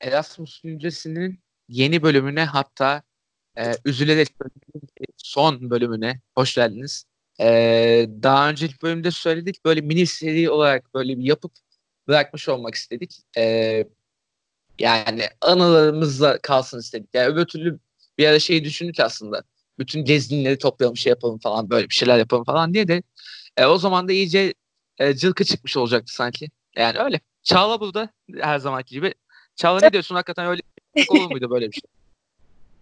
Erasmus 0.00 0.60
Yücesi'nin 0.64 1.40
yeni 1.68 2.02
bölümüne 2.02 2.44
hatta 2.44 3.02
e, 3.58 3.72
üzülerek 3.84 4.28
son 5.16 5.70
bölümüne 5.70 6.20
hoş 6.34 6.54
geldiniz. 6.54 7.04
E, 7.40 7.46
daha 8.22 8.50
önceki 8.50 8.82
bölümde 8.82 9.10
söyledik 9.10 9.64
böyle 9.64 9.80
mini 9.80 10.06
seri 10.06 10.50
olarak 10.50 10.94
böyle 10.94 11.18
bir 11.18 11.24
yapıp 11.24 11.52
bırakmış 12.08 12.48
olmak 12.48 12.74
istedik. 12.74 13.16
E, 13.36 13.84
yani 14.78 15.22
anılarımızla 15.40 16.38
kalsın 16.38 16.78
istedik. 16.78 17.08
Yani 17.14 17.26
öbür 17.26 17.44
türlü 17.44 17.78
bir 18.18 18.26
ara 18.26 18.38
şeyi 18.38 18.64
düşündük 18.64 19.00
aslında. 19.00 19.42
Bütün 19.78 20.04
gezinleri 20.04 20.58
toplayalım 20.58 20.96
şey 20.96 21.10
yapalım 21.10 21.38
falan 21.38 21.70
böyle 21.70 21.88
bir 21.88 21.94
şeyler 21.94 22.18
yapalım 22.18 22.44
falan 22.44 22.74
diye 22.74 22.88
de 22.88 23.02
e, 23.56 23.66
o 23.66 23.78
zaman 23.78 24.08
da 24.08 24.12
iyice 24.12 24.54
e, 24.98 25.14
cılkı 25.16 25.44
çıkmış 25.44 25.76
olacaktı 25.76 26.14
sanki. 26.14 26.50
Yani 26.76 26.98
öyle. 26.98 27.20
Çağla 27.42 27.80
burada 27.80 28.08
her 28.40 28.58
zamanki 28.58 28.94
gibi. 28.94 29.14
Çağla 29.60 29.80
ne 29.80 29.92
diyorsun 29.92 30.14
hakikaten 30.14 30.46
öyle 30.46 30.62
olur 31.08 31.30
muydu 31.30 31.50
böyle 31.50 31.66
bir 31.66 31.72
şey? 31.72 31.82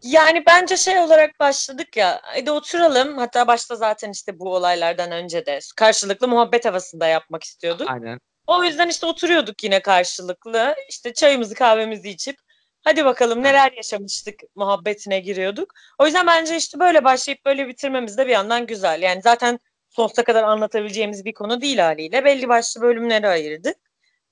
Yani 0.02 0.42
bence 0.46 0.76
şey 0.76 0.98
olarak 0.98 1.40
başladık 1.40 1.96
ya. 1.96 2.20
Hadi 2.22 2.50
oturalım. 2.50 3.18
Hatta 3.18 3.46
başta 3.46 3.76
zaten 3.76 4.10
işte 4.10 4.38
bu 4.38 4.54
olaylardan 4.54 5.10
önce 5.10 5.46
de 5.46 5.58
karşılıklı 5.76 6.28
muhabbet 6.28 6.64
havasında 6.64 7.06
yapmak 7.06 7.44
istiyorduk. 7.44 7.90
Aynen. 7.90 8.20
O 8.46 8.64
yüzden 8.64 8.88
işte 8.88 9.06
oturuyorduk 9.06 9.64
yine 9.64 9.82
karşılıklı. 9.82 10.74
İşte 10.88 11.12
çayımızı 11.12 11.54
kahvemizi 11.54 12.10
içip 12.10 12.36
hadi 12.84 13.04
bakalım 13.04 13.42
neler 13.42 13.72
yaşamıştık 13.72 14.34
muhabbetine 14.54 15.20
giriyorduk. 15.20 15.74
O 15.98 16.06
yüzden 16.06 16.26
bence 16.26 16.56
işte 16.56 16.78
böyle 16.78 17.04
başlayıp 17.04 17.44
böyle 17.44 17.68
bitirmemiz 17.68 18.18
de 18.18 18.26
bir 18.26 18.32
yandan 18.32 18.66
güzel. 18.66 19.02
Yani 19.02 19.22
zaten 19.22 19.58
sonsuza 19.88 20.24
kadar 20.24 20.42
anlatabileceğimiz 20.42 21.24
bir 21.24 21.32
konu 21.32 21.60
değil 21.60 21.78
haliyle. 21.78 22.24
Belli 22.24 22.48
başlı 22.48 22.80
bölümlere 22.80 23.28
ayırdık. 23.28 23.76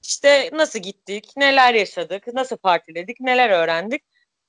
İşte 0.07 0.51
nasıl 0.53 0.79
gittik, 0.79 1.31
neler 1.37 1.75
yaşadık, 1.75 2.27
nasıl 2.35 2.57
partiledik, 2.57 3.21
neler 3.21 3.51
öğrendik. 3.51 4.03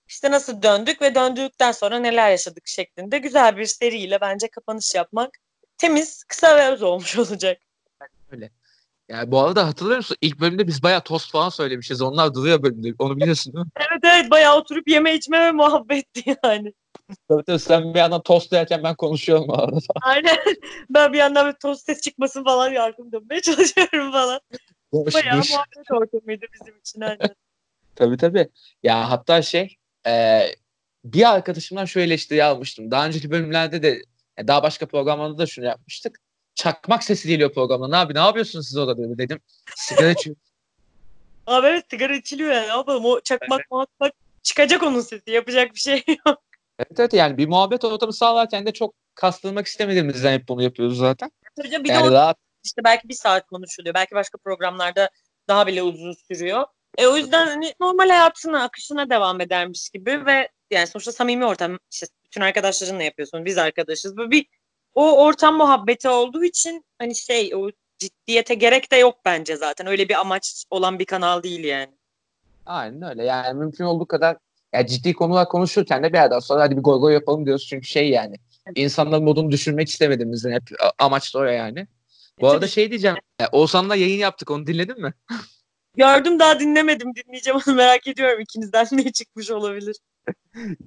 İşte 0.08 0.32
nasıl 0.32 0.62
döndük 0.62 1.02
ve 1.02 1.16
döndükten 1.16 1.72
sonra 1.72 2.00
neler 2.00 2.32
yaşadık 2.32 2.68
şeklinde 2.68 3.18
güzel 3.18 3.58
bir 3.58 3.66
seriyle 3.66 4.22
bence 4.22 4.48
kapanış 4.48 4.96
yapmak 4.96 5.38
temiz, 5.78 6.24
kısa 6.24 6.58
ve 6.58 6.68
öz 6.68 6.84
olmuş 6.84 7.18
olacak. 7.18 7.62
Öyle. 8.32 8.52
Yani 9.10 9.32
bu 9.32 9.40
arada 9.40 9.68
hatırlıyor 9.68 9.98
musun? 9.98 10.18
İlk 10.22 10.40
bölümde 10.40 10.68
biz 10.68 10.84
bayağı 10.84 11.02
tost 11.02 11.32
falan 11.32 11.50
söylemişiz. 11.50 12.02
Onlar 12.02 12.34
duruyor 12.34 12.64
bölümde. 12.64 12.94
Onu 13.00 13.18
biliyorsun 13.18 13.54
değil 13.54 13.66
mi? 13.66 13.72
evet 13.92 14.00
evet 14.04 14.32
bayağı 14.32 14.58
oturup 14.58 14.88
yeme 14.88 15.16
içme 15.16 15.40
ve 15.40 15.52
muhabbetti 15.52 16.36
yani. 16.44 16.74
Tabii 17.30 17.44
tabii 17.44 17.60
sen 17.60 17.94
bir 17.94 18.00
yandan 18.00 18.22
tost 18.22 18.54
yerken 18.54 18.84
ben 18.84 18.96
konuşuyorum 18.96 19.52
arada. 19.52 19.78
Aynen. 20.02 20.38
Ben 20.90 21.14
bir 21.14 21.18
yandan 21.18 21.48
bir 21.48 21.60
tost 21.60 21.86
ses 21.86 22.02
çıkmasın 22.02 22.44
falan 22.44 22.72
yardım 22.72 23.12
dönmeye 23.12 23.42
çalışıyorum 23.42 24.12
falan. 24.12 24.40
Boş, 24.94 25.14
Bayağı 25.14 25.40
boş. 25.40 25.52
muhabbet 25.52 25.92
ortamıydı 25.92 26.46
bizim 26.54 26.78
için 26.80 27.02
aynen. 27.02 27.20
Tabii 27.96 28.18
tabii. 28.18 28.50
Ya 28.84 29.10
hatta 29.12 29.42
şey 29.42 29.76
e, 30.08 30.42
bir 31.04 31.34
arkadaşımdan 31.34 31.86
şu 31.86 32.00
eleştiri 32.00 32.44
almıştım. 32.44 32.92
Daha 32.92 33.06
önceki 33.08 33.32
bölümlerde 33.32 33.84
de 33.84 34.02
e, 34.38 34.48
daha 34.48 34.64
başka 34.64 34.86
programlarda 34.88 35.38
da 35.38 35.46
şunu 35.46 35.66
yapmıştık. 35.66 36.20
Çakmak 36.56 37.04
sesi 37.04 37.28
geliyor 37.28 37.54
programda. 37.54 37.88
Ne 37.88 37.98
abi 37.98 38.14
ne 38.14 38.20
yapıyorsunuz 38.20 38.68
siz 38.68 38.78
orada 38.78 38.98
dedi. 38.98 39.18
dedim. 39.18 39.40
Sigara 39.76 40.12
içiyor. 40.12 40.36
Abi 41.48 41.68
evet 41.68 41.86
sigara 41.90 42.16
içiliyor 42.16 42.54
yani. 42.54 42.68
Yapalım 42.68 43.06
o 43.06 43.22
çakmak 43.22 43.62
muhabbet 43.72 44.14
çıkacak 44.44 44.84
onun 44.84 45.02
sesi. 45.02 45.32
Yapacak 45.32 45.74
bir 45.76 45.80
şey 45.80 46.04
yok. 46.28 46.44
evet 46.80 47.00
evet 47.00 47.14
yani 47.14 47.38
bir 47.38 47.48
muhabbet 47.48 47.86
ortamı 47.86 48.14
sağlarken 48.14 48.66
de 48.66 48.72
çok 48.74 48.94
kastırmak 49.16 49.68
istemediğimizden 49.68 50.34
hep 50.34 50.48
bunu 50.48 50.64
yapıyoruz 50.64 50.98
zaten. 50.98 51.32
Bir 51.64 51.72
de 51.72 51.94
Yani 51.94 52.08
o 52.08 52.12
rahat 52.12 52.38
işte 52.68 52.84
belki 52.84 53.10
bir 53.10 53.14
saat 53.14 53.48
konuşuluyor. 53.48 53.96
Belki 53.96 54.16
başka 54.16 54.38
programlarda 54.38 55.10
daha 55.48 55.68
bile 55.68 55.84
uzun 55.84 56.14
sürüyor. 56.14 56.66
E, 56.98 57.08
o 57.08 57.18
yüzden 57.18 57.48
hani 57.48 57.74
normal 57.80 58.10
hayatına, 58.10 58.64
akışına 58.64 59.10
devam 59.10 59.42
edermiş 59.42 59.90
gibi 59.90 60.26
ve 60.26 60.50
yani 60.72 60.88
sonuçta 60.88 61.12
samimi 61.12 61.46
ortam. 61.46 61.78
işte 61.92 62.08
bütün 62.26 62.42
arkadaşlarınla 62.42 63.04
yapıyorsun. 63.04 63.46
Biz 63.46 63.58
arkadaşız. 63.58 64.18
Böyle 64.18 64.32
bir 64.32 64.46
o 64.96 65.24
ortam 65.26 65.58
muhabbeti 65.58 66.10
olduğu 66.10 66.44
için 66.44 66.86
hani 67.00 67.16
şey 67.16 67.56
o 67.56 67.70
ciddiyete 68.00 68.54
gerek 68.54 68.92
de 68.92 68.96
yok 68.96 69.20
bence 69.26 69.56
zaten. 69.56 69.88
Öyle 69.88 70.10
bir 70.10 70.20
amaç 70.20 70.66
olan 70.70 71.00
bir 71.00 71.06
kanal 71.06 71.44
değil 71.44 71.64
yani. 71.64 71.94
Aynen 72.66 73.02
öyle. 73.02 73.24
Yani 73.24 73.60
mümkün 73.60 73.84
olduğu 73.84 74.08
kadar 74.08 74.38
ya 74.74 74.88
ciddi 74.88 75.14
konular 75.14 75.50
konuşurken 75.50 76.04
de 76.04 76.14
bir 76.14 76.18
yerden 76.18 76.40
sonra 76.40 76.62
hadi 76.62 76.78
bir 76.78 76.82
goy 76.82 77.00
goy 77.00 77.14
yapalım 77.14 77.46
diyoruz. 77.46 77.68
Çünkü 77.70 77.88
şey 77.88 78.10
yani 78.10 78.36
insanların 78.76 79.24
modunu 79.24 79.52
düşürmek 79.52 79.90
istemediğimizden 79.90 80.52
hep 80.52 80.64
amaç 81.00 81.36
da 81.36 81.40
o 81.40 81.44
yani. 81.44 81.88
Bu 82.42 82.50
arada 82.50 82.68
şey 82.68 82.90
diyeceğim. 82.90 83.18
e, 83.40 83.48
Oğuzhan'la 83.52 83.96
yayın 83.96 84.18
yaptık. 84.20 84.52
Onu 84.52 84.68
dinledin 84.68 85.02
mi? 85.02 85.14
Gördüm 85.98 86.40
daha 86.40 86.60
dinlemedim. 86.60 87.16
Dinleyeceğim 87.16 87.60
onu 87.68 87.76
merak 87.76 88.08
ediyorum. 88.08 88.40
ikinizden 88.40 88.88
ne 88.92 89.12
çıkmış 89.12 89.52
olabilir. 89.52 89.96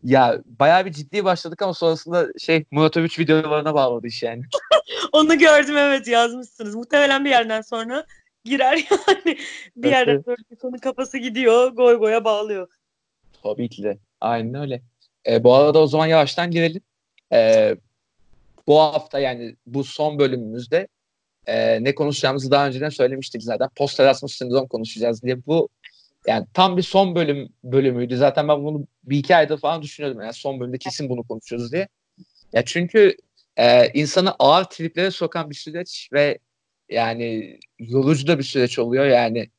Ya 0.05 0.43
bayağı 0.45 0.85
bir 0.87 0.93
ciddi 0.93 1.25
başladık 1.25 1.63
ama 1.63 1.75
sonrasında 1.75 2.29
şey 2.39 2.65
Murat 2.71 2.97
Övüç 2.97 3.19
videolarına 3.19 3.75
bağladı 3.75 4.07
iş 4.07 4.23
yani. 4.23 4.43
Onu 5.13 5.39
gördüm 5.39 5.77
evet 5.77 6.09
yazmışsınız. 6.09 6.75
Muhtemelen 6.75 7.25
bir 7.25 7.31
yerden 7.31 7.61
sonra 7.61 8.07
girer 8.45 8.77
yani. 8.91 9.39
Bir 9.77 9.89
Evet, 9.89 9.93
yerden 9.93 10.23
sonra 10.23 10.37
sonu 10.63 10.81
kafası 10.81 11.19
gidiyor. 11.19 11.69
Goy 11.73 11.95
goya 11.99 12.25
bağlıyor. 12.25 12.69
Tabii 13.43 13.69
ki 13.69 13.83
de. 13.83 13.99
Aynen 14.21 14.55
öyle. 14.55 14.83
E, 15.27 15.45
bu 15.45 15.55
arada 15.55 15.79
o 15.79 15.87
zaman 15.87 16.07
yavaştan 16.07 16.51
girelim. 16.51 16.83
E, 17.33 17.75
bu 18.67 18.79
hafta 18.81 19.19
yani 19.19 19.57
bu 19.67 19.85
son 19.85 20.19
bölümümüzde 20.19 20.89
e, 21.47 21.85
ne 21.85 21.95
konuşacağımızı 21.95 22.51
daha 22.51 22.67
önceden 22.67 22.89
söylemiştik 22.89 23.43
zaten. 23.43 23.69
Post 23.77 24.01
Erasmus 24.01 24.35
sindrom 24.37 24.69
konuşacağız 24.69 25.23
diye. 25.23 25.47
Bu 25.47 25.69
yani 26.27 26.47
tam 26.55 26.77
bir 26.77 26.83
son 26.83 27.15
bölüm 27.15 27.49
bölümüydü. 27.65 28.17
Zaten 28.17 28.49
ben 28.49 28.65
bunu 28.65 28.87
bir 29.05 29.19
iki 29.19 29.37
aydır 29.37 29.59
falan 29.59 29.83
düşünüyordum. 29.83 30.23
Yani 30.23 30.33
son 30.33 30.61
bölümde 30.61 30.79
kesin 30.79 31.09
bunu 31.09 31.23
konuşuyoruz 31.23 31.73
diye. 31.73 31.89
Ya 32.53 32.65
çünkü 32.65 33.17
e, 33.57 33.89
insanı 33.89 34.35
ağır 34.39 34.65
triplere 34.65 35.11
sokan 35.11 35.51
bir 35.51 35.55
süreç 35.55 36.09
ve 36.13 36.39
yani 36.89 37.59
yorucu 37.79 38.27
da 38.27 38.39
bir 38.39 38.45
süreç 38.45 38.79
oluyor. 38.79 39.07
Yani 39.07 39.51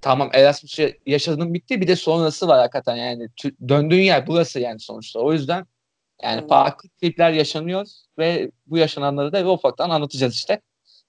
tamam 0.00 0.30
Erasmus 0.34 0.78
ya- 0.78 0.92
yaşadığın 1.06 1.54
bitti 1.54 1.80
bir 1.80 1.88
de 1.88 1.96
sonrası 1.96 2.48
var 2.48 2.58
hakikaten 2.58 2.96
yani 2.96 3.28
döndüğün 3.68 4.02
yer 4.02 4.26
burası 4.26 4.60
yani 4.60 4.80
sonuçta. 4.80 5.20
O 5.20 5.32
yüzden 5.32 5.66
yani 6.22 6.48
farklı 6.48 6.88
tripler 6.88 7.32
yaşanıyor 7.32 7.86
ve 8.18 8.50
bu 8.66 8.78
yaşananları 8.78 9.32
da 9.32 9.52
ufaktan 9.52 9.90
anlatacağız 9.90 10.34
işte. 10.34 10.60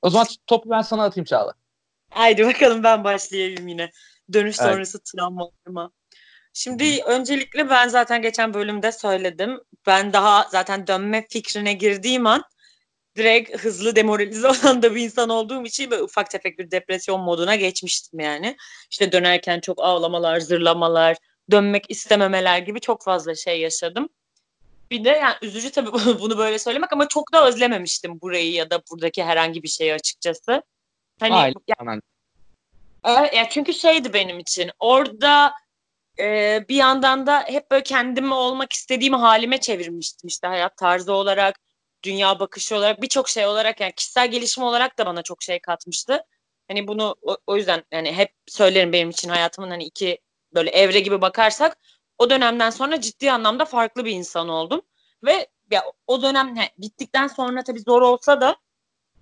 O 0.02 0.10
zaman 0.10 0.28
topu 0.48 0.70
ben 0.70 0.82
sana 0.82 1.04
atayım 1.04 1.26
Çağla. 1.26 1.54
Haydi 2.10 2.46
bakalım 2.46 2.84
ben 2.84 3.04
başlayayım 3.04 3.68
yine. 3.68 3.92
Dönüş 4.34 4.60
Evet. 4.60 4.72
sonrası 4.74 5.00
travmalarıma. 5.04 5.92
Şimdi 6.54 7.02
öncelikle 7.06 7.70
ben 7.70 7.88
zaten 7.88 8.22
geçen 8.22 8.54
bölümde 8.54 8.92
söyledim. 8.92 9.60
Ben 9.88 10.14
daha 10.14 10.48
zaten 10.52 10.88
dönme 10.88 11.26
fikrine 11.30 11.74
girdiğim 11.74 12.28
an 12.28 12.44
direkt 13.16 13.58
hızlı 13.64 13.96
demoralize 13.96 14.48
olan 14.62 14.82
da 14.82 14.96
bir 14.96 15.02
insan 15.02 15.30
olduğum 15.30 15.66
için 15.66 15.92
böyle 15.92 16.04
ufak 16.04 16.30
tefek 16.30 16.60
bir 16.60 16.72
depresyon 16.72 17.22
moduna 17.22 17.56
geçmiştim 17.56 18.20
yani. 18.20 18.58
İşte 18.92 19.12
dönerken 19.12 19.60
çok 19.60 19.80
ağlamalar, 19.84 20.40
zırlamalar, 20.40 21.18
dönmek 21.52 21.86
istememeler 21.90 22.58
gibi 22.60 22.80
çok 22.80 23.04
fazla 23.04 23.36
şey 23.36 23.60
yaşadım. 23.62 24.10
Bir 24.92 25.04
de 25.04 25.10
yani 25.10 25.36
üzücü 25.42 25.72
tabii 25.72 25.92
bunu 26.20 26.38
böyle 26.38 26.60
söylemek 26.60 26.94
ama 26.94 27.08
çok 27.08 27.34
da 27.34 27.48
özlememiştim 27.48 28.22
burayı 28.22 28.52
ya 28.52 28.70
da 28.70 28.82
buradaki 28.92 29.24
herhangi 29.24 29.64
bir 29.64 29.68
şeyi 29.68 29.94
açıkçası. 29.94 30.64
Hani 31.20 31.34
Aynen. 31.34 31.54
ya 31.68 31.76
Aynen. 31.80 32.02
Evet, 33.06 33.34
ya 33.34 33.50
çünkü 33.50 33.74
şeydi 33.74 34.14
benim 34.14 34.40
için 34.40 34.72
orada 34.80 35.54
e, 36.20 36.60
bir 36.70 36.76
yandan 36.76 37.28
da 37.28 37.44
hep 37.48 37.72
böyle 37.72 37.84
kendimi 37.84 38.34
olmak 38.34 38.74
istediğim 38.74 39.14
halime 39.14 39.60
çevirmiştim 39.60 40.28
işte 40.28 40.48
hayat 40.48 40.78
tarzı 40.78 41.14
olarak, 41.14 41.60
dünya 42.04 42.40
bakışı 42.40 42.76
olarak, 42.76 43.02
birçok 43.02 43.30
şey 43.30 43.46
olarak 43.46 43.80
yani 43.80 43.94
kişisel 43.96 44.32
gelişim 44.32 44.64
olarak 44.64 44.98
da 44.98 45.06
bana 45.06 45.22
çok 45.22 45.44
şey 45.44 45.60
katmıştı. 45.60 46.24
Hani 46.68 46.88
bunu 46.88 47.16
o, 47.22 47.38
o 47.48 47.58
yüzden 47.58 47.84
yani 47.92 48.14
hep 48.14 48.34
söylerim 48.48 48.94
benim 48.94 49.10
için 49.10 49.30
hayatımın 49.30 49.70
hani 49.70 49.84
iki 49.84 50.20
böyle 50.54 50.70
evre 50.70 51.00
gibi 51.00 51.22
bakarsak 51.22 51.78
o 52.18 52.30
dönemden 52.30 52.70
sonra 52.70 53.02
ciddi 53.02 53.32
anlamda 53.32 53.66
farklı 53.66 54.06
bir 54.06 54.12
insan 54.12 54.50
oldum. 54.50 54.82
Ve 55.24 55.48
ya 55.72 55.84
o 56.08 56.22
dönem 56.22 56.56
he, 56.58 56.70
bittikten 56.78 57.28
sonra 57.28 57.64
tabii 57.64 57.80
zor 57.80 58.02
olsa 58.02 58.42
da 58.42 58.56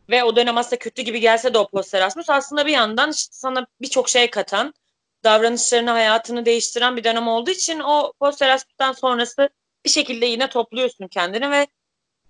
ve 0.09 0.23
o 0.23 0.35
dönem 0.35 0.57
aslında 0.57 0.79
kötü 0.79 1.01
gibi 1.01 1.19
gelse 1.19 1.53
de 1.53 1.57
o 1.57 1.69
post 1.69 1.93
Erasmus 1.93 2.29
aslında 2.29 2.65
bir 2.65 2.71
yandan 2.71 3.11
işte 3.11 3.33
sana 3.33 3.67
birçok 3.81 4.09
şey 4.09 4.29
katan, 4.29 4.73
davranışlarını, 5.23 5.89
hayatını 5.89 6.45
değiştiren 6.45 6.97
bir 6.97 7.03
dönem 7.03 7.27
olduğu 7.27 7.51
için 7.51 7.79
o 7.79 8.13
post 8.19 8.41
Erasmus'tan 8.41 8.91
sonrası 8.91 9.49
bir 9.85 9.89
şekilde 9.89 10.25
yine 10.25 10.49
topluyorsun 10.49 11.07
kendini 11.07 11.51
ve 11.51 11.67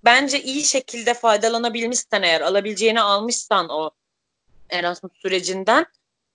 bence 0.05 0.43
iyi 0.43 0.63
şekilde 0.63 1.13
faydalanabilmişsen 1.13 2.21
eğer, 2.21 2.41
alabileceğini 2.41 3.01
almışsan 3.01 3.69
o 3.69 3.91
Erasmus 4.69 5.11
sürecinden 5.21 5.85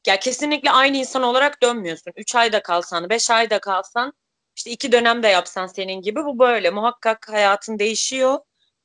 ya 0.09 0.19
kesinlikle 0.19 0.71
aynı 0.71 0.97
insan 0.97 1.23
olarak 1.23 1.63
dönmüyorsun. 1.63 2.13
3 2.17 2.35
ayda 2.35 2.63
kalsan, 2.63 3.11
5 3.11 3.31
ayda 3.31 3.59
kalsan, 3.59 4.13
işte 4.57 4.71
iki 4.71 4.93
dönem 4.93 5.23
de 5.23 5.29
yapsan 5.29 5.67
senin 5.67 6.03
gibi 6.03 6.25
bu 6.25 6.39
böyle. 6.39 6.71
Muhakkak 6.71 7.29
hayatın 7.29 7.79
değişiyor. 7.79 8.39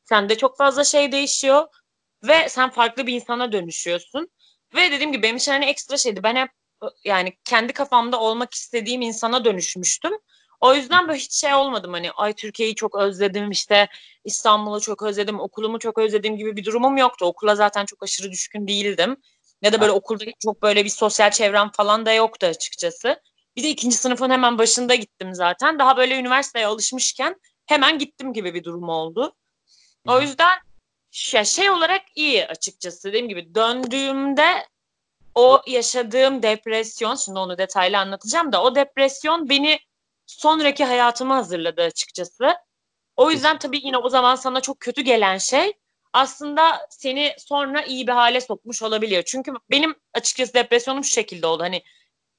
Sende 0.04 0.38
çok 0.38 0.58
fazla 0.58 0.84
şey 0.84 1.12
değişiyor 1.12 1.68
ve 2.24 2.50
sen 2.50 2.70
farklı 2.70 3.08
bir 3.08 3.14
insana 3.14 3.52
dönüşüyorsun. 3.52 4.30
Ve 4.76 4.92
dediğim 4.92 5.12
gibi 5.12 5.24
benim 5.24 5.36
için 5.36 5.52
hani 5.52 5.66
ekstra 5.66 5.98
şeydi. 5.98 6.24
Ben 6.24 6.36
hep 6.36 6.50
yani 7.04 7.34
kendi 7.46 7.74
kafamda 7.74 8.20
olmak 8.20 8.54
istediğim 8.54 9.02
insana 9.02 9.46
dönüşmüştüm. 9.46 10.14
O 10.62 10.76
yüzden 10.76 11.08
böyle 11.08 11.20
hiç 11.20 11.34
şey 11.34 11.54
olmadım 11.54 11.94
hani 11.94 12.12
ay 12.12 12.34
Türkiye'yi 12.34 12.76
çok 12.76 12.96
özledim 12.96 13.52
işte 13.52 13.88
İstanbul'u 14.26 14.82
çok 14.82 15.04
özledim 15.04 15.40
okulumu 15.40 15.80
çok 15.80 15.98
özledim 15.98 16.38
gibi 16.38 16.56
bir 16.56 16.66
durumum 16.66 16.98
yoktu. 16.98 17.26
Okula 17.26 17.56
zaten 17.56 17.86
çok 17.86 18.04
aşırı 18.04 18.32
düşkün 18.32 18.68
değildim. 18.68 19.18
Ya 19.64 19.74
da 19.74 19.82
böyle 19.82 19.92
okulda 19.92 20.26
çok 20.44 20.62
böyle 20.62 20.86
bir 20.86 20.90
sosyal 20.90 21.32
çevrem 21.32 21.72
falan 21.72 22.06
da 22.06 22.14
yoktu 22.14 22.48
açıkçası. 22.48 23.22
Bir 23.56 23.64
de 23.64 23.70
ikinci 23.70 23.96
sınıfın 23.96 24.30
hemen 24.30 24.58
başında 24.58 24.96
gittim 24.96 25.34
zaten. 25.34 25.80
Daha 25.80 25.98
böyle 25.98 26.20
üniversiteye 26.20 26.68
alışmışken 26.68 27.36
hemen 27.66 28.00
gittim 28.00 28.34
gibi 28.34 28.54
bir 28.54 28.64
durum 28.64 28.90
oldu. 28.90 29.36
O 30.08 30.22
yüzden 30.22 30.58
şey, 31.12 31.46
şey 31.46 31.70
olarak 31.70 32.02
iyi 32.16 32.48
açıkçası. 32.48 33.08
Dediğim 33.08 33.30
gibi 33.30 33.56
döndüğümde 33.56 34.68
o 35.36 35.62
yaşadığım 35.68 36.44
depresyon, 36.44 37.16
şimdi 37.16 37.40
onu 37.40 37.58
detaylı 37.58 37.98
anlatacağım 37.98 38.52
da 38.52 38.64
o 38.64 38.76
depresyon 38.76 39.50
beni 39.50 39.80
sonraki 40.26 40.86
hayatıma 40.86 41.36
hazırladı 41.36 41.82
açıkçası. 41.82 42.56
O 43.16 43.32
yüzden 43.32 43.60
tabii 43.60 43.80
yine 43.84 43.98
o 43.98 44.10
zaman 44.10 44.36
sana 44.36 44.62
çok 44.62 44.80
kötü 44.80 45.02
gelen 45.02 45.38
şey 45.38 45.74
aslında 46.14 46.88
seni 46.90 47.36
sonra 47.38 47.82
iyi 47.82 48.08
bir 48.08 48.12
hale 48.12 48.42
sokmuş 48.42 48.82
olabiliyor. 48.84 49.24
Çünkü 49.26 49.52
benim 49.72 49.96
açıkçası 50.14 50.54
depresyonum 50.54 51.04
şu 51.04 51.12
şekilde 51.12 51.48
oldu. 51.48 51.64
Hani 51.64 51.84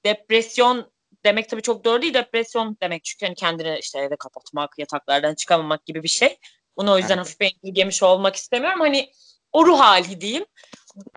depresyon 0.05 0.93
demek 1.25 1.49
tabii 1.49 1.63
çok 1.63 1.85
doğru 1.85 2.03
değil. 2.03 2.15
Depresyon 2.15 2.77
demek 2.83 3.05
çünkü 3.05 3.27
hani 3.27 3.35
kendini 3.35 3.79
işte 3.79 3.99
eve 3.99 4.17
kapatmak, 4.17 4.79
yataklardan 4.79 5.35
çıkamamak 5.35 5.87
gibi 5.87 6.03
bir 6.03 6.09
şey. 6.09 6.39
Bunu 6.77 6.93
o 6.93 6.99
yüzden 6.99 7.19
hafif 7.19 7.37
indirgemiş 7.41 8.03
olmak 8.03 8.37
istemiyorum. 8.37 8.81
Hani 8.81 9.13
o 9.53 9.67
ruh 9.67 9.81
hali 9.81 10.21
diyeyim. 10.21 10.47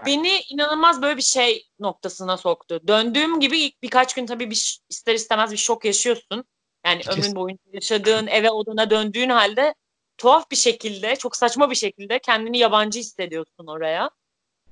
Beni 0.05 0.41
inanılmaz 0.49 1.01
böyle 1.01 1.17
bir 1.17 1.21
şey 1.21 1.67
noktasına 1.79 2.37
soktu. 2.37 2.81
Döndüğüm 2.87 3.39
gibi 3.39 3.59
ilk 3.59 3.81
birkaç 3.81 4.13
gün 4.13 4.25
tabii 4.25 4.51
bir, 4.51 4.79
ister 4.89 5.13
istemez 5.13 5.51
bir 5.51 5.57
şok 5.57 5.85
yaşıyorsun. 5.85 6.45
Yani 6.85 7.01
ömrün 7.09 7.35
boyunca 7.35 7.63
yaşadığın 7.73 8.27
eve 8.27 8.51
odana 8.51 8.89
döndüğün 8.89 9.29
halde 9.29 9.75
tuhaf 10.17 10.51
bir 10.51 10.55
şekilde, 10.55 11.15
çok 11.15 11.35
saçma 11.35 11.71
bir 11.71 11.75
şekilde 11.75 12.19
kendini 12.19 12.57
yabancı 12.57 12.99
hissediyorsun 12.99 13.67
oraya. 13.67 14.09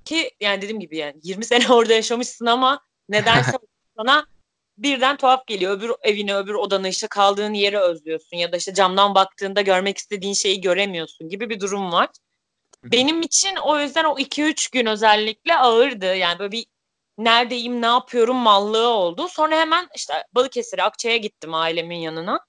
Ki 0.05 0.31
yani 0.39 0.61
dediğim 0.61 0.79
gibi 0.79 0.97
yani 0.97 1.15
20 1.23 1.45
sene 1.45 1.73
orada 1.73 1.93
yaşamışsın 1.93 2.45
ama 2.45 2.81
nedense 3.09 3.57
sana 3.97 4.25
birden 4.77 5.17
tuhaf 5.17 5.47
geliyor. 5.47 5.77
Öbür 5.77 5.91
evini, 6.01 6.35
öbür 6.35 6.53
odanı 6.53 6.89
işte 6.89 7.07
kaldığın 7.07 7.53
yeri 7.53 7.79
özlüyorsun 7.79 8.37
ya 8.37 8.51
da 8.51 8.57
işte 8.57 8.73
camdan 8.73 9.15
baktığında 9.15 9.61
görmek 9.61 9.97
istediğin 9.97 10.33
şeyi 10.33 10.61
göremiyorsun 10.61 11.29
gibi 11.29 11.49
bir 11.49 11.59
durum 11.59 11.91
var. 11.91 12.09
Benim 12.83 13.21
için 13.21 13.55
o 13.55 13.79
yüzden 13.79 14.03
o 14.03 14.19
2-3 14.19 14.71
gün 14.71 14.85
özellikle 14.85 15.57
ağırdı. 15.57 16.15
Yani 16.15 16.39
böyle 16.39 16.51
bir 16.51 16.65
neredeyim, 17.17 17.81
ne 17.81 17.85
yapıyorum 17.85 18.35
mallığı 18.37 18.87
oldu. 18.87 19.27
Sonra 19.27 19.59
hemen 19.59 19.87
işte 19.95 20.13
Balıkesir'e, 20.33 20.83
Akçay'a 20.83 21.17
gittim 21.17 21.53
ailemin 21.53 21.99
yanına. 21.99 22.39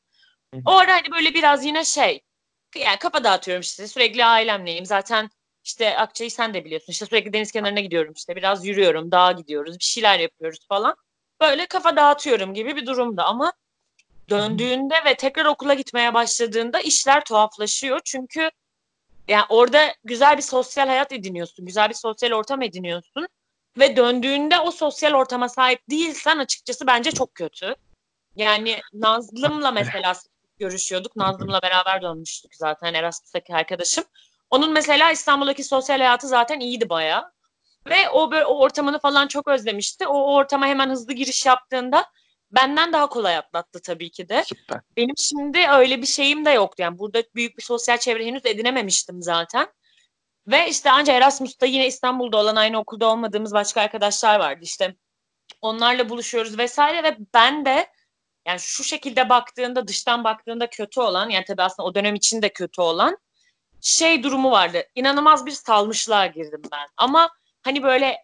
O 0.64 0.70
ara 0.70 0.92
hani 0.92 1.10
böyle 1.10 1.34
biraz 1.34 1.64
yine 1.64 1.84
şey, 1.84 2.20
yani 2.78 2.98
kafa 2.98 3.24
dağıtıyorum 3.24 3.60
işte 3.60 3.88
sürekli 3.88 4.24
ailemleyim. 4.24 4.86
Zaten 4.86 5.30
işte 5.64 5.98
Akçay'ı 5.98 6.30
sen 6.30 6.54
de 6.54 6.64
biliyorsun. 6.64 6.92
İşte 6.92 7.06
sürekli 7.06 7.32
deniz 7.32 7.52
kenarına 7.52 7.80
gidiyorum 7.80 8.12
işte 8.16 8.36
biraz 8.36 8.66
yürüyorum, 8.66 9.12
dağa 9.12 9.32
gidiyoruz, 9.32 9.78
bir 9.78 9.84
şeyler 9.84 10.18
yapıyoruz 10.18 10.66
falan. 10.68 10.96
Böyle 11.40 11.66
kafa 11.66 11.96
dağıtıyorum 11.96 12.54
gibi 12.54 12.76
bir 12.76 12.86
durumda 12.86 13.24
ama 13.24 13.52
döndüğünde 14.30 14.94
ve 15.06 15.14
tekrar 15.14 15.44
okula 15.44 15.74
gitmeye 15.74 16.14
başladığında 16.14 16.80
işler 16.80 17.24
tuhaflaşıyor. 17.24 18.00
Çünkü 18.04 18.50
yani 19.28 19.44
orada 19.48 19.94
güzel 20.04 20.36
bir 20.36 20.42
sosyal 20.42 20.86
hayat 20.86 21.12
ediniyorsun, 21.12 21.66
güzel 21.66 21.88
bir 21.88 21.94
sosyal 21.94 22.32
ortam 22.32 22.62
ediniyorsun 22.62 23.28
ve 23.78 23.96
döndüğünde 23.96 24.60
o 24.60 24.70
sosyal 24.70 25.12
ortama 25.12 25.48
sahip 25.48 25.80
değilsen 25.90 26.38
açıkçası 26.38 26.86
bence 26.86 27.12
çok 27.12 27.34
kötü. 27.34 27.74
Yani 28.36 28.80
Nazlım'la 28.92 29.70
mesela 29.70 30.14
görüşüyorduk. 30.58 31.16
Nazlım'la 31.16 31.62
beraber 31.62 32.02
dönmüştük 32.02 32.56
zaten 32.56 32.94
Erasmus'taki 32.94 33.54
arkadaşım. 33.54 34.04
Onun 34.50 34.72
mesela 34.72 35.10
İstanbul'daki 35.10 35.64
sosyal 35.64 35.98
hayatı 35.98 36.28
zaten 36.28 36.60
iyiydi 36.60 36.88
bayağı. 36.88 37.32
Ve 37.88 38.10
o 38.10 38.30
böyle 38.30 38.46
o 38.46 38.58
ortamını 38.58 38.98
falan 38.98 39.28
çok 39.28 39.48
özlemişti. 39.48 40.06
O, 40.06 40.18
o 40.18 40.34
ortama 40.34 40.66
hemen 40.66 40.90
hızlı 40.90 41.12
giriş 41.12 41.46
yaptığında 41.46 42.04
benden 42.50 42.92
daha 42.92 43.08
kolay 43.08 43.36
atlattı 43.36 43.82
tabii 43.82 44.10
ki 44.10 44.28
de. 44.28 44.44
Süper. 44.44 44.80
Benim 44.96 45.14
şimdi 45.18 45.58
öyle 45.68 46.02
bir 46.02 46.06
şeyim 46.06 46.44
de 46.44 46.50
yoktu. 46.50 46.82
Yani 46.82 46.98
burada 46.98 47.22
büyük 47.34 47.58
bir 47.58 47.62
sosyal 47.62 47.98
çevre 47.98 48.26
henüz 48.26 48.46
edinememiştim 48.46 49.22
zaten. 49.22 49.68
Ve 50.46 50.68
işte 50.68 50.90
anca 50.90 51.12
Erasmus'ta 51.12 51.66
yine 51.66 51.86
İstanbul'da 51.86 52.36
olan 52.36 52.56
aynı 52.56 52.78
okulda 52.78 53.06
olmadığımız 53.06 53.52
başka 53.52 53.80
arkadaşlar 53.80 54.40
vardı. 54.40 54.60
İşte 54.62 54.96
onlarla 55.60 56.08
buluşuyoruz 56.08 56.58
vesaire 56.58 57.02
ve 57.02 57.16
ben 57.34 57.64
de 57.64 57.88
yani 58.46 58.60
şu 58.60 58.84
şekilde 58.84 59.28
baktığında 59.28 59.88
dıştan 59.88 60.24
baktığında 60.24 60.70
kötü 60.70 61.00
olan 61.00 61.30
yani 61.30 61.44
tabii 61.44 61.62
aslında 61.62 61.88
o 61.88 61.94
dönem 61.94 62.14
için 62.14 62.42
de 62.42 62.48
kötü 62.48 62.80
olan 62.80 63.18
şey 63.80 64.22
durumu 64.22 64.50
vardı. 64.50 64.82
İnanılmaz 64.94 65.46
bir 65.46 65.50
salmışlığa 65.50 66.26
girdim 66.26 66.62
ben. 66.72 66.88
Ama 66.96 67.30
hani 67.62 67.82
böyle 67.82 68.16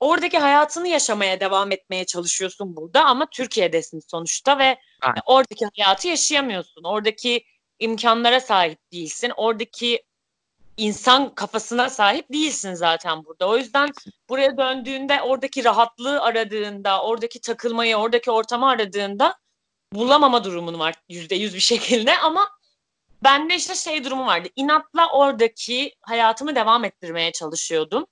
oradaki 0.00 0.38
hayatını 0.38 0.88
yaşamaya 0.88 1.40
devam 1.40 1.72
etmeye 1.72 2.06
çalışıyorsun 2.06 2.76
burada 2.76 3.04
ama 3.04 3.26
Türkiye'desin 3.30 4.02
sonuçta 4.10 4.58
ve 4.58 4.78
Aynen. 5.00 5.22
oradaki 5.26 5.66
hayatı 5.76 6.08
yaşayamıyorsun. 6.08 6.84
Oradaki 6.84 7.44
imkanlara 7.78 8.40
sahip 8.40 8.92
değilsin. 8.92 9.32
Oradaki 9.36 10.02
insan 10.76 11.34
kafasına 11.34 11.90
sahip 11.90 12.32
değilsin 12.32 12.74
zaten 12.74 13.24
burada. 13.24 13.48
O 13.48 13.56
yüzden 13.56 13.90
buraya 14.28 14.56
döndüğünde 14.56 15.22
oradaki 15.22 15.64
rahatlığı 15.64 16.22
aradığında, 16.22 17.02
oradaki 17.02 17.40
takılmayı, 17.40 17.96
oradaki 17.96 18.30
ortamı 18.30 18.68
aradığında 18.68 19.39
bulamama 19.92 20.44
durumun 20.44 20.78
var 20.78 20.94
yüzde 21.08 21.34
yüz 21.34 21.54
bir 21.54 21.60
şekilde 21.60 22.18
ama 22.22 22.48
bende 23.24 23.54
işte 23.54 23.74
şey 23.74 24.04
durumu 24.04 24.26
vardı. 24.26 24.48
İnatla 24.56 25.12
oradaki 25.12 25.94
hayatımı 26.00 26.54
devam 26.54 26.84
ettirmeye 26.84 27.32
çalışıyordum. 27.32 28.06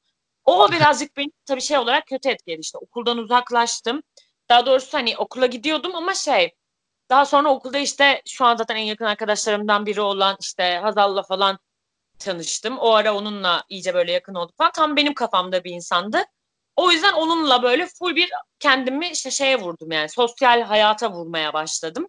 O 0.44 0.68
birazcık 0.72 1.16
beni 1.16 1.32
tabii 1.46 1.60
şey 1.60 1.78
olarak 1.78 2.06
kötü 2.06 2.28
etkiledi 2.28 2.60
işte. 2.60 2.78
Okuldan 2.78 3.18
uzaklaştım. 3.18 4.02
Daha 4.48 4.66
doğrusu 4.66 4.98
hani 4.98 5.16
okula 5.16 5.46
gidiyordum 5.46 5.94
ama 5.94 6.14
şey 6.14 6.54
daha 7.10 7.26
sonra 7.26 7.48
okulda 7.50 7.78
işte 7.78 8.22
şu 8.26 8.44
an 8.44 8.56
zaten 8.56 8.76
en 8.76 8.84
yakın 8.84 9.04
arkadaşlarımdan 9.04 9.86
biri 9.86 10.00
olan 10.00 10.36
işte 10.40 10.78
Hazal'la 10.82 11.22
falan 11.22 11.58
tanıştım. 12.18 12.78
O 12.78 12.92
ara 12.94 13.14
onunla 13.14 13.64
iyice 13.68 13.94
böyle 13.94 14.12
yakın 14.12 14.34
olduk 14.34 14.56
falan. 14.56 14.72
Tam 14.72 14.96
benim 14.96 15.14
kafamda 15.14 15.64
bir 15.64 15.70
insandı. 15.70 16.24
O 16.78 16.90
yüzden 16.90 17.12
onunla 17.12 17.62
böyle 17.62 17.86
full 17.86 18.16
bir 18.16 18.30
kendimi 18.58 19.08
işte 19.08 19.30
şeye 19.30 19.60
vurdum 19.60 19.92
yani 19.92 20.08
sosyal 20.08 20.62
hayata 20.62 21.12
vurmaya 21.12 21.52
başladım. 21.52 22.08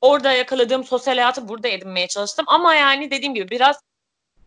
Orada 0.00 0.32
yakaladığım 0.32 0.84
sosyal 0.84 1.14
hayatı 1.14 1.48
burada 1.48 1.68
edinmeye 1.68 2.08
çalıştım. 2.08 2.44
Ama 2.48 2.74
yani 2.74 3.10
dediğim 3.10 3.34
gibi 3.34 3.50
biraz 3.50 3.76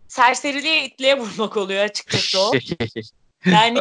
serseriliğe 0.08 0.86
itliğe 0.86 1.20
vurmak 1.20 1.58
oluyor 1.58 1.84
açıkçası 1.84 2.40
o. 2.40 2.52
Yani 3.46 3.80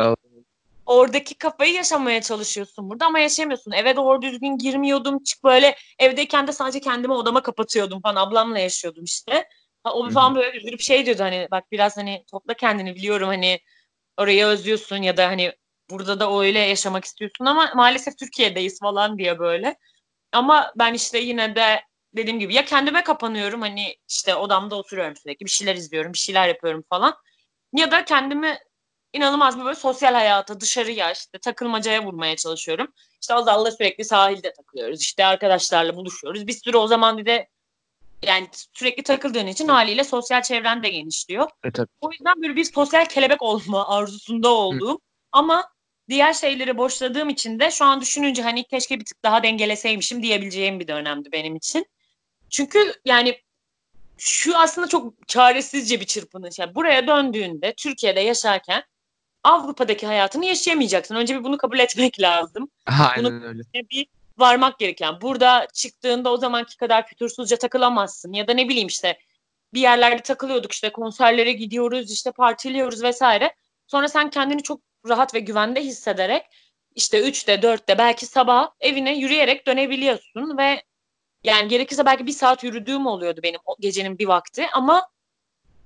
oradaki 0.86 1.34
kafayı 1.34 1.74
yaşamaya 1.74 2.22
çalışıyorsun 2.22 2.90
burada 2.90 3.06
ama 3.06 3.18
yaşamıyorsun. 3.18 3.72
Eve 3.72 3.96
doğru 3.96 4.22
düzgün 4.22 4.58
girmiyordum. 4.58 5.22
Çık 5.22 5.44
böyle 5.44 5.76
evdeyken 5.98 6.46
de 6.46 6.52
sadece 6.52 6.80
kendimi 6.80 7.12
odama 7.12 7.42
kapatıyordum 7.42 8.00
falan. 8.00 8.16
Ablamla 8.16 8.58
yaşıyordum 8.58 9.04
işte. 9.04 9.48
O 9.84 10.10
falan 10.10 10.34
böyle 10.34 10.58
üzülüp 10.58 10.80
şey 10.80 11.06
diyordu 11.06 11.22
hani 11.22 11.48
bak 11.50 11.72
biraz 11.72 11.96
hani 11.96 12.24
topla 12.30 12.54
kendini 12.54 12.94
biliyorum 12.94 13.28
hani 13.28 13.60
orayı 14.16 14.46
özlüyorsun 14.46 14.96
ya 14.96 15.16
da 15.16 15.26
hani 15.26 15.52
burada 15.90 16.20
da 16.20 16.40
öyle 16.40 16.58
yaşamak 16.58 17.04
istiyorsun 17.04 17.44
ama 17.44 17.72
maalesef 17.74 18.18
Türkiye'deyiz 18.18 18.80
falan 18.80 19.18
diye 19.18 19.38
böyle. 19.38 19.76
Ama 20.32 20.72
ben 20.76 20.94
işte 20.94 21.18
yine 21.18 21.56
de 21.56 21.80
dediğim 22.16 22.40
gibi 22.40 22.54
ya 22.54 22.64
kendime 22.64 23.04
kapanıyorum 23.04 23.60
hani 23.60 23.96
işte 24.08 24.34
odamda 24.34 24.76
oturuyorum 24.76 25.16
sürekli 25.16 25.44
bir 25.44 25.50
şeyler 25.50 25.74
izliyorum 25.74 26.12
bir 26.12 26.18
şeyler 26.18 26.48
yapıyorum 26.48 26.84
falan. 26.90 27.14
Ya 27.72 27.90
da 27.90 28.04
kendimi 28.04 28.58
inanılmaz 29.12 29.58
bir 29.58 29.64
böyle 29.64 29.74
sosyal 29.74 30.14
hayata 30.14 30.60
dışarıya 30.60 31.12
işte 31.12 31.38
takılmacaya 31.38 32.04
vurmaya 32.04 32.36
çalışıyorum. 32.36 32.92
İşte 33.20 33.34
Azal'la 33.34 33.70
sürekli 33.70 34.04
sahilde 34.04 34.52
takılıyoruz. 34.52 35.00
İşte 35.00 35.24
arkadaşlarla 35.24 35.96
buluşuyoruz. 35.96 36.46
Bir 36.46 36.52
sürü 36.52 36.76
o 36.76 36.86
zaman 36.86 37.18
bir 37.18 37.26
de 37.26 37.48
yani 38.22 38.48
sürekli 38.72 39.02
takıldığın 39.02 39.46
için 39.46 39.68
haliyle 39.68 40.04
sosyal 40.04 40.42
çevren 40.42 40.82
de 40.82 40.88
genişliyor. 40.88 41.48
E, 41.64 41.72
tabii. 41.72 41.88
O 42.00 42.12
yüzden 42.12 42.42
böyle 42.42 42.56
bir 42.56 42.64
sosyal 42.64 43.06
kelebek 43.06 43.42
olma 43.42 43.88
arzusunda 43.96 44.48
olduğum 44.48 45.00
ama 45.32 45.73
diğer 46.08 46.32
şeyleri 46.32 46.76
boşladığım 46.76 47.28
için 47.28 47.60
de 47.60 47.70
şu 47.70 47.84
an 47.84 48.00
düşününce 48.00 48.42
hani 48.42 48.64
keşke 48.64 49.00
bir 49.00 49.04
tık 49.04 49.22
daha 49.22 49.42
dengeleseymişim 49.42 50.22
diyebileceğim 50.22 50.80
bir 50.80 50.88
dönemdi 50.88 51.32
benim 51.32 51.56
için. 51.56 51.86
Çünkü 52.50 52.94
yani 53.04 53.40
şu 54.18 54.58
aslında 54.58 54.88
çok 54.88 55.28
çaresizce 55.28 56.00
bir 56.00 56.06
çırpınış. 56.06 56.58
Yani 56.58 56.74
buraya 56.74 57.06
döndüğünde 57.06 57.74
Türkiye'de 57.76 58.20
yaşarken 58.20 58.82
Avrupa'daki 59.44 60.06
hayatını 60.06 60.46
yaşayamayacaksın. 60.46 61.14
Önce 61.14 61.38
bir 61.38 61.44
bunu 61.44 61.58
kabul 61.58 61.78
etmek 61.78 62.20
lazım. 62.20 62.70
Aynen 62.86 63.24
bunu 63.24 63.44
öyle. 63.44 63.62
Bir 63.90 64.06
varmak 64.38 64.78
gereken. 64.78 65.20
Burada 65.20 65.68
çıktığında 65.74 66.32
o 66.32 66.36
zamanki 66.36 66.76
kadar 66.76 67.06
fütursuzca 67.06 67.56
takılamazsın. 67.56 68.32
Ya 68.32 68.48
da 68.48 68.52
ne 68.54 68.68
bileyim 68.68 68.88
işte 68.88 69.18
bir 69.74 69.80
yerlerde 69.80 70.22
takılıyorduk 70.22 70.72
işte 70.72 70.92
konserlere 70.92 71.52
gidiyoruz 71.52 72.10
işte 72.10 72.32
partiliyoruz 72.32 73.02
vesaire. 73.02 73.54
Sonra 73.86 74.08
sen 74.08 74.30
kendini 74.30 74.62
çok 74.62 74.80
rahat 75.08 75.34
ve 75.34 75.38
güvende 75.40 75.80
hissederek 75.80 76.46
işte 76.94 77.20
3'te 77.28 77.54
4'te 77.54 77.98
belki 77.98 78.26
sabah 78.26 78.70
evine 78.80 79.18
yürüyerek 79.18 79.66
dönebiliyorsun 79.66 80.58
ve 80.58 80.82
yani 81.44 81.68
gerekirse 81.68 82.06
belki 82.06 82.26
bir 82.26 82.32
saat 82.32 82.64
yürüdüğüm 82.64 83.06
oluyordu 83.06 83.40
benim 83.42 83.60
o 83.64 83.76
gecenin 83.80 84.18
bir 84.18 84.26
vakti 84.26 84.66
ama 84.72 85.08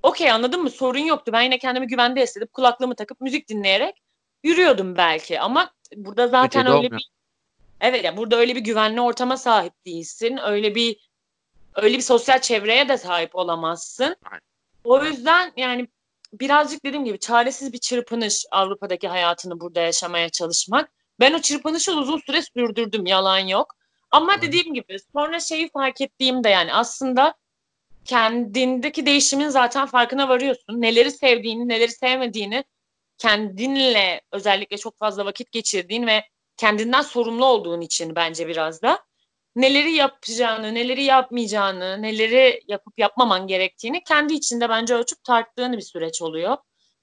okey 0.03 0.31
anladın 0.31 0.63
mı 0.63 0.69
sorun 0.69 0.99
yoktu. 0.99 1.31
Ben 1.33 1.41
yine 1.41 1.57
kendimi 1.57 1.87
güvende 1.87 2.21
hissedip 2.21 2.53
kulaklığımı 2.53 2.95
takıp 2.95 3.21
müzik 3.21 3.49
dinleyerek 3.49 3.95
yürüyordum 4.43 4.97
belki 4.97 5.39
ama 5.39 5.73
burada 5.95 6.27
zaten 6.27 6.61
Gecede 6.61 6.69
öyle 6.69 6.77
olmuyor. 6.77 6.91
bir 6.91 7.09
evet 7.81 8.03
ya 8.05 8.17
burada 8.17 8.35
öyle 8.35 8.55
bir 8.55 8.61
güvenli 8.61 9.01
ortama 9.01 9.37
sahip 9.37 9.85
değilsin. 9.85 10.39
Öyle 10.43 10.75
bir 10.75 11.09
öyle 11.75 11.97
bir 11.97 12.03
sosyal 12.03 12.41
çevreye 12.41 12.89
de 12.89 12.97
sahip 12.97 13.35
olamazsın. 13.35 14.15
O 14.83 15.03
yüzden 15.03 15.53
yani 15.57 15.87
birazcık 16.33 16.85
dediğim 16.85 17.05
gibi 17.05 17.19
çaresiz 17.19 17.73
bir 17.73 17.77
çırpınış 17.77 18.45
Avrupa'daki 18.51 19.07
hayatını 19.07 19.59
burada 19.59 19.81
yaşamaya 19.81 20.29
çalışmak. 20.29 20.91
Ben 21.19 21.33
o 21.33 21.39
çırpınışı 21.39 21.93
uzun 21.93 22.17
süre 22.17 22.41
sürdürdüm 22.41 23.05
yalan 23.05 23.39
yok. 23.39 23.75
Ama 24.11 24.41
dediğim 24.41 24.73
gibi 24.73 24.97
sonra 25.13 25.39
şeyi 25.39 25.69
fark 25.69 26.01
ettiğimde 26.01 26.49
yani 26.49 26.73
aslında 26.73 27.33
kendindeki 28.05 29.05
değişimin 29.05 29.49
zaten 29.49 29.85
farkına 29.85 30.29
varıyorsun. 30.29 30.81
Neleri 30.81 31.11
sevdiğini, 31.11 31.67
neleri 31.67 31.91
sevmediğini 31.91 32.63
kendinle 33.17 34.21
özellikle 34.31 34.77
çok 34.77 34.97
fazla 34.97 35.25
vakit 35.25 35.51
geçirdiğin 35.51 36.07
ve 36.07 36.23
kendinden 36.57 37.01
sorumlu 37.01 37.45
olduğun 37.45 37.81
için 37.81 38.15
bence 38.15 38.47
biraz 38.47 38.81
da 38.81 39.03
neleri 39.55 39.91
yapacağını, 39.91 40.73
neleri 40.75 41.03
yapmayacağını, 41.03 42.01
neleri 42.01 42.61
yapıp 42.67 42.99
yapmaman 42.99 43.47
gerektiğini 43.47 44.03
kendi 44.03 44.33
içinde 44.33 44.69
bence 44.69 44.95
ölçüp 44.95 45.23
tarttığın 45.23 45.73
bir 45.73 45.81
süreç 45.81 46.21
oluyor. 46.21 46.57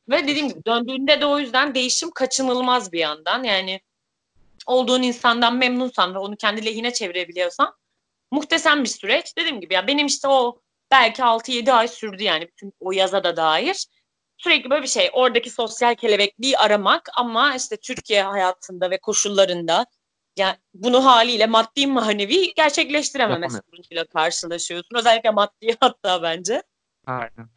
Ve 0.09 0.29
dediğim 0.29 0.49
gibi 0.49 0.65
döndüğünde 0.67 1.21
de 1.21 1.27
o 1.27 1.39
yüzden 1.39 1.75
değişim 1.75 2.11
kaçınılmaz 2.11 2.93
bir 2.93 2.99
yandan. 2.99 3.43
Yani 3.43 3.81
olduğun 4.67 5.03
insandan 5.03 5.57
memnunsan 5.57 6.15
ve 6.15 6.19
onu 6.19 6.37
kendi 6.37 6.67
lehine 6.67 6.93
çevirebiliyorsan 6.93 7.75
muhteşem 8.31 8.85
bir 8.85 8.89
süreç. 8.89 9.37
Dediğim 9.39 9.61
gibi 9.61 9.75
ya 9.75 9.87
benim 9.87 10.07
işte 10.07 10.29
o 10.29 10.61
belki 10.91 11.23
6-7 11.23 11.73
ay 11.73 11.89
sürdü 11.89 12.23
yani 12.23 12.49
bütün 12.49 12.73
o 12.81 12.93
yaza 12.93 13.25
da 13.25 13.37
dair. 13.37 13.87
Sürekli 14.39 14.71
böyle 14.71 14.83
bir 14.83 14.89
şey 14.89 15.11
oradaki 15.13 15.51
sosyal 15.51 15.95
kelebekliği 15.95 16.59
aramak 16.59 17.09
ama 17.17 17.55
işte 17.57 17.77
Türkiye 17.77 18.23
hayatında 18.23 18.91
ve 18.91 18.99
koşullarında 18.99 19.87
yani 20.37 20.57
bunu 20.75 21.05
haliyle 21.05 21.47
maddi 21.47 21.87
manevi 21.87 22.55
gerçekleştirememe 22.55 23.47
Yapamıyor. 23.47 23.63
sorunuyla 23.71 24.05
karşılaşıyorsun. 24.05 24.97
Özellikle 24.97 25.31
maddi 25.31 25.77
hatta 25.81 26.23
bence. 26.23 26.63
Aynen. 27.07 27.49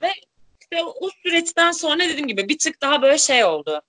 İşte 0.61 0.83
o 0.83 1.09
süreçten 1.23 1.71
sonra 1.71 1.99
dediğim 1.99 2.27
gibi 2.27 2.49
bir 2.49 2.57
tık 2.57 2.81
daha 2.81 3.01
böyle 3.01 3.17
şey 3.17 3.45
oldu. 3.45 3.81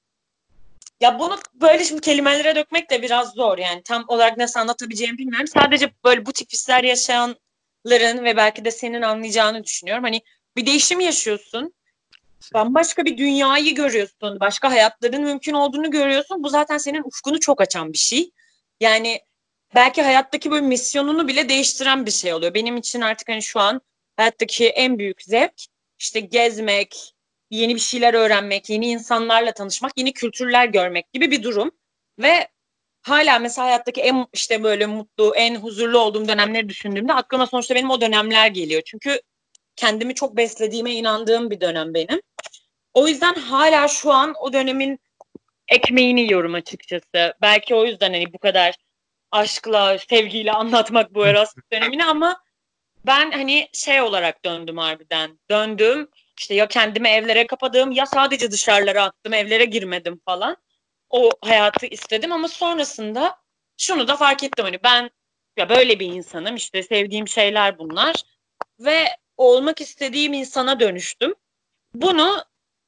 Ya 1.00 1.18
bunu 1.18 1.38
böyle 1.54 1.84
şimdi 1.84 2.00
kelimelere 2.00 2.56
dökmek 2.56 2.90
de 2.90 3.02
biraz 3.02 3.32
zor 3.32 3.58
yani 3.58 3.82
tam 3.82 4.04
olarak 4.08 4.36
nasıl 4.38 4.60
anlatabileceğimi 4.60 5.18
bilmiyorum. 5.18 5.46
Sadece 5.46 5.92
böyle 6.04 6.26
bu 6.26 6.32
tip 6.32 6.52
hisler 6.52 6.84
yaşayanların 6.84 8.24
ve 8.24 8.36
belki 8.36 8.64
de 8.64 8.70
senin 8.70 9.02
anlayacağını 9.02 9.64
düşünüyorum. 9.64 10.04
Hani 10.04 10.22
bir 10.56 10.66
değişim 10.66 11.00
yaşıyorsun. 11.00 11.74
Bambaşka 12.54 13.04
bir 13.04 13.18
dünyayı 13.18 13.74
görüyorsun. 13.74 14.40
Başka 14.40 14.70
hayatların 14.70 15.22
mümkün 15.22 15.52
olduğunu 15.52 15.90
görüyorsun. 15.90 16.42
Bu 16.42 16.48
zaten 16.48 16.78
senin 16.78 17.02
ufkunu 17.02 17.40
çok 17.40 17.60
açan 17.60 17.92
bir 17.92 17.98
şey. 17.98 18.30
Yani 18.80 19.20
belki 19.74 20.02
hayattaki 20.02 20.50
böyle 20.50 20.66
misyonunu 20.66 21.28
bile 21.28 21.48
değiştiren 21.48 22.06
bir 22.06 22.10
şey 22.10 22.34
oluyor. 22.34 22.54
Benim 22.54 22.76
için 22.76 23.00
artık 23.00 23.28
hani 23.28 23.42
şu 23.42 23.60
an 23.60 23.80
hayattaki 24.16 24.68
en 24.68 24.98
büyük 24.98 25.22
zevk 25.22 25.52
işte 25.98 26.20
gezmek, 26.20 27.14
yeni 27.50 27.74
bir 27.74 27.80
şeyler 27.80 28.14
öğrenmek, 28.14 28.70
yeni 28.70 28.86
insanlarla 28.86 29.52
tanışmak, 29.52 29.92
yeni 29.96 30.12
kültürler 30.12 30.66
görmek 30.66 31.12
gibi 31.12 31.30
bir 31.30 31.42
durum. 31.42 31.70
Ve 32.18 32.48
hala 33.02 33.38
mesela 33.38 33.66
hayattaki 33.66 34.00
en 34.00 34.26
işte 34.32 34.62
böyle 34.62 34.86
mutlu, 34.86 35.34
en 35.36 35.56
huzurlu 35.56 35.98
olduğum 35.98 36.28
dönemleri 36.28 36.68
düşündüğümde 36.68 37.12
aklıma 37.12 37.46
sonuçta 37.46 37.74
benim 37.74 37.90
o 37.90 38.00
dönemler 38.00 38.46
geliyor. 38.46 38.82
Çünkü 38.86 39.20
kendimi 39.76 40.14
çok 40.14 40.36
beslediğime 40.36 40.92
inandığım 40.92 41.50
bir 41.50 41.60
dönem 41.60 41.94
benim. 41.94 42.20
O 42.94 43.08
yüzden 43.08 43.34
hala 43.34 43.88
şu 43.88 44.12
an 44.12 44.34
o 44.40 44.52
dönemin 44.52 44.98
ekmeğini 45.70 46.20
yiyorum 46.20 46.54
açıkçası. 46.54 47.34
Belki 47.42 47.74
o 47.74 47.84
yüzden 47.84 48.12
hani 48.12 48.32
bu 48.32 48.38
kadar 48.38 48.74
aşkla, 49.30 49.98
sevgiyle 49.98 50.52
anlatmak 50.52 51.14
bu 51.14 51.26
Erasmus 51.26 51.64
dönemini 51.72 52.04
ama 52.04 52.42
ben 53.06 53.30
hani 53.30 53.68
şey 53.72 54.00
olarak 54.00 54.44
döndüm 54.44 54.78
harbiden. 54.78 55.38
Döndüm 55.50 56.08
işte 56.38 56.54
ya 56.54 56.68
kendimi 56.68 57.08
evlere 57.08 57.46
kapadım 57.46 57.92
ya 57.92 58.06
sadece 58.06 58.50
dışarılara 58.50 59.02
attım 59.04 59.32
evlere 59.32 59.64
girmedim 59.64 60.20
falan. 60.26 60.56
O 61.10 61.30
hayatı 61.42 61.86
istedim 61.86 62.32
ama 62.32 62.48
sonrasında 62.48 63.36
şunu 63.78 64.08
da 64.08 64.16
fark 64.16 64.44
ettim 64.44 64.64
hani 64.64 64.78
ben 64.84 65.10
ya 65.56 65.68
böyle 65.68 66.00
bir 66.00 66.06
insanım 66.06 66.56
işte 66.56 66.82
sevdiğim 66.82 67.28
şeyler 67.28 67.78
bunlar 67.78 68.22
ve 68.80 69.04
olmak 69.36 69.80
istediğim 69.80 70.32
insana 70.32 70.80
dönüştüm. 70.80 71.34
Bunu 71.94 72.44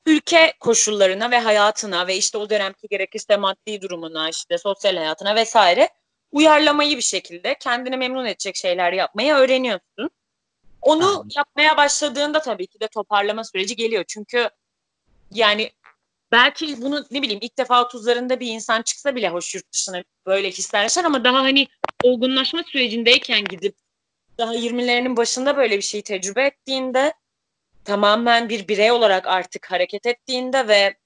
ülke 0.07 0.53
koşullarına 0.61 1.31
ve 1.31 1.39
hayatına 1.39 2.07
ve 2.07 2.17
işte 2.17 2.39
o 2.39 2.51
dönemki 2.51 2.89
gerekirse 2.89 3.37
maddi 3.37 3.83
durumuna 3.83 4.29
işte 4.29 4.59
sosyal 4.59 4.97
hayatına 4.97 5.35
vesaire 5.35 5.89
uyarlamayı 6.33 6.97
bir 6.97 7.03
şekilde 7.03 7.59
kendini 7.59 7.97
memnun 7.97 8.25
edecek 8.25 8.57
şeyler 8.57 8.93
yapmayı 8.93 9.35
öğreniyorsun. 9.35 10.11
Onu 10.83 11.07
Anladım. 11.07 11.29
yapmaya 11.37 11.77
başladığında 11.77 12.41
tabii 12.41 12.67
ki 12.67 12.81
de 12.81 12.89
toparlama 12.89 13.45
süreci 13.45 13.77
geliyor. 13.77 14.05
Çünkü 14.09 14.49
yani 15.31 15.73
belki 16.33 16.83
bunu 16.83 17.05
ne 17.11 17.23
bileyim 17.23 17.41
ilk 17.43 17.59
defa 17.59 17.81
30'larında 17.81 18.41
bir 18.41 18.47
insan 18.47 18.83
çıksa 18.83 19.15
bile 19.15 19.29
hoş 19.29 19.55
yurt 19.55 19.73
dışına 19.73 20.05
böyle 20.27 20.51
hisler 20.51 20.83
yaşar 20.83 21.05
ama 21.05 21.25
daha 21.25 21.39
hani 21.39 21.69
olgunlaşma 22.03 22.63
sürecindeyken 22.63 23.45
gidip 23.45 23.77
daha 24.39 24.55
20'lerinin 24.55 25.17
başında 25.17 25.57
böyle 25.57 25.77
bir 25.77 25.83
şeyi 25.83 26.03
tecrübe 26.03 26.43
ettiğinde 26.47 27.13
tamamen 27.85 28.49
bir 28.49 28.69
birey 28.69 28.93
olarak 28.93 29.27
artık 29.27 29.71
hareket 29.71 30.07
ettiğinde 30.07 30.69
ve 30.69 30.97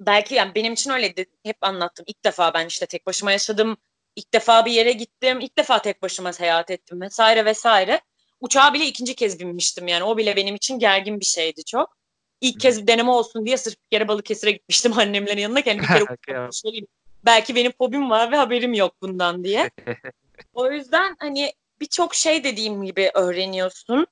belki 0.00 0.34
yani 0.34 0.54
benim 0.54 0.72
için 0.72 0.90
öyleydi 0.90 1.26
hep 1.42 1.56
anlattım. 1.60 2.04
İlk 2.08 2.24
defa 2.24 2.54
ben 2.54 2.66
işte 2.66 2.86
tek 2.86 3.06
başıma 3.06 3.32
yaşadım. 3.32 3.76
İlk 4.16 4.34
defa 4.34 4.64
bir 4.66 4.72
yere 4.72 4.92
gittim. 4.92 5.40
ilk 5.40 5.58
defa 5.58 5.82
tek 5.82 6.02
başıma 6.02 6.32
seyahat 6.32 6.70
ettim 6.70 7.00
vesaire 7.00 7.44
vesaire. 7.44 8.00
Uçağa 8.40 8.74
bile 8.74 8.86
ikinci 8.86 9.14
kez 9.14 9.40
binmiştim 9.40 9.88
yani. 9.88 10.04
O 10.04 10.16
bile 10.16 10.36
benim 10.36 10.54
için 10.54 10.78
gergin 10.78 11.20
bir 11.20 11.24
şeydi 11.24 11.64
çok. 11.64 11.96
İlk 12.40 12.60
kez 12.60 12.82
bir 12.82 12.86
deneme 12.86 13.10
olsun 13.10 13.46
diye 13.46 13.56
sırf 13.56 13.74
bir 13.74 13.96
kere 13.96 14.08
Balıkesir'e 14.08 14.50
gitmiştim 14.50 14.92
annemlerin 14.98 15.40
yanına. 15.40 15.62
Yani 15.66 15.80
bir 15.80 15.86
kere 15.86 16.04
olayım. 16.64 16.86
Belki 17.24 17.54
benim 17.54 17.72
fobim 17.72 18.10
var 18.10 18.32
ve 18.32 18.36
haberim 18.36 18.74
yok 18.74 18.94
bundan 19.02 19.44
diye. 19.44 19.70
O 20.54 20.70
yüzden 20.70 21.16
hani 21.18 21.52
birçok 21.80 22.14
şey 22.14 22.44
dediğim 22.44 22.84
gibi 22.84 23.10
öğreniyorsun. 23.14 24.06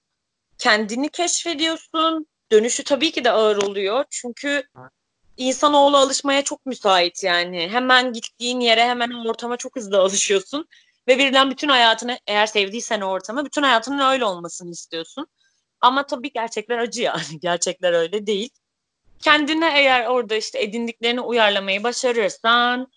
Kendini 0.62 1.08
keşfediyorsun. 1.08 2.26
Dönüşü 2.52 2.84
tabii 2.84 3.12
ki 3.12 3.24
de 3.24 3.30
ağır 3.30 3.56
oluyor. 3.56 4.04
Çünkü 4.10 4.62
insanoğlu 5.36 5.96
alışmaya 5.96 6.44
çok 6.44 6.66
müsait 6.66 7.24
yani. 7.24 7.68
Hemen 7.68 8.12
gittiğin 8.12 8.60
yere 8.60 8.84
hemen 8.84 9.10
ortama 9.10 9.56
çok 9.56 9.76
hızlı 9.76 9.98
alışıyorsun. 10.00 10.68
Ve 11.08 11.18
birden 11.18 11.50
bütün 11.50 11.68
hayatını 11.68 12.18
eğer 12.26 12.46
sevdiysen 12.46 13.00
o 13.00 13.06
ortamı 13.06 13.44
bütün 13.44 13.62
hayatının 13.62 14.10
öyle 14.12 14.24
olmasını 14.24 14.70
istiyorsun. 14.70 15.26
Ama 15.80 16.06
tabii 16.06 16.32
gerçekler 16.32 16.78
acı 16.78 17.02
yani. 17.02 17.22
Gerçekler 17.40 17.92
öyle 17.92 18.26
değil. 18.26 18.50
Kendine 19.18 19.78
eğer 19.78 20.06
orada 20.06 20.34
işte 20.34 20.62
edindiklerini 20.62 21.20
uyarlamayı 21.20 21.82
başarırsan 21.82 22.92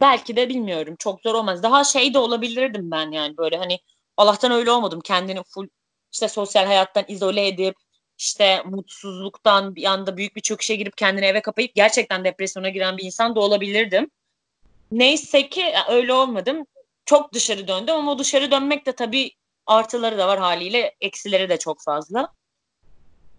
belki 0.00 0.36
de 0.36 0.48
bilmiyorum 0.48 0.96
çok 0.98 1.20
zor 1.22 1.34
olmaz. 1.34 1.62
Daha 1.62 1.84
şey 1.84 2.14
de 2.14 2.18
olabilirdim 2.18 2.90
ben 2.90 3.10
yani 3.10 3.36
böyle 3.36 3.56
hani 3.56 3.78
Allah'tan 4.16 4.52
öyle 4.52 4.70
olmadım. 4.70 5.00
Kendini 5.00 5.42
full 5.42 5.68
işte 6.12 6.28
sosyal 6.28 6.66
hayattan 6.66 7.04
izole 7.08 7.46
edip 7.46 7.76
işte 8.18 8.62
mutsuzluktan 8.64 9.74
bir 9.74 9.84
anda 9.84 10.16
büyük 10.16 10.36
bir 10.36 10.40
çöküşe 10.40 10.74
girip 10.76 10.96
kendini 10.96 11.26
eve 11.26 11.42
kapayıp 11.42 11.74
gerçekten 11.74 12.24
depresyona 12.24 12.68
giren 12.68 12.96
bir 12.96 13.04
insan 13.04 13.36
da 13.36 13.40
olabilirdim. 13.40 14.10
Neyse 14.90 15.48
ki 15.48 15.74
öyle 15.88 16.12
olmadım. 16.12 16.66
Çok 17.04 17.32
dışarı 17.34 17.68
döndüm 17.68 17.94
ama 17.94 18.18
dışarı 18.18 18.50
dönmek 18.50 18.86
de 18.86 18.92
tabii 18.92 19.30
artıları 19.66 20.18
da 20.18 20.28
var 20.28 20.38
haliyle 20.38 20.94
eksileri 21.00 21.48
de 21.48 21.58
çok 21.58 21.82
fazla. 21.82 22.32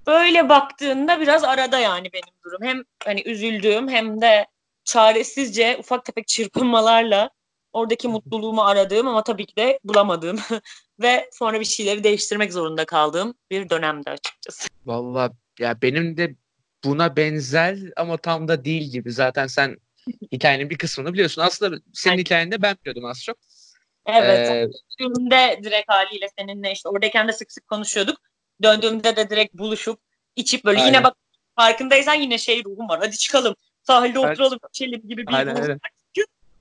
Böyle 0.08 0.50
baktığında 0.50 1.22
biraz 1.22 1.44
arada 1.44 1.80
yani 1.80 2.14
benim 2.14 2.34
durum. 2.46 2.64
Hem 2.64 2.84
hani 3.06 3.22
üzüldüğüm 3.22 3.90
hem 3.90 4.22
de 4.22 4.48
çaresizce 4.84 5.78
ufak 5.80 6.06
tefek 6.06 6.28
çırpınmalarla 6.28 7.30
oradaki 7.74 8.08
mutluluğumu 8.08 8.64
aradığım 8.64 9.08
ama 9.08 9.24
tabii 9.24 9.46
ki 9.46 9.56
de 9.56 9.80
bulamadığım 9.84 10.40
ve 11.00 11.30
sonra 11.34 11.60
bir 11.60 11.66
şeyleri 11.66 12.04
değiştirmek 12.04 12.54
zorunda 12.54 12.86
kaldığım 12.86 13.34
bir 13.52 13.70
dönemde 13.70 14.10
açıkçası. 14.10 14.68
Valla 14.86 15.32
ya 15.60 15.82
benim 15.82 16.18
de 16.18 16.36
buna 16.84 17.16
benzer 17.16 17.78
ama 17.98 18.18
tam 18.18 18.48
da 18.48 18.66
değil 18.66 18.92
gibi. 18.92 19.12
Zaten 19.12 19.48
sen 19.48 19.78
hikayenin 20.32 20.70
bir 20.70 20.78
kısmını 20.78 21.14
biliyorsun. 21.14 21.42
Aslında 21.42 21.82
senin 21.94 22.12
Aynen. 22.12 22.22
hikayeni 22.22 22.52
de 22.52 22.62
ben 22.62 22.76
biliyordum 22.82 23.06
az 23.06 23.24
çok. 23.24 23.38
Evet. 24.06 24.50
Ee, 24.50 24.68
Döndüğümde 25.00 25.60
direkt 25.64 25.92
haliyle 25.92 26.28
seninle 26.40 26.72
işte 26.72 26.90
oradayken 26.90 27.28
de 27.28 27.34
sık 27.34 27.52
sık 27.52 27.68
konuşuyorduk. 27.68 28.18
Döndüğümde 28.64 29.16
de 29.16 29.30
direkt 29.30 29.54
buluşup 29.54 30.00
içip 30.36 30.66
böyle 30.66 30.80
Aynen. 30.80 30.94
yine 30.94 31.04
bak 31.04 31.18
farkındaysan 31.56 32.14
yine 32.14 32.38
şey 32.38 32.64
ruhum 32.64 32.90
var. 32.90 33.00
Hadi 33.00 33.18
çıkalım. 33.18 33.56
Sahilde 33.84 34.20
oturalım 34.20 34.60
içelim 34.70 35.08
gibi 35.08 35.28
bir 35.28 35.34
Aynen, 35.34 35.56
aynen. 35.56 35.80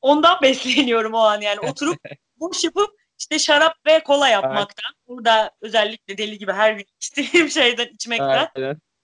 ondan 0.02 0.38
besleniyorum 0.42 1.14
o 1.14 1.18
an 1.18 1.40
yani. 1.40 1.60
Oturup 1.70 1.98
boş 2.36 2.64
yapıp 2.64 2.90
işte 3.18 3.38
şarap 3.38 3.86
ve 3.86 4.02
kola 4.02 4.28
yapmaktan. 4.28 4.92
Burada 5.08 5.50
özellikle 5.60 6.18
deli 6.18 6.38
gibi 6.38 6.52
her 6.52 6.72
gün 6.72 6.86
içtiğim 7.00 7.50
şeyden 7.50 7.86
içmekten. 7.86 8.48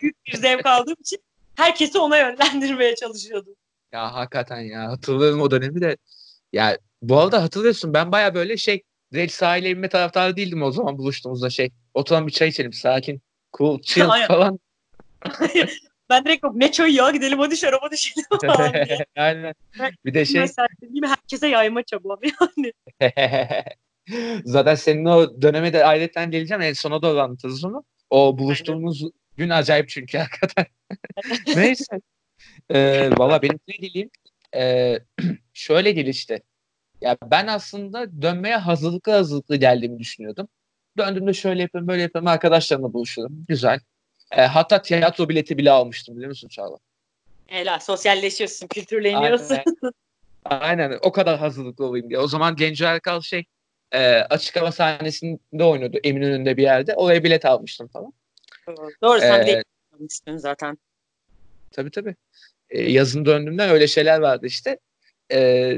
Büyük 0.00 0.16
bir 0.26 0.36
zevk 0.36 0.66
aldığım 0.66 0.96
için 1.00 1.18
herkesi 1.56 1.98
ona 1.98 2.18
yönlendirmeye 2.18 2.94
çalışıyordum. 2.94 3.54
Ya 3.92 4.14
hakikaten 4.14 4.60
ya 4.60 4.88
hatırlıyorum 4.88 5.40
o 5.40 5.50
dönemi 5.50 5.80
de. 5.80 5.96
Ya 6.52 6.78
bu 7.02 7.18
arada 7.18 7.42
hatırlıyorsun 7.42 7.94
ben 7.94 8.12
baya 8.12 8.34
böyle 8.34 8.56
şey 8.56 8.82
direkt 9.12 9.32
sahile 9.32 9.70
inme 9.70 9.88
taraftarı 9.88 10.36
değildim 10.36 10.62
o 10.62 10.70
zaman 10.70 10.98
buluştuğumuzda 10.98 11.50
şey. 11.50 11.70
Oturalım 11.94 12.26
bir 12.26 12.32
çay 12.32 12.48
içelim 12.48 12.72
sakin. 12.72 13.22
Cool, 13.58 13.82
chill 13.82 14.08
falan. 14.28 14.58
Ben 16.10 16.24
direkt 16.24 16.44
ne 16.54 16.72
çayı 16.72 16.94
ya 16.94 17.10
gidelim 17.10 17.38
hadi 17.38 17.56
şaraba 17.56 17.90
düşelim 17.90 18.24
falan 18.46 18.72
diye. 18.72 19.06
Aynen. 19.16 19.54
Bir 20.04 20.14
de 20.14 20.24
şey 20.24 20.40
Mesela 20.40 20.68
herkese 21.04 21.48
yayma 21.48 21.82
çabam 21.82 22.18
yani. 22.22 22.72
Zaten 24.44 24.74
senin 24.74 25.04
o 25.04 25.42
döneme 25.42 25.72
de 25.72 25.84
ayrıca 25.84 26.24
geleceğim. 26.24 26.60
En 26.62 26.72
sona 26.72 27.02
doğru 27.02 27.20
anlatırız 27.20 27.64
onu. 27.64 27.84
O 28.10 28.38
buluştuğumuz 28.38 29.02
gün 29.36 29.48
acayip 29.50 29.88
çünkü 29.88 30.18
hakikaten. 30.18 30.66
Neyse. 31.56 32.00
Ee, 32.70 33.10
Valla 33.18 33.42
benim 33.42 33.58
ne 33.68 33.74
diyeyim? 33.80 34.10
Ee, 34.56 34.98
şöyle 35.52 35.92
gelişti. 35.92 36.42
Ya 37.00 37.16
ben 37.30 37.46
aslında 37.46 38.22
dönmeye 38.22 38.56
hazırlıklı 38.56 39.12
hazırlıklı 39.12 39.56
geldiğimi 39.56 39.98
düşünüyordum. 39.98 40.48
Döndüğümde 40.98 41.32
şöyle 41.32 41.62
yapayım 41.62 41.88
böyle 41.88 42.02
yapayım 42.02 42.26
arkadaşlarımla 42.26 42.92
buluşurum. 42.92 43.44
Güzel. 43.48 43.80
Ee, 44.32 44.40
hatta 44.42 44.82
tiyatro 44.82 45.28
bileti 45.28 45.58
bile 45.58 45.70
almıştım 45.70 46.14
biliyor 46.16 46.28
musun 46.28 46.48
Çağla? 46.48 46.76
Helal 47.46 47.78
sosyalleşiyorsun, 47.78 48.66
kültürleniyorsun. 48.66 49.54
Aynen. 49.54 49.92
Aynen 50.44 50.98
o 51.02 51.12
kadar 51.12 51.38
hazırlıklı 51.38 51.86
olayım 51.86 52.08
diye. 52.08 52.18
O 52.18 52.26
zaman 52.28 52.56
Genco 52.56 52.84
Erkal 52.84 53.20
şey 53.20 53.44
e, 53.92 54.00
açık 54.14 54.56
hava 54.56 54.72
sahnesinde 54.72 55.64
oynuyordu 55.64 55.98
Eminönü'nde 56.04 56.56
bir 56.56 56.62
yerde. 56.62 56.94
Oraya 56.94 57.24
bilet 57.24 57.44
almıştım 57.44 57.88
falan. 57.88 58.12
Doğru 59.02 59.20
sen 59.20 59.42
Ee, 59.42 59.46
de 59.46 59.64
almıştın 59.94 60.36
zaten. 60.36 60.78
Tabii 61.70 61.90
tabii. 61.90 62.16
E, 62.70 62.92
yazın 62.92 63.24
döndüğümden 63.24 63.70
öyle 63.70 63.86
şeyler 63.86 64.18
vardı 64.18 64.46
işte. 64.46 64.78
E, 65.32 65.72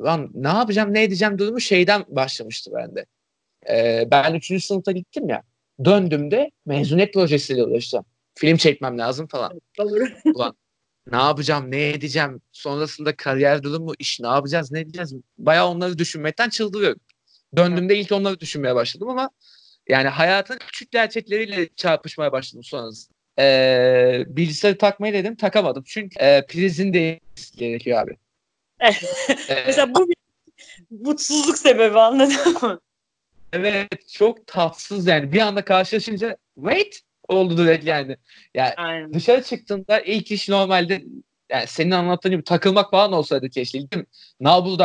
lan 0.00 0.30
ne 0.34 0.48
yapacağım 0.48 0.94
ne 0.94 1.02
edeceğim 1.02 1.38
durumu 1.38 1.60
şeyden 1.60 2.04
başlamıştı 2.08 2.70
bende. 2.74 3.06
E, 3.70 4.08
ben 4.10 4.34
3. 4.34 4.64
sınıfta 4.64 4.92
gittim 4.92 5.28
ya. 5.28 5.42
Döndüğümde 5.84 6.50
mezuniyet 6.66 7.14
projesiyle 7.14 7.64
uğraşacağım. 7.64 8.04
Film 8.34 8.56
çekmem 8.56 8.98
lazım 8.98 9.26
falan. 9.26 9.60
Olur. 9.78 10.12
Ne 11.10 11.16
yapacağım 11.16 11.70
ne 11.70 11.88
edeceğim 11.88 12.40
sonrasında 12.52 13.16
kariyer 13.16 13.62
durumu 13.62 13.92
iş 13.98 14.20
ne 14.20 14.26
yapacağız 14.26 14.72
ne 14.72 14.80
edeceğiz. 14.80 15.14
Bayağı 15.38 15.68
onları 15.68 15.98
düşünmekten 15.98 16.48
çıldırıyorum. 16.48 17.00
Döndüğümde 17.56 17.98
ilk 17.98 18.12
onları 18.12 18.40
düşünmeye 18.40 18.74
başladım 18.74 19.08
ama 19.08 19.30
yani 19.88 20.08
hayatın 20.08 20.58
küçük 20.58 20.90
gerçekleriyle 20.90 21.68
çarpışmaya 21.76 22.32
başladım 22.32 22.64
sonrasında. 22.64 23.16
Ee, 23.38 24.24
bilgisayarı 24.26 24.78
takmayı 24.78 25.12
dedim 25.14 25.36
takamadım. 25.36 25.82
Çünkü 25.86 26.18
e, 26.18 26.46
prizin 26.46 26.92
değişmesi 26.92 27.56
gerekiyor 27.56 28.02
abi. 28.02 28.16
Ee, 29.48 29.64
Mesela 29.66 29.94
bu 29.94 30.08
bir 30.08 30.16
mutsuzluk 30.90 31.58
sebebi 31.58 31.98
anladın 31.98 32.58
mı? 32.62 32.80
evet 33.52 34.08
çok 34.08 34.46
tatsız 34.46 35.06
yani 35.06 35.32
bir 35.32 35.40
anda 35.40 35.64
karşılaşınca 35.64 36.36
wait 36.54 37.00
oldu 37.28 37.58
direkt 37.58 37.86
yani. 37.86 38.16
Yani 38.54 38.74
Aynen. 38.76 39.12
dışarı 39.12 39.42
çıktığında 39.42 40.00
ilk 40.00 40.30
iş 40.30 40.48
normalde 40.48 41.04
yani 41.50 41.66
senin 41.66 41.90
anlattığın 41.90 42.32
gibi 42.32 42.44
takılmak 42.44 42.90
falan 42.90 43.12
olsaydı 43.12 43.50
keşke. 43.50 43.78
Gittim 43.78 44.06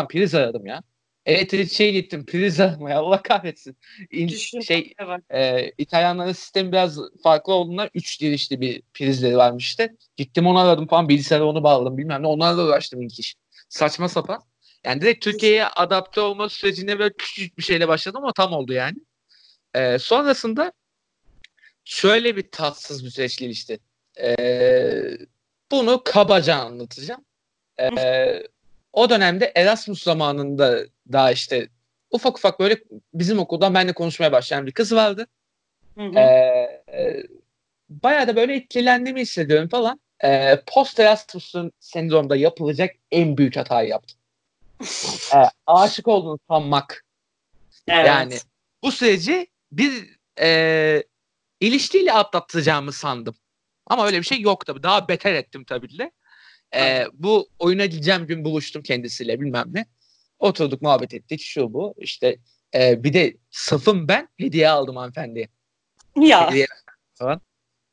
priz 0.09 0.35
aradım 0.35 0.65
ya. 0.65 0.83
Elektrikçiye 1.27 1.91
gittim 1.91 2.25
priz 2.25 2.59
aramaya 2.59 2.99
Allah 2.99 3.21
kahretsin. 3.21 3.77
İn- 4.11 4.27
Düşün. 4.29 4.59
şey 4.59 4.93
Evet. 4.99 5.21
e, 5.33 5.71
İtalyanların 5.77 6.31
sistemi 6.31 6.71
biraz 6.71 6.99
farklı 7.23 7.53
olduğundan 7.53 7.89
3 7.93 8.19
girişli 8.19 8.61
bir 8.61 8.81
prizleri 8.93 9.37
varmış 9.37 9.65
işte. 9.65 9.95
Gittim 10.17 10.47
onu 10.47 10.59
aradım 10.59 10.87
falan 10.87 11.09
bilgisayara 11.09 11.45
onu 11.45 11.63
bağladım 11.63 11.97
bilmem 11.97 12.23
ne 12.23 12.27
onlarla 12.27 12.65
uğraştım 12.65 13.01
ilk 13.01 13.19
iş. 13.19 13.35
Saçma 13.69 14.09
sapan. 14.09 14.41
Yani 14.85 15.01
direkt 15.01 15.23
Türkiye'ye 15.23 15.65
adapte 15.67 16.21
olma 16.21 16.49
sürecine 16.49 16.99
böyle 16.99 17.13
küçücük 17.17 17.57
bir 17.57 17.63
şeyle 17.63 17.87
başladım 17.87 18.23
ama 18.23 18.33
tam 18.33 18.53
oldu 18.53 18.73
yani. 18.73 18.97
E, 19.73 19.99
sonrasında 19.99 20.71
şöyle 21.83 22.35
bir 22.35 22.51
tatsız 22.51 23.05
bir 23.05 23.09
süreç 23.09 23.37
gelişti. 23.37 23.79
E, 24.21 24.37
bunu 25.71 26.01
kabaca 26.05 26.55
anlatacağım. 26.55 27.25
E, 27.79 27.89
o 28.93 29.09
dönemde 29.09 29.51
Erasmus 29.55 30.03
zamanında 30.03 30.79
daha 31.11 31.31
işte 31.31 31.69
ufak 32.11 32.37
ufak 32.37 32.59
böyle 32.59 32.77
bizim 33.13 33.39
okuldan 33.39 33.73
benimle 33.73 33.93
konuşmaya 33.93 34.31
başlayan 34.31 34.65
bir 34.67 34.71
kız 34.71 34.95
vardı. 34.95 35.27
Hı 35.97 36.03
hı. 36.03 36.19
Ee, 36.19 36.83
e, 36.93 37.23
bayağı 37.89 38.27
da 38.27 38.35
böyle 38.35 38.55
etkilendiğimi 38.55 39.21
hissediyorum 39.21 39.69
falan. 39.69 39.99
Ee, 40.23 40.61
post 40.67 40.99
Erasmus'un 40.99 41.71
sendromda 41.79 42.35
yapılacak 42.35 42.95
en 43.11 43.37
büyük 43.37 43.55
hatayı 43.55 43.89
yaptım. 43.89 44.19
Ee, 45.35 45.49
aşık 45.67 46.07
olduğunu 46.07 46.39
sanmak. 46.47 47.05
Evet. 47.87 48.07
Yani 48.07 48.37
bu 48.83 48.91
süreci 48.91 49.47
bir 49.71 50.17
e, 50.39 51.03
ilişkiyle 51.59 52.13
atlatacağımı 52.13 52.91
sandım. 52.91 53.35
Ama 53.87 54.05
öyle 54.05 54.17
bir 54.17 54.25
şey 54.25 54.41
yok 54.41 54.65
tabii. 54.65 54.83
Daha 54.83 55.07
beter 55.07 55.33
ettim 55.33 55.63
tabii 55.63 55.97
de. 55.97 56.11
Ee, 56.75 57.05
bu 57.13 57.49
oyuna 57.59 57.85
gideceğim 57.85 58.27
gün 58.27 58.45
buluştum 58.45 58.83
kendisiyle 58.83 59.39
bilmem 59.39 59.65
ne. 59.73 59.85
Oturduk 60.39 60.81
muhabbet 60.81 61.13
ettik 61.13 61.41
şu 61.41 61.73
bu. 61.73 61.95
İşte 61.97 62.37
e, 62.75 63.03
bir 63.03 63.13
de 63.13 63.37
safım 63.51 64.07
ben 64.07 64.29
hediye 64.37 64.69
aldım 64.69 64.95
hanımefendiye. 64.95 65.47
ya. 66.15 66.49
Hediye 66.51 66.67
falan. 67.13 67.41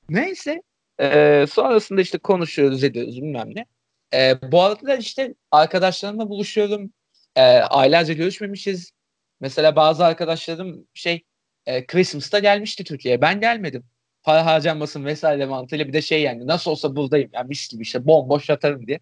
Neyse. 0.08 0.62
e, 1.00 1.46
sonrasında 1.50 2.00
işte 2.00 2.18
konuşuyoruz 2.18 2.84
ediyoruz 2.84 3.16
bilmem 3.16 3.54
ne. 3.54 3.66
E, 4.14 4.52
bu 4.52 4.62
arada 4.62 4.86
da 4.86 4.96
işte 4.96 5.34
arkadaşlarımla 5.50 6.28
buluşuyorum. 6.28 6.92
E, 7.36 7.42
aylarca 7.42 8.14
görüşmemişiz. 8.14 8.92
Mesela 9.40 9.76
bazı 9.76 10.04
arkadaşlarım 10.04 10.86
şey 10.94 11.24
e, 11.66 11.86
Christmas'ta 11.86 12.38
gelmişti 12.38 12.84
Türkiye'ye. 12.84 13.20
Ben 13.20 13.40
gelmedim. 13.40 13.84
Para 14.24 14.46
harcanmasın 14.46 15.04
vesaire 15.04 15.46
mantığıyla 15.46 15.88
bir 15.88 15.92
de 15.92 16.02
şey 16.02 16.22
yani 16.22 16.46
nasıl 16.46 16.70
olsa 16.70 16.96
buradayım. 16.96 17.30
Yani 17.32 17.48
mis 17.48 17.68
gibi 17.68 17.82
işte 17.82 18.06
bomboş 18.06 18.48
yatarım 18.48 18.86
diye. 18.86 19.00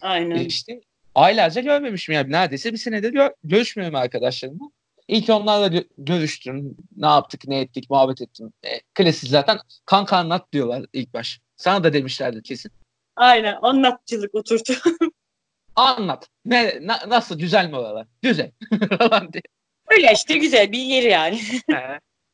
Aynen. 0.00 0.34
İşte 0.36 0.80
aylarca 1.14 1.60
görmemişim 1.60 2.14
yani 2.14 2.32
neredeyse 2.32 2.72
bir 2.72 2.78
senedir 2.78 3.12
gö- 3.12 3.34
görüşmüyorum 3.44 3.94
arkadaşlarımla. 3.96 4.64
İlk 5.08 5.30
onlarla 5.30 5.66
gö- 5.66 5.88
görüştüm. 5.98 6.76
Ne 6.96 7.06
yaptık, 7.06 7.48
ne 7.48 7.60
ettik, 7.60 7.90
muhabbet 7.90 8.22
ettim. 8.22 8.52
E, 8.62 8.80
klasik 8.94 9.30
zaten 9.30 9.58
kanka 9.86 10.16
anlat 10.16 10.52
diyorlar 10.52 10.86
ilk 10.92 11.14
baş. 11.14 11.40
Sana 11.56 11.84
da 11.84 11.92
demişlerdi 11.92 12.42
kesin. 12.42 12.72
Aynen. 13.16 13.56
Anlatçılık 13.62 14.34
oturtu. 14.34 14.72
Anlat. 15.76 16.28
Ne, 16.44 16.78
na- 16.82 17.04
nasıl 17.08 17.38
güzel 17.38 17.68
mi 17.68 17.76
oralar? 17.76 18.06
Güzel. 18.22 18.50
Öyle 19.90 20.12
işte 20.14 20.38
güzel 20.38 20.72
bir 20.72 20.78
yer 20.78 21.02
yani. 21.02 21.40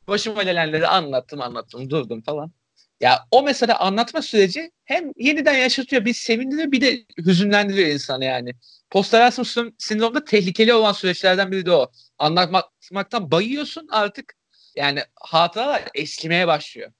Başıma 0.08 0.42
gelenleri 0.42 0.86
anlattım 0.86 1.40
anlattım 1.40 1.90
durdum 1.90 2.22
falan. 2.22 2.52
Ya 3.00 3.26
o 3.30 3.42
mesela 3.42 3.78
anlatma 3.78 4.22
süreci 4.22 4.70
hem 4.84 5.12
yeniden 5.16 5.54
yaşatıyor 5.54 6.04
bir 6.04 6.14
sevindiriyor 6.14 6.72
bir 6.72 6.80
de 6.80 7.04
hüzünlendiriyor 7.18 7.88
insanı 7.88 8.24
yani. 8.24 8.52
Post 8.90 9.14
Erasmus 9.14 9.56
sindromda 9.78 10.24
tehlikeli 10.24 10.74
olan 10.74 10.92
süreçlerden 10.92 11.52
biri 11.52 11.66
de 11.66 11.72
o. 11.72 11.90
Anlatmaktan 12.18 13.30
bayıyorsun 13.30 13.88
artık 13.90 14.34
yani 14.76 15.00
hatıralar 15.14 15.82
eskimeye 15.94 16.46
başlıyor. 16.46 16.92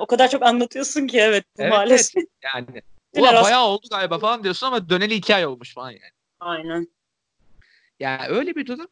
O 0.00 0.06
kadar 0.06 0.30
çok 0.30 0.42
anlatıyorsun 0.42 1.06
ki 1.06 1.18
evet, 1.18 1.44
Evet, 1.58 1.70
maalesef. 1.70 2.24
Yani 2.42 2.66
Biraz- 3.16 3.32
ulan 3.32 3.44
bayağı 3.44 3.64
oldu 3.64 3.86
galiba 3.90 4.18
falan 4.18 4.44
diyorsun 4.44 4.66
ama 4.66 4.88
döneli 4.88 5.14
iki 5.14 5.34
ay 5.34 5.46
olmuş 5.46 5.74
falan 5.74 5.90
yani. 5.90 6.12
Aynen. 6.40 6.88
Yani 8.00 8.28
öyle 8.28 8.54
bir 8.54 8.66
durum. 8.66 8.86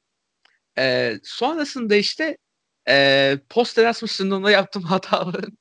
Ee, 0.78 1.14
sonrasında 1.22 1.96
işte 1.96 2.38
e, 2.88 3.38
post 3.51 3.79
Erasmus 3.79 4.12
sınavında 4.12 4.51
yaptığım 4.51 4.83
hataların 4.92 5.59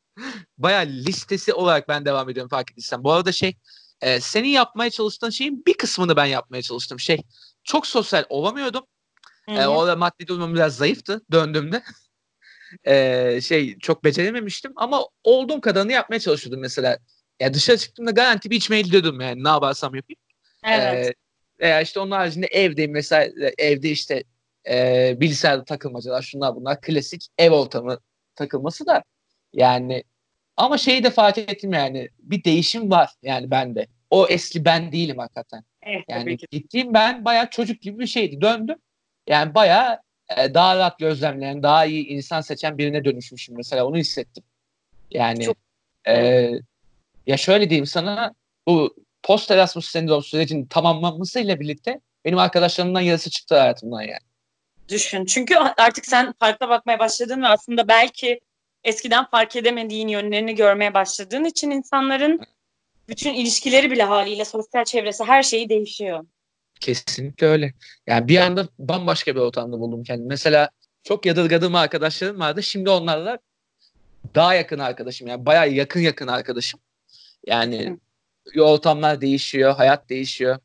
bayağı 0.58 0.86
listesi 0.86 1.54
olarak 1.54 1.88
ben 1.88 2.06
devam 2.06 2.30
ediyorum 2.30 2.50
fark 2.50 2.72
ettiysen. 2.72 3.04
Bu 3.04 3.12
arada 3.12 3.32
şey 3.32 3.58
e, 4.02 4.20
senin 4.20 4.48
yapmaya 4.50 4.90
çalıştığın 4.90 5.30
şeyin 5.30 5.66
bir 5.66 5.74
kısmını 5.74 6.16
ben 6.16 6.26
yapmaya 6.26 6.62
çalıştım. 6.62 7.00
Şey 7.00 7.22
çok 7.64 7.88
sosyal 7.88 8.24
olamıyordum. 8.30 8.84
Hı 9.50 9.52
E, 9.52 9.64
hı. 9.64 9.68
orada 9.68 9.96
maddi 9.96 10.28
durumum 10.28 10.54
biraz 10.54 10.76
zayıftı 10.76 11.22
döndüğümde. 11.32 11.84
E, 12.84 13.40
şey 13.42 13.80
çok 13.80 14.04
becerememiştim 14.04 14.74
ama 14.76 15.02
olduğum 15.24 15.62
kadarını 15.62 15.92
yapmaya 15.92 16.20
çalışıyordum 16.20 16.62
mesela. 16.62 16.98
Ya 17.40 17.54
dışarı 17.54 17.78
çıktığımda 17.78 18.12
garanti 18.12 18.50
bir 18.50 18.56
içmeye 18.56 18.82
gidiyordum 18.82 19.22
yani 19.22 19.44
ne 19.44 19.48
yaparsam 19.48 19.96
yapayım. 19.96 20.20
evet. 20.64 21.08
Ee, 21.08 21.14
veya 21.60 21.82
işte 21.82 22.00
onun 22.00 22.12
haricinde 22.12 22.46
evdeyim 22.48 22.92
mesela 22.92 23.52
evde 23.58 23.90
işte 23.90 24.24
e, 24.70 25.16
bilgisayarda 25.20 25.64
takılmacalar 25.64 26.22
şunlar 26.22 26.56
bunlar 26.56 26.82
klasik 26.82 27.28
ev 27.38 27.52
ortamı 27.52 28.00
takılması 28.36 28.86
da 28.86 29.04
yani 29.54 30.04
ama 30.58 30.78
şeyi 30.78 31.04
de 31.04 31.10
fark 31.10 31.38
ettim 31.38 31.74
yani 31.74 32.10
bir 32.20 32.44
değişim 32.44 32.92
var 32.92 33.10
yani 33.24 33.52
bende. 33.52 33.88
o 34.10 34.28
eski 34.28 34.66
ben 34.66 34.92
değilim 34.92 35.18
hakikaten. 35.18 35.64
Evet, 35.84 36.04
Yani 36.10 36.38
gittiğim 36.52 36.94
ben 36.94 37.26
bayağı 37.26 37.50
çocuk 37.50 37.82
gibi 37.82 38.00
bir 38.00 38.08
şeydi. 38.08 38.42
Döndüm. 38.42 38.78
Yani 39.28 39.56
bayağı 39.56 40.00
e, 40.38 40.54
daha 40.54 40.78
rahat 40.78 41.00
gözlemleyen, 41.00 41.64
daha 41.64 41.86
iyi 41.86 42.08
insan 42.08 42.42
seçen 42.42 42.78
birine 42.78 43.06
dönüşmüşüm 43.06 43.56
mesela. 43.58 43.86
Onu 43.86 43.98
hissettim. 43.98 44.44
Yani 45.12 45.44
Çok- 45.44 45.58
e, 46.08 46.52
ya 47.28 47.38
şöyle 47.38 47.70
diyeyim 47.70 47.86
sana 47.86 48.34
bu 48.68 48.96
post 49.24 49.52
Erasmus 49.52 49.90
sendrom 49.90 50.24
sürecinin 50.24 50.66
tamamlanmasıyla 50.66 51.60
birlikte 51.60 52.00
benim 52.26 52.38
arkadaşlarımdan 52.38 53.02
yarısı 53.02 53.30
çıktı 53.30 53.60
hayatımdan 53.60 54.02
yani. 54.02 54.27
Düşün. 54.90 55.26
Çünkü 55.26 55.56
artık 55.56 56.06
sen 56.06 56.34
farklı 56.40 56.70
bakmaya 56.70 57.00
başladın 57.00 57.42
ve 57.42 57.48
aslında 57.48 57.88
belki 57.88 58.40
eskiden 58.84 59.26
fark 59.26 59.56
edemediğin 59.56 60.08
yönlerini 60.08 60.56
görmeye 60.56 60.94
başladığın 60.94 61.44
için 61.44 61.72
insanların 61.72 62.40
bütün 63.10 63.34
ilişkileri 63.34 63.92
bile 63.92 64.04
haliyle 64.04 64.46
sosyal 64.46 64.86
çevresi 64.86 65.24
her 65.24 65.44
şeyi 65.44 65.70
değişiyor. 65.70 66.26
Kesinlikle 66.80 67.48
öyle. 67.48 67.74
Yani 68.08 68.28
bir 68.28 68.38
anda 68.38 68.68
bambaşka 68.80 69.36
bir 69.36 69.40
ortamda 69.40 69.80
buldum 69.80 70.04
kendimi. 70.04 70.28
Mesela 70.28 70.70
çok 71.04 71.26
yadırgadığım 71.26 71.76
arkadaşlarım 71.76 72.40
vardı. 72.40 72.64
Şimdi 72.64 72.90
onlarla 72.90 73.40
daha 74.36 74.54
yakın 74.54 74.80
arkadaşım. 74.80 75.28
Yani 75.28 75.46
bayağı 75.46 75.70
yakın 75.70 76.00
yakın 76.00 76.28
arkadaşım. 76.28 76.80
Yani 77.46 78.00
ortamlar 78.60 79.22
değişiyor, 79.22 79.76
hayat 79.76 80.10
değişiyor. 80.10 80.60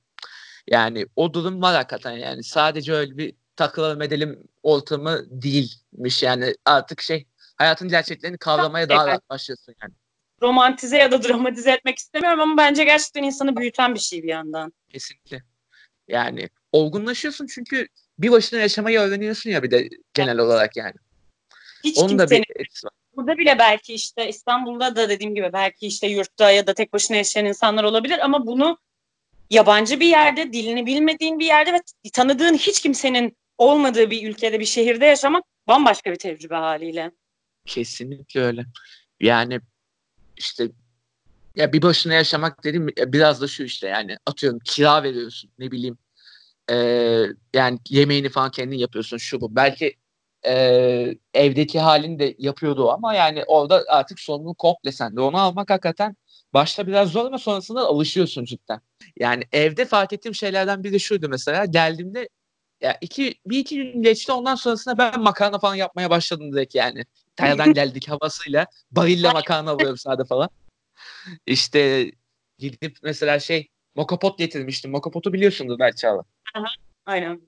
Yani 0.71 1.07
o 1.17 1.35
durum 1.35 1.63
var 1.63 1.75
hakikaten 1.75 2.13
yani. 2.13 2.43
Sadece 2.43 2.93
öyle 2.93 3.17
bir 3.17 3.35
takılalım 3.67 4.03
edelim 4.03 4.49
ortamı 4.63 5.25
değilmiş 5.31 6.23
yani. 6.23 6.55
Artık 6.65 7.03
şey 7.03 7.27
hayatın 7.57 7.89
gerçeklerini 7.89 8.39
kavramaya 8.39 8.89
daha 8.89 9.03
Evet. 9.03 9.09
rahat 9.11 9.31
başlıyorsun 9.31 9.75
yani. 9.83 9.93
Romantize 10.43 10.97
ya 10.97 11.13
da 11.13 11.23
dramatize 11.23 11.71
etmek 11.71 11.99
istemiyorum 11.99 12.41
ama 12.41 12.57
bence 12.57 12.85
gerçekten 12.85 13.23
insanı 13.23 13.57
büyüten 13.57 13.95
bir 13.95 14.01
şey 14.01 14.23
bir 14.23 14.29
yandan. 14.29 14.73
Kesinlikle. 14.89 15.43
Yani 16.09 16.49
olgunlaşıyorsun 16.73 17.47
çünkü 17.47 17.87
bir 18.19 18.31
başına 18.31 18.61
yaşamayı 18.61 18.99
öğreniyorsun 19.01 19.51
ya 19.51 19.63
bir 19.63 19.71
de 19.71 19.89
genel 20.15 20.39
olarak 20.39 20.77
yani. 20.77 20.95
Hiç 21.85 21.99
Onun 21.99 22.19
da 22.19 22.31
bir 22.31 22.45
etkisi 22.57 22.87
var. 22.87 22.93
burada 23.17 23.39
bile 23.39 23.59
belki 23.59 23.95
işte 23.95 24.29
İstanbul'da 24.29 24.97
da 24.97 25.09
dediğim 25.09 25.35
gibi 25.35 25.51
belki 25.53 25.87
işte 25.87 26.07
yurtta 26.07 26.51
ya 26.51 26.67
da 26.67 26.75
tek 26.75 26.93
başına 26.93 27.17
yaşayan 27.17 27.47
insanlar 27.47 27.85
olabilir 27.85 28.19
ama 28.25 28.47
bunu 28.47 28.79
yabancı 29.51 30.01
bir 30.01 30.07
yerde, 30.07 30.53
dilini 30.53 30.87
bilmediğin 30.87 31.39
bir 31.39 31.47
yerde 31.47 31.73
ve 31.73 31.81
tanıdığın 32.13 32.55
hiç 32.55 32.81
kimsenin 32.81 33.37
olmadığı 33.59 34.11
bir 34.11 34.29
ülkede, 34.29 34.61
bir 34.61 34.65
şehirde 34.65 35.05
yaşamak 35.05 35.45
bambaşka 35.69 36.11
bir 36.11 36.17
tecrübe 36.17 36.55
haliyle. 36.55 37.11
Kesinlikle 37.67 38.41
öyle. 38.41 38.65
Yani 39.21 39.61
işte 40.37 40.69
ya 41.57 41.73
bir 41.73 41.83
başına 41.83 42.15
yaşamak 42.15 42.65
dedim 42.65 42.89
biraz 43.07 43.41
da 43.41 43.49
şu 43.49 43.63
işte 43.63 43.89
yani 43.89 44.17
atıyorum 44.27 44.59
kira 44.65 45.03
veriyorsun 45.03 45.51
ne 45.59 45.71
bileyim 45.71 45.99
Ee, 46.71 47.27
yani 47.55 47.79
yemeğini 47.89 48.29
falan 48.29 48.51
kendin 48.51 48.77
yapıyorsun 48.79 49.17
şu 49.17 49.41
bu. 49.41 49.57
Belki 49.57 49.97
ee, 50.47 51.15
evdeki 51.35 51.81
halini 51.81 52.19
de 52.19 52.35
yapıyordu 52.39 52.91
ama 52.91 53.15
yani 53.15 53.45
orada 53.45 53.85
artık 53.89 54.21
sorumluluk 54.21 54.59
komple 54.59 54.93
sende. 54.93 55.21
Onu 55.21 55.39
almak 55.41 55.71
hakikaten 55.71 56.17
başta 56.55 56.87
biraz 56.87 57.09
zor 57.11 57.27
ama 57.27 57.39
sonrasında 57.39 57.81
alışıyorsun 57.81 58.45
cidden. 58.45 58.81
Yani 59.19 59.45
evde 59.53 59.85
fark 59.85 60.13
ettiğim 60.13 60.35
şeylerden 60.35 60.85
biri 60.85 61.01
şuydu 61.01 61.29
mesela 61.29 61.65
geldiğimde 61.65 62.29
ya 62.83 62.99
iki, 63.01 63.35
bir 63.47 63.59
iki 63.59 63.77
gün 63.77 64.03
geçti 64.03 64.33
ondan 64.33 64.55
sonrasında 64.55 64.99
ben 64.99 65.21
makarna 65.21 65.59
falan 65.59 65.75
yapmaya 65.75 66.11
başladım 66.11 66.53
direkt 66.53 66.75
yani. 66.75 67.05
İtalya'dan 67.33 67.75
geldik 67.75 68.09
havasıyla 68.09 68.67
barille 68.91 69.33
makarna 69.33 69.71
alıyorum 69.71 69.97
sadece 69.97 70.29
falan. 70.29 70.49
İşte 71.47 72.11
gidip 72.59 72.97
mesela 73.03 73.41
şey 73.41 73.69
mokopot 73.95 74.39
getirmiştim. 74.39 74.91
Mokopotu 74.91 75.33
biliyorsundur 75.33 75.79
belki 75.79 75.97
Çağla. 75.97 76.23
Aynen. 77.07 77.41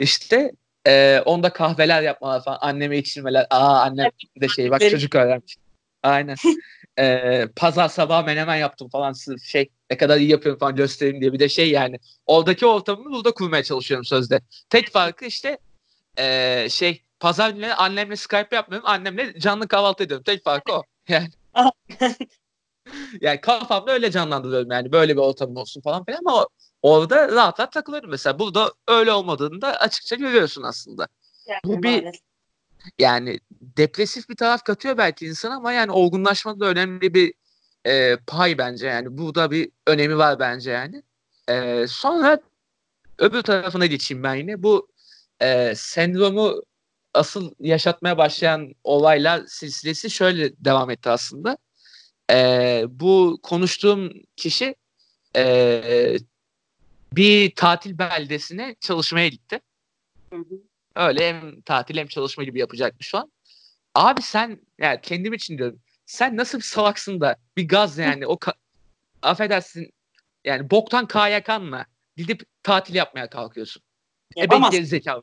İşte 0.00 0.52
e, 0.86 1.20
onda 1.24 1.52
kahveler 1.52 2.02
yapmalar 2.02 2.44
falan. 2.44 2.58
Anneme 2.60 2.98
içirmeler. 2.98 3.46
Aa 3.50 3.80
annem 3.80 4.10
de 4.40 4.48
şey 4.48 4.70
bak 4.70 4.80
çocuk 4.80 5.14
öğrenmiş. 5.14 5.56
Aynen. 6.02 6.36
e, 7.00 7.48
pazar 7.56 7.88
sabahı 7.88 8.24
menemen 8.26 8.56
yaptım 8.56 8.88
falan 8.88 9.12
şey 9.44 9.70
ne 9.90 9.96
kadar 9.96 10.16
iyi 10.18 10.28
yapıyorum 10.30 10.58
falan 10.58 10.76
göstereyim 10.76 11.20
diye. 11.20 11.32
Bir 11.32 11.38
de 11.38 11.48
şey 11.48 11.70
yani 11.70 11.96
oradaki 12.26 12.66
ortamımı 12.66 13.10
burada 13.10 13.30
kurmaya 13.34 13.62
çalışıyorum 13.62 14.04
sözde. 14.04 14.40
Tek 14.70 14.90
farkı 14.92 15.24
işte 15.24 15.58
e, 16.18 16.66
şey 16.70 17.02
pazar 17.20 17.50
günleri 17.50 17.74
annemle 17.74 18.16
Skype 18.16 18.56
yapmıyorum. 18.56 18.88
Annemle 18.88 19.40
canlı 19.40 19.68
kahvaltı 19.68 20.04
ediyorum. 20.04 20.24
Tek 20.24 20.44
farkı 20.44 20.72
o. 20.72 20.82
Yani 21.08 21.28
yani 23.20 23.40
kafamda 23.40 23.92
öyle 23.92 24.10
canlandırıyorum 24.10 24.70
yani 24.70 24.92
böyle 24.92 25.12
bir 25.12 25.20
ortam 25.20 25.56
olsun 25.56 25.80
falan 25.80 26.04
filan 26.04 26.20
ama 26.26 26.46
orada 26.82 27.28
rahat 27.28 27.60
rahat 27.60 27.72
takılıyorum 27.72 28.10
mesela. 28.10 28.38
Burada 28.38 28.72
öyle 28.88 29.12
olmadığını 29.12 29.60
da 29.62 29.80
açıkça 29.80 30.16
görüyorsun 30.16 30.62
aslında. 30.62 31.08
Bu 31.64 31.82
bir- 31.82 32.02
Maalesef. 32.02 32.29
Yani 32.98 33.40
depresif 33.50 34.28
bir 34.28 34.36
taraf 34.36 34.64
katıyor 34.64 34.98
belki 34.98 35.26
insan 35.26 35.50
ama 35.50 35.72
yani 35.72 35.90
olgunlaşmada 35.92 36.60
da 36.60 36.66
önemli 36.66 37.14
bir 37.14 37.34
e, 37.86 38.16
pay 38.26 38.58
bence 38.58 38.86
yani. 38.86 39.18
Burada 39.18 39.50
bir 39.50 39.70
önemi 39.86 40.18
var 40.18 40.38
bence 40.38 40.70
yani. 40.70 41.02
E, 41.48 41.86
sonra 41.88 42.40
öbür 43.18 43.42
tarafına 43.42 43.86
geçeyim 43.86 44.22
ben 44.22 44.34
yine. 44.34 44.62
Bu 44.62 44.88
e, 45.40 45.72
sendromu 45.76 46.62
asıl 47.14 47.54
yaşatmaya 47.60 48.18
başlayan 48.18 48.74
olaylar 48.84 49.46
silsilesi 49.46 50.10
şöyle 50.10 50.52
devam 50.64 50.90
etti 50.90 51.10
aslında. 51.10 51.58
E, 52.30 52.84
bu 52.88 53.40
konuştuğum 53.42 54.12
kişi 54.36 54.74
e, 55.36 56.16
bir 57.12 57.54
tatil 57.54 57.98
beldesine 57.98 58.76
çalışmaya 58.80 59.28
gitti. 59.28 59.60
Hı 60.32 60.36
hı. 60.36 60.69
Öyle 60.96 61.28
hem 61.28 61.60
tatil 61.62 61.96
hem 61.96 62.06
çalışma 62.06 62.44
gibi 62.44 62.58
yapacakmış 62.58 63.06
şu 63.06 63.18
an. 63.18 63.32
Abi 63.94 64.22
sen 64.22 64.60
yani 64.78 65.00
kendim 65.02 65.32
için 65.32 65.58
diyorum. 65.58 65.80
Sen 66.06 66.36
nasıl 66.36 66.58
bir 66.58 66.64
salaksın 66.64 67.20
da 67.20 67.36
bir 67.56 67.68
gaz 67.68 67.98
yani 67.98 68.26
o 68.26 68.34
ka- 68.34 68.54
affedersin 69.22 69.90
yani 70.44 70.70
boktan 70.70 71.06
kayakanla 71.06 71.86
gidip 72.16 72.42
tatil 72.62 72.94
yapmaya 72.94 73.30
kalkıyorsun. 73.30 73.82
E 73.82 74.36
ben 74.36 74.42
Yapamazsın. 74.42 74.78
gerizekalı. 74.78 75.22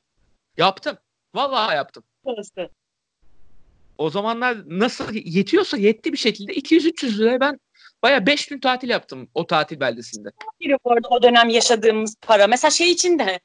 Yaptım. 0.58 0.98
Vallahi 1.36 1.76
yaptım. 1.76 2.04
O 3.98 4.10
zamanlar 4.10 4.58
nasıl 4.66 5.14
yetiyorsa 5.14 5.78
yetti 5.78 6.14
bir 6.14 6.18
şekilde 6.18 6.54
200-300 6.54 7.18
liraya 7.18 7.40
ben 7.40 7.60
baya 8.04 8.26
5 8.26 8.46
gün 8.48 8.60
tatil 8.60 8.90
yaptım 8.90 9.30
o 9.34 9.48
tatil 9.48 9.80
beldesinde. 9.80 10.30
bu 10.86 10.92
arada 10.92 11.08
o 11.08 11.24
dönem 11.24 11.50
yaşadığımız 11.50 12.16
para. 12.22 12.48
Mesela 12.48 12.72
şey 12.72 12.92
için 12.92 13.20
de 13.20 13.40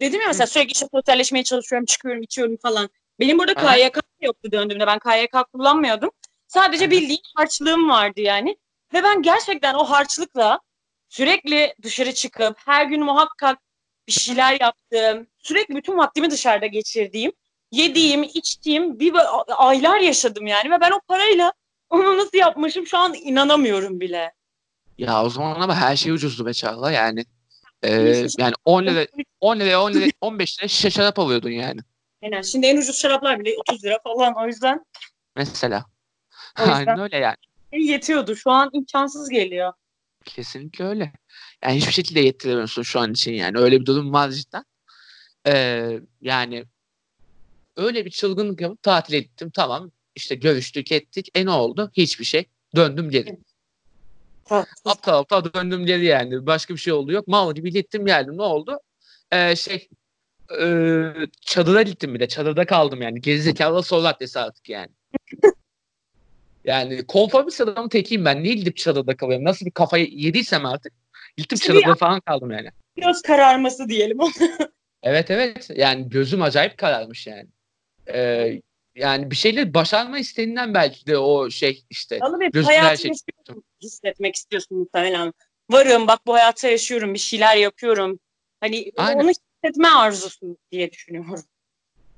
dedim 0.00 0.20
ya 0.20 0.26
mesela 0.26 0.46
sürekli 0.46 0.72
işte 0.72 0.86
sosyalleşmeye 0.92 1.44
çalışıyorum, 1.44 1.86
çıkıyorum, 1.86 2.22
içiyorum 2.22 2.56
falan. 2.56 2.90
Benim 3.20 3.38
burada. 3.38 3.54
KYK 3.54 3.98
yoktu 4.20 4.52
döndüğümde. 4.52 4.86
Ben 4.86 4.98
KYK 4.98 5.52
kullanmıyordum. 5.52 6.10
Sadece 6.48 6.90
bildiğim 6.90 7.20
harçlığım 7.34 7.88
vardı 7.90 8.20
yani. 8.20 8.56
Ve 8.94 9.02
ben 9.02 9.22
gerçekten 9.22 9.74
o 9.74 9.84
harçlıkla 9.84 10.60
sürekli 11.08 11.74
dışarı 11.82 12.14
çıkıp 12.14 12.56
her 12.66 12.86
gün 12.86 13.02
muhakkak 13.04 13.58
bir 14.08 14.12
şeyler 14.12 14.60
yaptım. 14.60 15.26
Sürekli 15.38 15.76
bütün 15.76 15.98
vaktimi 15.98 16.30
dışarıda 16.30 16.66
geçirdiğim, 16.66 17.32
yediğim, 17.70 18.22
içtiğim 18.22 19.00
bir 19.00 19.14
aylar 19.48 19.98
yaşadım 19.98 20.46
yani. 20.46 20.70
Ve 20.70 20.80
ben 20.80 20.90
o 20.90 21.00
parayla 21.08 21.52
onu 21.90 22.18
nasıl 22.18 22.38
yapmışım 22.38 22.86
şu 22.86 22.98
an 22.98 23.14
inanamıyorum 23.14 24.00
bile. 24.00 24.32
Ya 24.98 25.24
o 25.24 25.30
zaman 25.30 25.60
ama 25.60 25.76
her 25.76 25.96
şey 25.96 26.12
ucuzdu 26.12 26.46
be 26.46 26.54
Çağla 26.54 26.92
yani. 26.92 27.24
Ee, 27.84 28.26
yani 28.38 28.54
10 28.64 28.86
lira 28.86 29.06
10 29.40 29.60
liraya 29.60 29.82
10 29.82 29.92
lira 29.92 30.10
15 30.20 30.58
lira 30.58 30.68
şişe 30.68 30.90
şarap 30.90 31.18
alıyordun 31.18 31.50
yani. 31.50 31.80
Aynen. 32.22 32.42
Şimdi 32.42 32.66
en 32.66 32.76
ucuz 32.76 32.96
şaraplar 32.98 33.40
bile 33.40 33.50
30 33.58 33.84
lira 33.84 33.98
falan. 34.04 34.34
O 34.36 34.46
yüzden 34.46 34.84
Mesela. 35.36 35.84
O 36.58 36.62
yüzden- 36.62 36.74
Aynen 36.74 36.98
öyle 36.98 37.16
yani. 37.16 37.36
yetiyordu. 37.72 38.36
Şu 38.36 38.50
an 38.50 38.70
imkansız 38.72 39.28
geliyor. 39.28 39.72
Kesinlikle 40.24 40.84
öyle. 40.84 41.12
Yani 41.64 41.76
hiçbir 41.76 41.92
şekilde 41.92 42.20
yettiremiyorsun 42.20 42.82
şu 42.82 43.00
an 43.00 43.12
için 43.12 43.32
yani. 43.32 43.58
Öyle 43.58 43.80
bir 43.80 43.86
durum 43.86 44.12
var 44.12 44.30
cidden. 44.30 44.64
Ee, 45.46 45.98
yani 46.20 46.64
öyle 47.76 48.04
bir 48.04 48.10
çılgınlık 48.10 48.60
yapıp 48.60 48.82
tatil 48.82 49.14
ettim. 49.14 49.50
Tamam 49.50 49.90
işte 50.16 50.34
görüştük 50.34 50.92
ettik. 50.92 51.28
E 51.34 51.46
ne 51.46 51.50
oldu? 51.50 51.90
Hiçbir 51.96 52.24
şey. 52.24 52.44
Döndüm 52.76 53.10
geri. 53.10 53.38
Aptal 54.84 55.18
aptal 55.18 55.44
döndüm 55.54 55.86
geri 55.86 56.04
yani. 56.04 56.46
Başka 56.46 56.74
bir 56.74 56.78
şey 56.78 56.92
oldu 56.92 57.12
yok. 57.12 57.28
Mal 57.28 57.54
gibi 57.54 57.70
gittim 57.70 58.06
geldim. 58.06 58.36
Ne 58.36 58.42
oldu? 58.42 58.78
Ee, 59.32 59.56
şey 59.56 59.88
e, 60.60 60.66
çadıra 61.40 61.82
gittim 61.82 62.14
bir 62.14 62.20
de. 62.20 62.28
Çadırda 62.28 62.66
kaldım 62.66 63.02
yani. 63.02 63.20
Gerizekalı 63.20 63.82
soru 63.82 64.06
adresi 64.06 64.38
artık 64.40 64.68
yani. 64.68 64.90
Yani 66.64 67.06
konformist 67.06 67.60
adamın 67.60 67.88
tekiyim 67.88 68.24
ben. 68.24 68.42
Niye 68.42 68.54
gidip 68.54 68.76
çadırda 68.76 69.16
kalıyorum? 69.16 69.44
Nasıl 69.44 69.66
bir 69.66 69.70
kafayı 69.70 70.08
yediysem 70.10 70.66
artık. 70.66 70.92
Gittim 71.36 71.56
İşte 71.56 71.66
çadırda 71.66 71.94
falan 71.94 72.20
kaldım 72.20 72.50
yani. 72.50 72.68
Göz 72.96 73.22
kararması 73.22 73.88
diyelim. 73.88 74.18
Evet 75.02 75.30
evet. 75.30 75.70
Yani 75.74 76.08
gözüm 76.08 76.42
acayip 76.42 76.78
kararmış 76.78 77.26
yani. 77.26 77.46
Ee, 78.08 78.60
yani 78.96 79.30
bir 79.30 79.36
şeyleri 79.36 79.74
başarma 79.74 80.18
isteğinden 80.18 80.74
belki 80.74 81.06
de 81.06 81.18
o 81.18 81.50
şey 81.50 81.84
işte. 81.90 82.18
Alı 82.20 82.40
bir 82.40 82.62
hayatını 82.62 82.98
şey 82.98 83.10
istiyorsun, 83.10 83.64
hissetmek 83.82 84.34
istiyorsun 84.34 84.78
muhtemelen. 84.78 85.32
varım 85.70 86.06
bak 86.06 86.26
bu 86.26 86.34
hayata 86.34 86.68
yaşıyorum 86.68 87.14
bir 87.14 87.18
şeyler 87.18 87.56
yapıyorum. 87.56 88.18
Hani 88.60 88.92
Aynen. 88.96 89.20
onu 89.20 89.30
hissetme 89.30 89.88
arzusu 89.88 90.58
diye 90.72 90.92
düşünüyorum. 90.92 91.44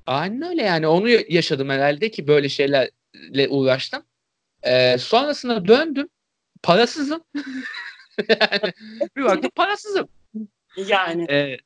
Aynen 0.07 0.43
öyle 0.43 0.62
yani 0.62 0.87
onu 0.87 1.09
yaşadım 1.09 1.69
herhalde 1.69 2.11
ki 2.11 2.29
böyle 2.29 2.49
şeylerle 2.49 3.49
uğraştım. 3.49 4.03
Ee, 4.62 4.99
sonrasında 4.99 5.69
döndüm. 5.69 6.09
Parasızım. 6.62 7.25
yani 8.29 8.73
bir 9.17 9.25
baktım 9.25 9.51
parasızım. 9.55 10.09
Yani. 10.77 11.27
Ee, 11.31 11.57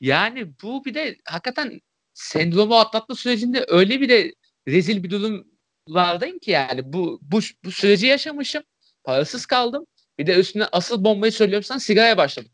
yani 0.00 0.48
bu 0.62 0.84
bir 0.84 0.94
de 0.94 1.16
hakikaten 1.24 1.80
sendromu 2.16 2.76
atlatma 2.76 3.14
sürecinde 3.14 3.64
öyle 3.68 4.00
bir 4.00 4.08
de 4.08 4.32
rezil 4.68 5.02
bir 5.02 5.10
durumlardayım 5.10 6.38
ki 6.38 6.50
yani 6.50 6.92
bu, 6.92 7.18
bu, 7.22 7.40
bu 7.64 7.70
süreci 7.70 8.06
yaşamışım. 8.06 8.62
Parasız 9.04 9.46
kaldım. 9.46 9.86
Bir 10.18 10.26
de 10.26 10.34
üstüne 10.34 10.64
asıl 10.72 11.04
bombayı 11.04 11.32
söylüyorum 11.32 11.64
sana 11.64 11.80
sigaraya 11.80 12.16
başladım. 12.16 12.50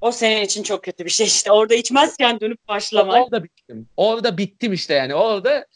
O 0.00 0.12
senin 0.12 0.42
için 0.42 0.62
çok 0.62 0.84
kötü 0.84 1.04
bir 1.04 1.10
şey 1.10 1.26
işte. 1.26 1.52
Orada 1.52 1.74
içmezken 1.74 2.40
dönüp 2.40 2.68
başlamak. 2.68 3.24
Orada 3.24 3.44
bittim. 3.44 3.88
Orada 3.96 4.38
bittim 4.38 4.72
işte 4.72 4.94
yani. 4.94 5.14
Orada 5.14 5.66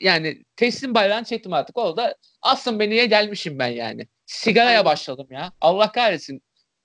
yani 0.00 0.42
teslim 0.56 0.94
bayrağını 0.94 1.24
çektim 1.24 1.52
artık. 1.52 1.78
Orada 1.78 2.16
asın 2.42 2.80
beniye 2.80 3.06
gelmişim 3.06 3.58
ben 3.58 3.68
yani. 3.68 4.06
Sigaraya 4.26 4.84
başladım 4.84 5.26
ya. 5.30 5.52
Allah 5.60 5.92
kahretsin. 5.92 6.42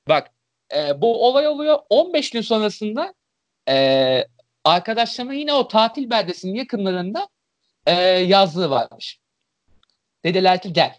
Bak 0.07 0.31
e, 0.75 1.01
bu 1.01 1.27
olay 1.27 1.47
oluyor. 1.47 1.79
15 1.89 2.29
gün 2.29 2.41
sonrasında 2.41 3.13
e, 3.69 4.25
arkadaşlarımın 4.63 5.33
yine 5.33 5.53
o 5.53 5.67
tatil 5.67 6.09
beldesinin 6.09 6.55
yakınlarında 6.55 7.27
e, 7.85 7.93
yazlığı 8.05 8.69
varmış. 8.69 9.19
Dediler 10.25 10.61
ki 10.61 10.73
gel. 10.73 10.97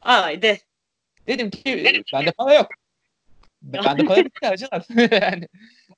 Haydi. 0.00 0.60
Dedim 1.26 1.50
ki 1.50 2.02
bende 2.12 2.30
para 2.30 2.54
yok. 2.54 2.66
Bende 3.62 4.04
para 4.04 4.24
bitti 4.24 4.48
acılar. 4.48 4.84
yani. 5.22 5.48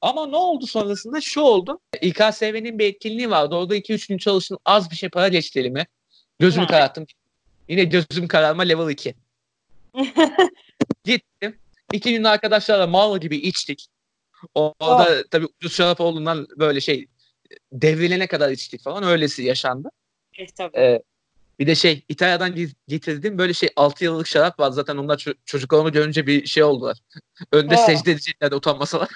Ama 0.01 0.27
ne 0.27 0.37
oldu 0.37 0.67
sonrasında? 0.67 1.21
Şu 1.21 1.41
oldu. 1.41 1.81
İKSV'nin 2.01 2.79
bir 2.79 2.87
etkinliği 2.87 3.31
vardı. 3.31 3.55
Orada 3.55 3.77
2-3 3.77 4.09
gün 4.09 4.19
çalıştım. 4.19 4.59
Az 4.65 4.91
bir 4.91 4.97
şey 4.97 5.09
para 5.09 5.29
geçti 5.29 5.61
elime. 5.61 5.87
Gözümü 6.39 6.65
Ha. 6.67 6.71
kararttım. 6.71 7.07
Yine 7.69 7.85
gözüm 7.85 8.29
kararma 8.29 8.63
level 8.63 8.91
2. 8.91 9.15
Gittim. 11.05 11.59
İki 11.93 12.13
gün 12.13 12.25
arkadaşlarla 12.25 12.87
mal 12.87 13.19
gibi 13.19 13.37
içtik. 13.37 13.87
Orada 14.55 15.25
tabii 15.31 15.47
ucuz 15.47 15.73
şarap 15.73 16.01
olduğundan 16.01 16.47
böyle 16.57 16.81
şey 16.81 17.07
devrilene 17.73 18.27
kadar 18.27 18.51
içtik 18.51 18.83
falan. 18.83 19.03
Öylesi 19.03 19.43
yaşandı. 19.43 19.89
E, 20.39 20.47
tabii. 20.47 20.79
Ee, 20.79 21.03
bir 21.59 21.67
de 21.67 21.75
şey 21.75 22.05
İtalya'dan 22.09 22.53
ge- 22.53 22.75
getirdiğim 22.89 23.39
böyle 23.39 23.55
şey 23.55 23.69
6 23.77 24.05
yıllık 24.05 24.27
şarap 24.27 24.61
var. 24.61 24.71
Zaten 24.71 24.97
onlar 24.97 25.19
ço- 25.19 25.37
çocuklarımı 25.45 25.91
görünce 25.91 26.27
bir 26.27 26.47
şey 26.47 26.63
oldular. 26.63 26.99
Önde 27.53 27.75
Aa. 27.75 27.87
secde 27.87 28.13
edecekler 28.13 28.51
de 28.51 28.55
utanmasalar. 28.55 29.09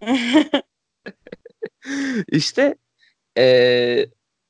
işte 2.28 2.76
ee, 3.38 4.06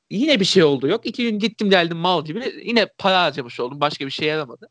yine 0.09 0.39
bir 0.39 0.45
şey 0.45 0.63
oldu 0.63 0.87
yok. 0.87 1.05
İki 1.05 1.23
gün 1.23 1.39
gittim 1.39 1.69
geldim 1.69 1.97
mal 1.97 2.25
gibi. 2.25 2.61
Yine 2.63 2.85
para 2.97 3.21
harcamış 3.21 3.59
oldum. 3.59 3.81
Başka 3.81 4.05
bir 4.05 4.11
şey 4.11 4.27
yaramadı. 4.27 4.69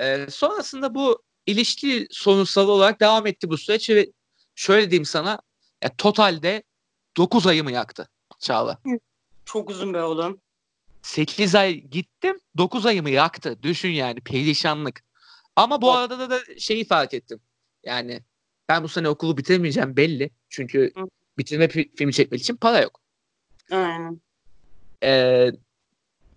Ee, 0.00 0.26
sonrasında 0.30 0.94
bu 0.94 1.22
ilişki 1.46 2.06
sorunsal 2.10 2.68
olarak 2.68 3.00
devam 3.00 3.26
etti 3.26 3.48
bu 3.48 3.58
süreç 3.58 3.90
ve 3.90 4.12
şöyle 4.54 4.90
diyeyim 4.90 5.04
sana 5.04 5.40
ya, 5.82 5.96
totalde 5.98 6.62
9 7.16 7.46
ayımı 7.46 7.72
yaktı 7.72 8.08
Çağla. 8.40 8.78
Çok 9.44 9.70
uzun 9.70 9.94
be 9.94 10.02
oğlum. 10.02 10.40
8 11.02 11.54
ay 11.54 11.74
gittim 11.74 12.40
9 12.58 12.86
ayımı 12.86 13.10
yaktı. 13.10 13.58
Düşün 13.62 13.88
yani 13.88 14.20
perişanlık. 14.20 15.04
Ama 15.56 15.82
bu 15.82 15.86
Bak. 15.86 15.96
arada 15.96 16.18
da, 16.18 16.30
da 16.30 16.40
şeyi 16.58 16.84
fark 16.84 17.14
ettim. 17.14 17.40
Yani 17.84 18.20
ben 18.68 18.82
bu 18.82 18.88
sene 18.88 19.08
okulu 19.08 19.36
bitiremeyeceğim 19.36 19.96
belli. 19.96 20.30
Çünkü 20.48 20.92
Hı. 20.96 21.04
bitirme 21.38 21.64
fi- 21.64 21.96
filmi 21.96 22.12
çekmek 22.12 22.40
için 22.40 22.56
para 22.56 22.80
yok. 22.80 23.00
Aynen. 23.70 24.20
Ee, 25.02 25.50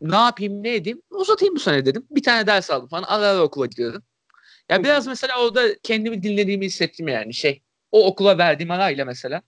ne 0.02 0.16
yapayım 0.16 0.64
ne 0.64 0.76
edeyim 0.76 1.02
uzatayım 1.10 1.56
bu 1.56 1.60
sene 1.60 1.86
dedim. 1.86 2.08
Bir 2.12 2.24
tane 2.24 2.48
ders 2.48 2.72
aldım 2.72 2.88
falan 2.90 3.04
ara 3.04 3.26
ara 3.28 3.42
okula 3.42 3.66
gidiyordum. 3.66 4.04
Ya 4.70 4.84
biraz 4.84 5.08
mesela 5.08 5.42
orada 5.46 5.78
kendimi 5.84 6.24
dinlediğimi 6.24 6.66
hissettim 6.66 7.08
yani 7.08 7.34
şey. 7.34 7.62
O 7.92 8.06
okula 8.06 8.38
verdiğim 8.38 8.72
arayla 8.72 9.06
mesela. 9.06 9.42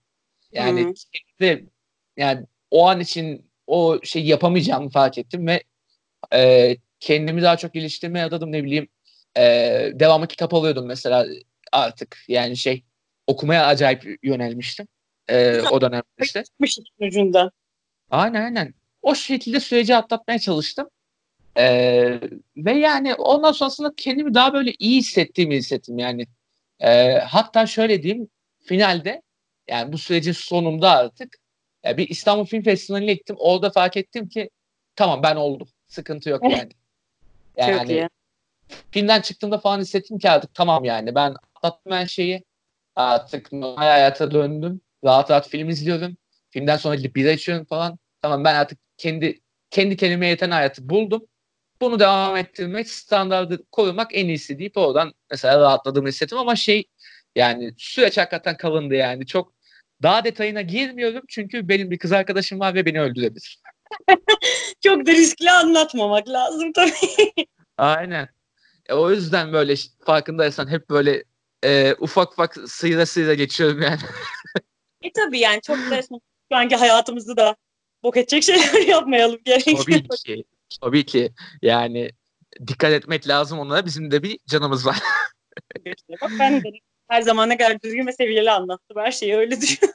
Yani 0.52 0.84
Hı. 0.84 0.92
kendi, 1.38 1.66
yani 2.16 2.46
o 2.70 2.88
an 2.88 3.00
için 3.00 3.50
o 3.66 3.98
şeyi 4.02 4.26
yapamayacağımı 4.26 4.90
fark 4.90 5.18
ettim 5.18 5.46
ve 5.46 5.62
e, 6.34 6.76
kendimi 7.00 7.42
daha 7.42 7.56
çok 7.56 7.74
geliştirmeye 7.74 8.24
adadım 8.24 8.52
ne 8.52 8.64
bileyim 8.64 8.88
e, 9.36 9.42
devamlı 9.94 10.26
kitap 10.26 10.54
alıyordum 10.54 10.86
mesela 10.86 11.26
artık 11.72 12.18
yani 12.28 12.56
şey 12.56 12.84
okumaya 13.26 13.66
acayip 13.66 14.18
yönelmiştim 14.22 14.88
e, 15.28 15.60
o 15.60 15.80
dönemde 15.80 16.04
işte. 16.22 16.44
Çıkmış 16.44 16.78
ucundan. 16.98 17.50
Aynen 18.10 18.44
aynen. 18.44 18.74
O 19.02 19.14
şekilde 19.14 19.60
süreci 19.60 19.96
atlatmaya 19.96 20.38
çalıştım. 20.38 20.88
Ee, 21.56 22.20
ve 22.56 22.72
yani 22.72 23.14
ondan 23.14 23.52
sonrasında 23.52 23.92
kendimi 23.96 24.34
daha 24.34 24.52
böyle 24.52 24.72
iyi 24.78 24.98
hissettiğimi 24.98 25.56
hissettim 25.56 25.98
yani. 25.98 26.26
Ee, 26.80 27.18
hatta 27.18 27.66
şöyle 27.66 28.02
diyeyim 28.02 28.28
finalde 28.64 29.22
yani 29.68 29.92
bu 29.92 29.98
sürecin 29.98 30.32
sonunda 30.32 30.90
artık 30.90 31.36
e, 31.86 31.96
bir 31.96 32.08
İstanbul 32.08 32.44
Film 32.44 32.62
Festivali'ne 32.62 33.14
gittim. 33.14 33.36
Orada 33.38 33.70
fark 33.70 33.96
ettim 33.96 34.28
ki 34.28 34.50
tamam 34.96 35.22
ben 35.22 35.36
oldum. 35.36 35.68
Sıkıntı 35.88 36.30
yok 36.30 36.42
yani. 36.50 36.70
Çok 36.70 36.78
Yani 37.56 37.92
iyi. 37.92 38.08
filmden 38.90 39.20
çıktığımda 39.20 39.58
falan 39.58 39.80
hissettim 39.80 40.18
ki 40.18 40.30
artık 40.30 40.54
tamam 40.54 40.84
yani 40.84 41.14
ben 41.14 41.34
atlattım 41.54 41.92
her 41.92 42.06
şeyi. 42.06 42.44
Artık 42.96 43.52
normal 43.52 43.86
hayata 43.86 44.30
döndüm. 44.30 44.80
Rahat 45.04 45.30
rahat 45.30 45.48
film 45.48 45.68
izliyorum. 45.68 46.16
Filmden 46.50 46.76
sonra 46.76 46.94
gidip 46.94 47.16
bira 47.16 47.30
içiyorum 47.30 47.64
falan. 47.64 47.98
Tamam 48.22 48.44
ben 48.44 48.54
artık 48.54 48.78
kendi 48.96 49.40
kendi 49.70 49.96
kendime 49.96 50.26
yeten 50.28 50.50
hayatı 50.50 50.88
buldum. 50.88 51.26
Bunu 51.80 52.00
devam 52.00 52.36
ettirmek, 52.36 52.90
standardı 52.90 53.64
korumak 53.72 54.10
en 54.14 54.28
iyisi 54.28 54.58
deyip 54.58 54.76
oradan 54.76 55.14
mesela 55.30 55.60
rahatladığımı 55.60 56.08
hissettim 56.08 56.38
ama 56.38 56.56
şey 56.56 56.84
yani 57.36 57.74
süreç 57.78 58.18
hakikaten 58.18 58.56
kalındı 58.56 58.94
yani. 58.94 59.26
Çok 59.26 59.52
daha 60.02 60.24
detayına 60.24 60.62
girmiyorum 60.62 61.22
çünkü 61.28 61.68
benim 61.68 61.90
bir 61.90 61.98
kız 61.98 62.12
arkadaşım 62.12 62.60
var 62.60 62.74
ve 62.74 62.86
beni 62.86 63.00
öldürebilir. 63.00 63.60
Çok 64.84 65.06
da 65.06 65.12
riskli 65.12 65.50
anlatmamak 65.50 66.28
lazım 66.28 66.72
tabii. 66.72 67.46
Aynen. 67.78 68.28
E, 68.88 68.94
o 68.94 69.10
yüzden 69.10 69.52
böyle 69.52 69.74
farkındaysan 70.04 70.68
hep 70.70 70.90
böyle 70.90 71.24
e, 71.64 71.94
ufak 71.94 72.32
ufak 72.32 72.56
sıyra 72.70 73.06
sıyra 73.06 73.34
geçiyorum 73.34 73.82
yani. 73.82 74.00
E 75.02 75.12
tabii 75.12 75.38
yani 75.38 75.60
çok 75.62 75.76
da 75.76 76.02
şu 76.02 76.56
anki 76.56 76.76
hayatımızda 76.76 77.36
da 77.36 77.56
bok 78.02 78.16
edecek 78.16 78.42
şeyler 78.42 78.80
yapmayalım 78.86 79.40
gerekiyor. 79.44 79.78
Tabii 79.86 80.08
ki. 80.08 80.44
Tabii 80.80 81.06
ki. 81.06 81.32
Yani 81.62 82.10
dikkat 82.66 82.92
etmek 82.92 83.28
lazım 83.28 83.58
onlara. 83.58 83.86
Bizim 83.86 84.10
de 84.10 84.22
bir 84.22 84.38
canımız 84.46 84.86
var. 84.86 84.98
Bak 86.22 86.30
ben 86.38 86.64
de 86.64 86.68
her 87.08 87.22
zaman 87.22 87.48
ne 87.48 87.56
kadar 87.56 87.82
düzgün 87.82 88.06
ve 88.06 88.12
seviyeli 88.12 88.50
anlattım. 88.50 88.96
Her 88.96 89.10
şeyi 89.12 89.36
öyle 89.36 89.60
düşün. 89.60 89.94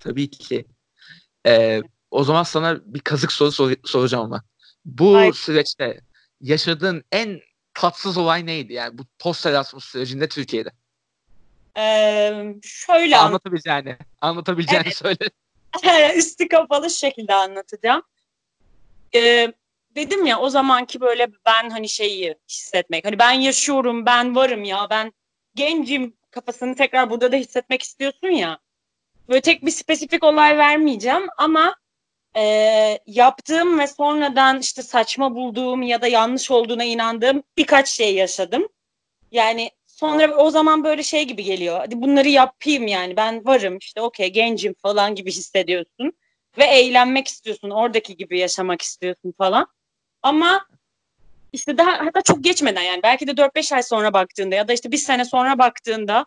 Tabii 0.00 0.30
ki. 0.30 0.64
E, 1.46 1.82
o 2.10 2.24
zaman 2.24 2.42
sana 2.42 2.80
bir 2.84 3.00
kazık 3.00 3.32
soru 3.32 3.52
sor- 3.52 3.76
soracağım 3.84 4.24
ama. 4.24 4.42
Bu 4.84 5.16
Ay. 5.16 5.32
süreçte 5.32 6.00
yaşadığın 6.40 7.04
en 7.12 7.40
tatsız 7.74 8.16
olay 8.16 8.46
neydi? 8.46 8.72
Yani 8.72 8.98
bu 8.98 9.02
post 9.18 9.46
Erasmus 9.46 9.84
sürecinde 9.84 10.28
Türkiye'de. 10.28 10.70
Ee, 11.78 12.54
şöyle 12.62 13.16
anlat. 13.16 13.28
Anlatabileceğini. 13.28 13.96
Anlatabileceğini 14.20 14.94
söyle. 14.94 15.30
Üstü 16.16 16.48
kapalı 16.48 16.90
şekilde 16.90 17.34
anlatacağım. 17.34 18.02
Ee, 19.14 19.52
dedim 19.96 20.26
ya 20.26 20.40
o 20.40 20.50
zamanki 20.50 21.00
böyle 21.00 21.28
ben 21.46 21.70
hani 21.70 21.88
şeyi 21.88 22.34
hissetmek. 22.48 23.04
Hani 23.04 23.18
ben 23.18 23.32
yaşıyorum, 23.32 24.06
ben 24.06 24.36
varım 24.36 24.64
ya, 24.64 24.86
ben 24.90 25.12
gencim 25.54 26.16
kafasını 26.30 26.74
tekrar 26.74 27.10
burada 27.10 27.32
da 27.32 27.36
hissetmek 27.36 27.82
istiyorsun 27.82 28.28
ya. 28.28 28.58
Böyle 29.28 29.40
tek 29.40 29.66
bir 29.66 29.70
spesifik 29.70 30.24
olay 30.24 30.58
vermeyeceğim 30.58 31.26
ama 31.38 31.76
e, 32.36 32.42
yaptığım 33.06 33.78
ve 33.78 33.86
sonradan 33.86 34.60
işte 34.60 34.82
saçma 34.82 35.34
bulduğum 35.34 35.82
ya 35.82 36.02
da 36.02 36.06
yanlış 36.06 36.50
olduğuna 36.50 36.84
inandığım 36.84 37.42
birkaç 37.58 37.88
şey 37.88 38.14
yaşadım. 38.14 38.68
Yani 39.32 39.70
sonra 39.86 40.36
o 40.36 40.50
zaman 40.50 40.84
böyle 40.84 41.02
şey 41.02 41.24
gibi 41.24 41.44
geliyor. 41.44 41.78
Hadi 41.78 42.02
bunları 42.02 42.28
yapayım 42.28 42.86
yani 42.86 43.16
ben 43.16 43.44
varım 43.46 43.78
işte 43.78 44.00
okey 44.00 44.32
gencim 44.32 44.74
falan 44.82 45.14
gibi 45.14 45.30
hissediyorsun. 45.30 46.12
Ve 46.58 46.64
eğlenmek 46.64 47.28
istiyorsun. 47.28 47.70
Oradaki 47.70 48.16
gibi 48.16 48.38
yaşamak 48.38 48.82
istiyorsun 48.82 49.34
falan. 49.38 49.66
Ama 50.26 50.66
işte 51.52 51.78
daha 51.78 52.06
hatta 52.06 52.22
çok 52.22 52.44
geçmeden 52.44 52.82
yani 52.82 53.02
belki 53.02 53.26
de 53.26 53.36
4-5 53.36 53.74
ay 53.74 53.82
sonra 53.82 54.12
baktığında 54.12 54.54
ya 54.54 54.68
da 54.68 54.72
işte 54.72 54.92
bir 54.92 54.96
sene 54.96 55.24
sonra 55.24 55.58
baktığında 55.58 56.26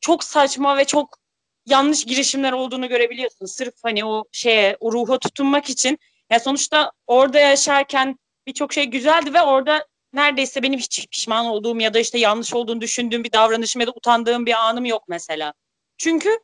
çok 0.00 0.24
saçma 0.24 0.76
ve 0.76 0.84
çok 0.84 1.18
yanlış 1.66 2.04
girişimler 2.04 2.52
olduğunu 2.52 2.88
görebiliyorsun. 2.88 3.46
Sırf 3.46 3.74
hani 3.82 4.04
o 4.04 4.24
şeye, 4.32 4.76
o 4.80 4.92
ruha 4.92 5.18
tutunmak 5.18 5.70
için. 5.70 5.98
Ya 6.30 6.40
sonuçta 6.40 6.92
orada 7.06 7.38
yaşarken 7.38 8.18
birçok 8.46 8.72
şey 8.72 8.84
güzeldi 8.84 9.34
ve 9.34 9.42
orada 9.42 9.86
neredeyse 10.12 10.62
benim 10.62 10.78
hiç 10.78 11.06
pişman 11.10 11.46
olduğum 11.46 11.80
ya 11.80 11.94
da 11.94 11.98
işte 11.98 12.18
yanlış 12.18 12.54
olduğunu 12.54 12.80
düşündüğüm 12.80 13.24
bir 13.24 13.32
davranışım 13.32 13.80
ya 13.80 13.86
da 13.86 13.92
utandığım 13.92 14.46
bir 14.46 14.68
anım 14.68 14.84
yok 14.84 15.04
mesela. 15.08 15.52
Çünkü 15.98 16.38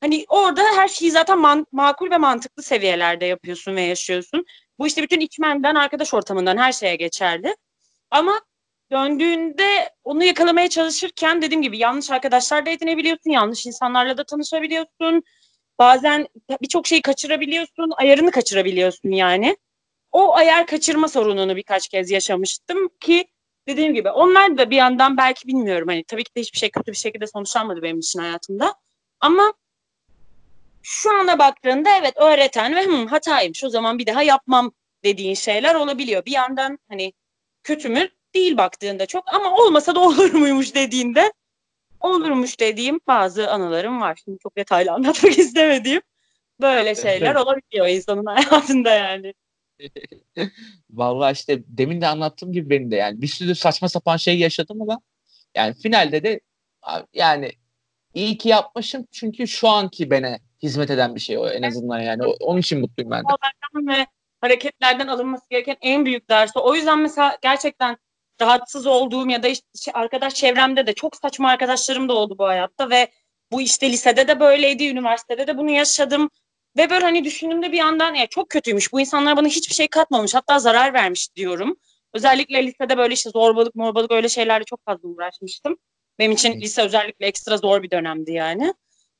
hani 0.00 0.24
orada 0.28 0.62
her 0.62 0.88
şeyi 0.88 1.10
zaten 1.10 1.38
man- 1.38 1.66
makul 1.72 2.10
ve 2.10 2.18
mantıklı 2.18 2.62
seviyelerde 2.62 3.26
yapıyorsun 3.26 3.76
ve 3.76 3.82
yaşıyorsun. 3.82 4.44
Bu 4.78 4.86
işte 4.86 5.02
bütün 5.02 5.20
içmenden, 5.20 5.74
arkadaş 5.74 6.14
ortamından 6.14 6.56
her 6.56 6.72
şeye 6.72 6.96
geçerli. 6.96 7.56
Ama 8.10 8.40
döndüğünde 8.92 9.90
onu 10.04 10.24
yakalamaya 10.24 10.68
çalışırken 10.68 11.42
dediğim 11.42 11.62
gibi 11.62 11.78
yanlış 11.78 12.10
arkadaşlar 12.10 12.66
da 12.66 12.70
edinebiliyorsun, 12.70 13.30
yanlış 13.30 13.66
insanlarla 13.66 14.18
da 14.18 14.24
tanışabiliyorsun. 14.24 15.22
Bazen 15.78 16.28
birçok 16.62 16.86
şeyi 16.86 17.02
kaçırabiliyorsun, 17.02 17.92
ayarını 17.96 18.30
kaçırabiliyorsun 18.30 19.10
yani. 19.10 19.56
O 20.12 20.34
ayar 20.34 20.66
kaçırma 20.66 21.08
sorununu 21.08 21.56
birkaç 21.56 21.88
kez 21.88 22.10
yaşamıştım 22.10 22.88
ki 23.00 23.26
dediğim 23.68 23.94
gibi 23.94 24.10
onlar 24.10 24.58
da 24.58 24.70
bir 24.70 24.76
yandan 24.76 25.16
belki 25.16 25.48
bilmiyorum 25.48 25.88
hani 25.88 26.04
tabii 26.04 26.24
ki 26.24 26.34
de 26.36 26.40
hiçbir 26.40 26.58
şey 26.58 26.70
kötü 26.70 26.92
bir 26.92 26.96
şekilde 26.96 27.26
sonuçlanmadı 27.26 27.82
benim 27.82 27.98
için 27.98 28.20
hayatımda. 28.20 28.74
Ama 29.20 29.52
şu 30.82 31.20
ana 31.20 31.38
baktığında 31.38 31.90
evet 31.98 32.16
öğreten 32.16 32.76
ve 32.76 32.84
Hı, 32.84 33.06
hataymış 33.06 33.64
o 33.64 33.68
zaman 33.68 33.98
bir 33.98 34.06
daha 34.06 34.22
yapmam 34.22 34.72
dediğin 35.04 35.34
şeyler 35.34 35.74
olabiliyor. 35.74 36.24
Bir 36.24 36.32
yandan 36.32 36.78
hani 36.88 37.12
kötü 37.62 37.88
mü 37.88 38.08
değil 38.34 38.56
baktığında 38.56 39.06
çok 39.06 39.34
ama 39.34 39.56
olmasa 39.56 39.94
da 39.94 40.00
olur 40.04 40.32
muymuş 40.32 40.74
dediğinde 40.74 41.32
olurmuş 42.00 42.60
dediğim 42.60 43.00
bazı 43.06 43.50
anılarım 43.50 44.00
var. 44.00 44.20
Şimdi 44.24 44.38
çok 44.38 44.56
detaylı 44.56 44.92
anlatmak 44.92 45.38
istemediğim 45.38 46.02
böyle 46.60 46.94
şeyler 46.94 47.34
olabiliyor 47.34 47.86
insanın 47.88 48.26
hayatında 48.26 48.90
yani. 48.90 49.34
Vallahi 50.90 51.32
işte 51.32 51.62
demin 51.66 52.00
de 52.00 52.06
anlattığım 52.06 52.52
gibi 52.52 52.70
benim 52.70 52.90
de 52.90 52.96
yani 52.96 53.22
bir 53.22 53.26
sürü 53.26 53.54
saçma 53.54 53.88
sapan 53.88 54.16
şey 54.16 54.38
yaşadım 54.38 54.82
ama 54.82 55.00
yani 55.54 55.74
finalde 55.74 56.22
de 56.22 56.40
yani 57.12 57.52
iyi 58.14 58.38
ki 58.38 58.48
yapmışım 58.48 59.06
çünkü 59.12 59.48
şu 59.48 59.68
anki 59.68 60.10
bana 60.10 60.38
hizmet 60.62 60.90
eden 60.90 61.14
bir 61.14 61.20
şey 61.20 61.38
o 61.38 61.48
en 61.48 61.62
azından 61.62 62.00
yani 62.00 62.24
onun 62.24 62.60
için 62.60 62.80
mutluyum 62.80 63.10
ben 63.10 63.24
de. 63.24 63.28
Ve 63.74 64.06
hareketlerden 64.40 65.06
alınması 65.06 65.44
gereken 65.50 65.76
en 65.80 66.04
büyük 66.04 66.30
dersi. 66.30 66.58
O 66.58 66.74
yüzden 66.74 66.98
mesela 66.98 67.38
gerçekten 67.42 67.96
rahatsız 68.40 68.86
olduğum 68.86 69.28
ya 69.28 69.42
da 69.42 69.48
işte 69.48 69.92
arkadaş 69.92 70.34
çevremde 70.34 70.86
de 70.86 70.92
çok 70.92 71.16
saçma 71.16 71.48
arkadaşlarım 71.48 72.08
da 72.08 72.12
oldu 72.12 72.38
bu 72.38 72.44
hayatta 72.44 72.90
ve 72.90 73.08
bu 73.52 73.60
işte 73.62 73.90
lisede 73.90 74.28
de 74.28 74.40
böyleydi, 74.40 74.88
üniversitede 74.88 75.46
de 75.46 75.58
bunu 75.58 75.70
yaşadım. 75.70 76.30
Ve 76.76 76.90
böyle 76.90 77.04
hani 77.04 77.24
düşündüğümde 77.24 77.72
bir 77.72 77.78
yandan 77.78 78.14
ya 78.14 78.26
çok 78.26 78.50
kötüymüş. 78.50 78.92
Bu 78.92 79.00
insanlar 79.00 79.36
bana 79.36 79.48
hiçbir 79.48 79.74
şey 79.74 79.88
katmamış. 79.88 80.34
Hatta 80.34 80.58
zarar 80.58 80.94
vermiş 80.94 81.36
diyorum. 81.36 81.76
Özellikle 82.12 82.66
lisede 82.66 82.98
böyle 82.98 83.14
işte 83.14 83.30
zorbalık, 83.30 83.74
morbalık 83.74 84.12
öyle 84.12 84.28
şeylerle 84.28 84.64
çok 84.64 84.84
fazla 84.84 85.08
uğraşmıştım. 85.08 85.76
Benim 86.18 86.32
için 86.32 86.60
lise 86.60 86.82
özellikle 86.82 87.26
ekstra 87.26 87.56
zor 87.56 87.82
bir 87.82 87.90
dönemdi 87.90 88.32
yani. 88.32 88.74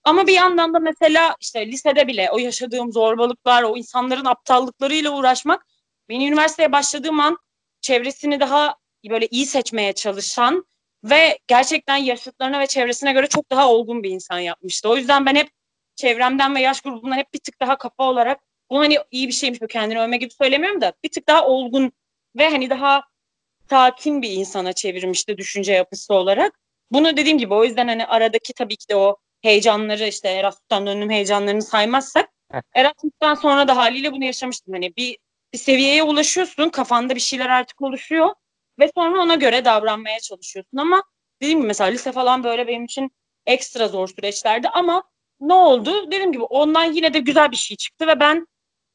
Ama 0.04 0.26
bir 0.26 0.32
yandan 0.32 0.74
da 0.74 0.78
mesela 0.78 1.36
işte 1.40 1.66
lisede 1.66 2.06
bile 2.06 2.30
o 2.30 2.38
yaşadığım 2.38 2.92
zorbalıklar, 2.92 3.62
o 3.62 3.76
insanların 3.76 4.24
aptallıklarıyla 4.24 5.10
uğraşmak 5.10 5.66
beni 6.08 6.28
üniversiteye 6.28 6.72
başladığım 6.72 7.20
an 7.20 7.38
çevresini 7.80 8.40
daha 8.40 8.76
böyle 9.10 9.26
iyi 9.26 9.46
seçmeye 9.46 9.92
çalışan 9.92 10.64
ve 11.04 11.38
gerçekten 11.46 11.96
yaşıtlarına 11.96 12.60
ve 12.60 12.66
çevresine 12.66 13.12
göre 13.12 13.26
çok 13.26 13.50
daha 13.50 13.70
olgun 13.72 14.02
bir 14.02 14.10
insan 14.10 14.38
yapmıştı. 14.38 14.88
O 14.88 14.96
yüzden 14.96 15.26
ben 15.26 15.34
hep 15.34 15.48
çevremden 15.96 16.54
ve 16.54 16.60
yaş 16.60 16.80
grubundan 16.80 17.16
hep 17.16 17.34
bir 17.34 17.38
tık 17.38 17.60
daha 17.60 17.78
kafa 17.78 18.04
olarak 18.04 18.40
bu 18.70 18.78
hani 18.78 18.98
iyi 19.10 19.28
bir 19.28 19.32
şeymiş 19.32 19.62
bu 19.62 19.66
kendini 19.66 20.00
övme 20.00 20.16
gibi 20.16 20.30
söylemiyorum 20.30 20.80
da 20.80 20.92
bir 21.04 21.10
tık 21.10 21.28
daha 21.28 21.46
olgun 21.46 21.92
ve 22.36 22.50
hani 22.50 22.70
daha 22.70 23.02
sakin 23.70 24.22
bir 24.22 24.30
insana 24.30 24.72
çevirmişti 24.72 25.38
düşünce 25.38 25.72
yapısı 25.72 26.14
olarak. 26.14 26.60
Bunu 26.90 27.16
dediğim 27.16 27.38
gibi 27.38 27.54
o 27.54 27.64
yüzden 27.64 27.88
hani 27.88 28.06
aradaki 28.06 28.52
tabii 28.52 28.76
ki 28.76 28.88
de 28.88 28.96
o 28.96 29.16
heyecanları 29.42 30.06
işte 30.06 30.28
Erasmus'tan 30.28 30.86
döndüğüm 30.86 31.10
heyecanlarını 31.10 31.62
saymazsak 31.62 32.30
Erasmus'tan 32.74 33.34
sonra 33.34 33.68
da 33.68 33.76
haliyle 33.76 34.12
bunu 34.12 34.24
yaşamıştım. 34.24 34.74
Hani 34.74 34.96
bir, 34.96 35.18
bir 35.52 35.58
seviyeye 35.58 36.02
ulaşıyorsun 36.02 36.68
kafanda 36.68 37.14
bir 37.14 37.20
şeyler 37.20 37.48
artık 37.48 37.82
oluşuyor 37.82 38.34
ve 38.78 38.90
sonra 38.94 39.22
ona 39.22 39.34
göre 39.34 39.64
davranmaya 39.64 40.20
çalışıyorsun 40.20 40.78
ama 40.78 41.02
dediğim 41.42 41.58
gibi 41.58 41.66
mesela 41.66 41.90
lise 41.90 42.12
falan 42.12 42.44
böyle 42.44 42.66
benim 42.66 42.84
için 42.84 43.10
ekstra 43.46 43.88
zor 43.88 44.08
süreçlerdi 44.08 44.68
ama 44.68 45.02
ne 45.40 45.54
oldu? 45.54 46.06
Dediğim 46.06 46.32
gibi 46.32 46.42
ondan 46.42 46.84
yine 46.84 47.14
de 47.14 47.18
güzel 47.18 47.50
bir 47.50 47.56
şey 47.56 47.76
çıktı 47.76 48.06
ve 48.06 48.20
ben 48.20 48.46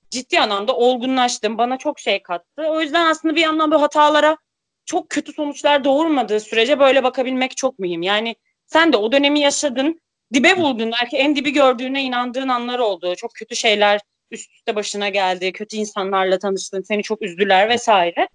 ciddi 0.10 0.39
anlamda 0.39 0.75
olgunlaştım. 0.75 1.58
Bana 1.58 1.77
çok 1.77 1.99
şey 1.99 2.23
kattı. 2.23 2.63
O 2.67 2.81
yüzden 2.81 3.05
aslında 3.05 3.36
bir 3.36 3.41
yandan 3.41 3.71
bu 3.71 3.81
hatalara 3.81 4.38
çok 4.86 5.10
kötü 5.10 5.34
sonuçlar 5.34 5.84
doğurmadığı 5.84 6.39
sürece 6.39 6.79
böyle 6.79 7.03
bakabilmek 7.03 7.58
çok 7.58 7.79
mühim. 7.79 8.01
Yani 8.01 8.36
sen 8.65 8.93
de 8.93 8.97
o 8.97 9.12
dönemi 9.12 9.39
yaşadın, 9.39 10.01
dibe 10.33 10.57
vurdun. 10.57 10.91
Belki 11.01 11.17
en 11.17 11.35
dibi 11.35 11.53
gördüğüne 11.53 12.03
inandığın 12.03 12.47
anlar 12.47 12.79
oldu. 12.79 13.15
Çok 13.15 13.33
kötü 13.33 13.55
şeyler 13.55 14.01
üst 14.31 14.51
üste 14.51 14.75
başına 14.75 15.09
geldi. 15.09 15.51
Kötü 15.51 15.77
insanlarla 15.77 16.39
tanıştın, 16.39 16.81
seni 16.81 17.03
çok 17.03 17.21
üzdüler 17.21 17.69
vesaire. 17.69 18.27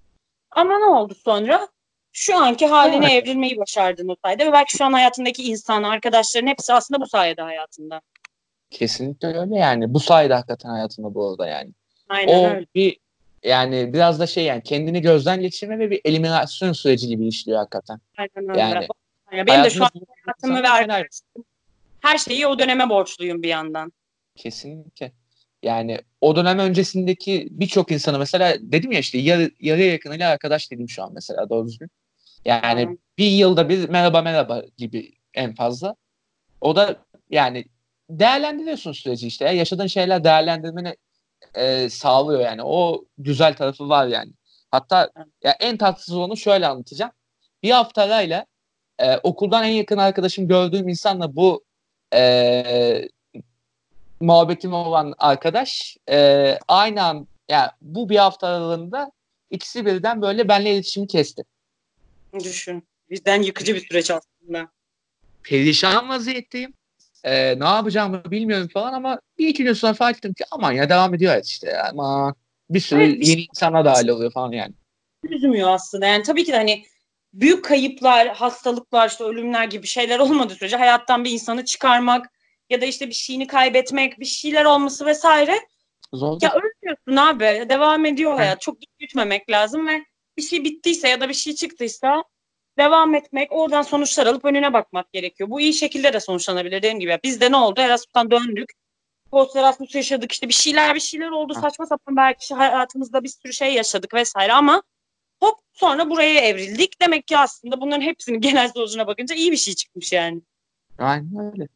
Ama 0.50 0.79
ne 0.79 0.85
oldu 0.85 1.14
sonra? 1.14 1.68
Şu 2.12 2.38
anki 2.38 2.66
haline 2.66 3.12
evet. 3.12 3.24
evrilmeyi 3.24 3.59
başardın 3.59 4.09
o 4.09 4.16
sayede 4.24 4.46
ve 4.46 4.53
belki 4.53 4.76
şu 4.76 4.85
an 4.85 4.92
hayatındaki 4.92 5.42
insan, 5.42 5.83
arkadaşların 5.83 6.46
hepsi 6.46 6.72
aslında 6.72 7.00
bu 7.00 7.07
sayede 7.07 7.42
hayatında. 7.42 8.00
Kesinlikle 8.70 9.29
öyle 9.29 9.57
yani. 9.57 9.94
Bu 9.94 10.00
sayede 10.00 10.35
hakikaten 10.35 10.70
hayatında 10.70 11.14
bu 11.14 11.31
arada 11.31 11.48
yani. 11.48 11.70
Aynen 12.09 12.35
o 12.35 12.55
öyle. 12.55 12.66
bir 12.74 12.96
yani 13.42 13.92
biraz 13.92 14.20
da 14.20 14.26
şey 14.26 14.44
yani 14.44 14.62
kendini 14.62 15.00
gözden 15.00 15.40
geçirme 15.40 15.79
ve 15.79 15.90
bir 15.90 16.00
eliminasyon 16.05 16.72
süreci 16.72 17.09
gibi 17.09 17.29
işliyor 17.29 17.59
hakikaten. 17.59 18.00
Aynen 18.18 18.50
öyle. 18.50 18.61
Yani, 18.61 18.87
yani 19.33 19.46
benim 19.46 19.64
de 19.64 19.70
şu 19.70 19.85
an 19.85 19.90
hayatımı 20.24 20.62
ve 20.62 20.68
her 22.03 22.19
şeyi 22.19 22.47
o 22.47 22.59
döneme 22.59 22.89
borçluyum 22.89 23.43
bir 23.43 23.49
yandan. 23.49 23.93
Kesinlikle. 24.37 25.13
Yani 25.63 25.99
o 26.21 26.37
dönem 26.37 26.59
öncesindeki 26.59 27.49
birçok 27.51 27.93
insana 27.93 28.19
mesela 28.19 28.57
dedim 28.61 28.93
ya 28.93 28.99
işte 28.99 29.19
yarı, 29.19 29.51
yarıya 29.61 29.93
yakınıyla 29.93 30.31
arkadaş 30.31 30.71
dedim 30.71 30.89
şu 30.89 31.03
an 31.03 31.11
mesela 31.15 31.49
doğru 31.51 31.67
düzgün. 31.67 31.91
Yani 32.45 32.87
hmm. 32.87 32.97
bir 33.19 33.31
yılda 33.31 33.69
bir 33.69 33.89
merhaba 33.89 34.23
merhaba 34.23 34.63
gibi 34.77 35.13
en 35.35 35.55
fazla. 35.55 35.97
O 36.61 36.77
da 36.77 37.05
yani 37.31 37.65
değerlendiriyorsun 38.11 38.93
süreci 38.93 39.27
işte. 39.27 39.45
Ya. 39.45 39.53
Yaşadığın 39.53 39.87
şeyler 39.87 40.25
değerlendirmeni 40.25 40.97
e, 41.55 41.91
sağlıyor 41.91 42.41
yani. 42.41 42.63
O 42.65 43.05
güzel 43.19 43.55
tarafı 43.57 43.89
var 43.89 44.07
yani. 44.07 44.33
Hatta 44.71 45.11
ya 45.45 45.57
en 45.61 45.77
tatsız 45.77 46.15
olanı 46.15 46.37
şöyle 46.37 46.67
anlatacağım. 46.67 47.13
Bir 47.63 47.71
hafta 47.71 48.03
arayla 48.03 48.47
e, 48.99 49.17
okuldan 49.17 49.65
en 49.65 49.73
yakın 49.73 49.99
arkadaşım 49.99 50.49
gördüğüm 50.49 50.89
insanla 50.89 51.37
bu 51.37 51.65
e, 52.14 53.09
muhabbetim 54.20 54.73
olan 54.73 55.14
arkadaş 55.18 55.96
e, 56.11 56.59
aynı 56.68 57.03
an 57.03 57.27
yani 57.49 57.68
bu 57.81 58.09
bir 58.09 58.16
hafta 58.16 58.46
aralığında 58.46 59.12
ikisi 59.51 59.87
birden 59.87 60.23
böyle 60.23 60.49
benimle 60.49 60.75
iletişimi 60.75 61.07
kesti. 61.07 61.42
Düşün. 62.44 62.85
Bizden 63.11 63.42
yıkıcı 63.42 63.75
bir 63.75 63.87
süreç 63.87 64.11
aslında. 64.11 64.68
Perişan 65.42 66.09
vaziyetteyim. 66.09 66.75
Ee, 67.25 67.61
ne 67.61 67.64
yapacağımı 67.64 68.31
bilmiyorum 68.31 68.68
falan 68.68 68.92
ama 68.92 69.20
bir 69.38 69.49
iki 69.49 69.64
gün 69.64 69.73
sonra 69.73 69.94
fark 69.94 70.16
ettim 70.16 70.35
ki 70.35 70.44
aman 70.51 70.73
ya 70.73 70.88
devam 70.88 71.14
ediyor 71.14 71.31
hayat 71.31 71.46
işte. 71.46 71.68
Ya. 71.70 71.92
Bir 72.70 72.81
sürü 72.81 73.03
evet, 73.03 73.29
yeni 73.29 73.42
insanlar 73.42 73.85
dahil 73.85 74.09
oluyor 74.09 74.33
falan 74.33 74.53
yani. 74.53 74.75
Üzmüyor 75.23 75.68
aslında. 75.68 76.07
Yani 76.07 76.23
tabii 76.23 76.44
ki 76.44 76.53
de 76.53 76.57
hani 76.57 76.85
büyük 77.33 77.64
kayıplar, 77.64 78.29
hastalıklar, 78.29 79.09
işte 79.09 79.25
ölümler 79.25 79.64
gibi 79.64 79.87
şeyler 79.87 80.19
olmadığı 80.19 80.55
sürece 80.55 80.77
hayattan 80.77 81.24
bir 81.24 81.31
insanı 81.31 81.64
çıkarmak 81.64 82.31
ya 82.70 82.81
da 82.81 82.85
işte 82.85 83.09
bir 83.09 83.14
şeyini 83.14 83.47
kaybetmek, 83.47 84.20
bir 84.20 84.24
şeyler 84.24 84.64
olması 84.64 85.07
vesaire. 85.07 85.61
Zor. 86.12 86.39
Ya 86.43 86.55
ölmüyorsun 86.55 87.16
abi. 87.16 87.68
Devam 87.68 88.05
ediyor 88.05 88.35
hayat. 88.35 88.61
Çok 88.61 88.78
büyütmemek 89.01 89.51
lazım 89.51 89.89
ve 89.89 90.05
bir 90.37 90.43
şey 90.43 90.64
bittiyse 90.64 91.09
ya 91.09 91.20
da 91.20 91.28
bir 91.28 91.35
şey 91.35 91.55
çıktıysa 91.55 92.24
devam 92.78 93.14
etmek, 93.14 93.53
oradan 93.53 93.83
sonuçlar 93.83 94.26
alıp 94.26 94.45
önüne 94.45 94.72
bakmak 94.72 95.12
gerekiyor. 95.12 95.51
Bu 95.51 95.61
iyi 95.61 95.72
şekilde 95.72 96.12
de 96.12 96.20
sonuçlanabilir 96.20 96.72
dediğim 96.72 97.01
gibi. 97.01 97.18
Bizde 97.24 97.53
ne 97.53 97.57
oldu? 97.57 97.81
Erasmus'tan 97.81 98.31
döndük. 98.31 98.70
Post 99.31 99.57
Erasmus 99.57 99.95
yaşadık 99.95 100.33
işte 100.33 100.49
bir 100.49 100.55
şeyler 100.55 100.95
bir 100.95 101.01
şeyler 101.01 101.28
oldu. 101.28 101.55
Saçma 101.55 101.87
sapan 101.87 102.16
belki 102.16 102.55
hayatımızda 102.55 103.24
bir 103.24 103.28
sürü 103.28 103.53
şey 103.53 103.74
yaşadık 103.74 104.14
vesaire 104.14 104.53
ama 104.53 104.83
hop 105.41 105.59
sonra 105.72 106.11
buraya 106.11 106.41
evrildik. 106.41 107.01
Demek 107.01 107.26
ki 107.26 107.38
aslında 107.38 107.80
bunların 107.80 108.03
hepsinin 108.03 108.41
genel 108.41 108.68
sonucuna 108.68 109.07
bakınca 109.07 109.34
iyi 109.34 109.53
bir 109.53 109.57
şey 109.57 109.74
çıkmış 109.74 110.12
yani. 110.12 110.41
Aynen 110.99 111.53
öyle. 111.53 111.68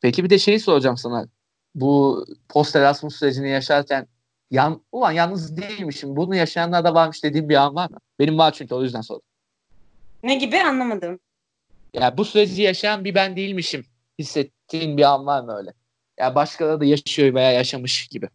Peki 0.00 0.24
bir 0.24 0.30
de 0.30 0.38
şeyi 0.38 0.60
soracağım 0.60 0.96
sana. 0.96 1.26
Bu 1.74 2.24
post 2.48 2.76
Erasmus 2.76 3.16
sürecini 3.16 3.50
yaşarken 3.50 4.06
yan, 4.50 4.82
ulan 4.92 5.12
yalnız 5.12 5.56
değilmişim. 5.56 6.16
Bunu 6.16 6.36
yaşayanlar 6.36 6.84
da 6.84 6.94
varmış 6.94 7.24
dediğim 7.24 7.48
bir 7.48 7.54
an 7.54 7.74
var 7.74 7.90
mı? 7.90 7.98
Benim 8.18 8.38
var 8.38 8.52
çünkü 8.52 8.74
o 8.74 8.82
yüzden 8.82 9.00
sordum. 9.00 9.26
Ne 10.22 10.34
gibi 10.34 10.60
anlamadım. 10.60 11.20
Ya 11.94 12.16
bu 12.18 12.24
süreci 12.24 12.62
yaşayan 12.62 13.04
bir 13.04 13.14
ben 13.14 13.36
değilmişim 13.36 13.86
hissettiğin 14.18 14.96
bir 14.96 15.02
an 15.02 15.26
var 15.26 15.40
mı 15.40 15.56
öyle? 15.56 15.72
Ya 16.18 16.34
başkaları 16.34 16.80
da 16.80 16.84
yaşıyor 16.84 17.34
veya 17.34 17.52
yaşamış 17.52 18.06
gibi. 18.06 18.28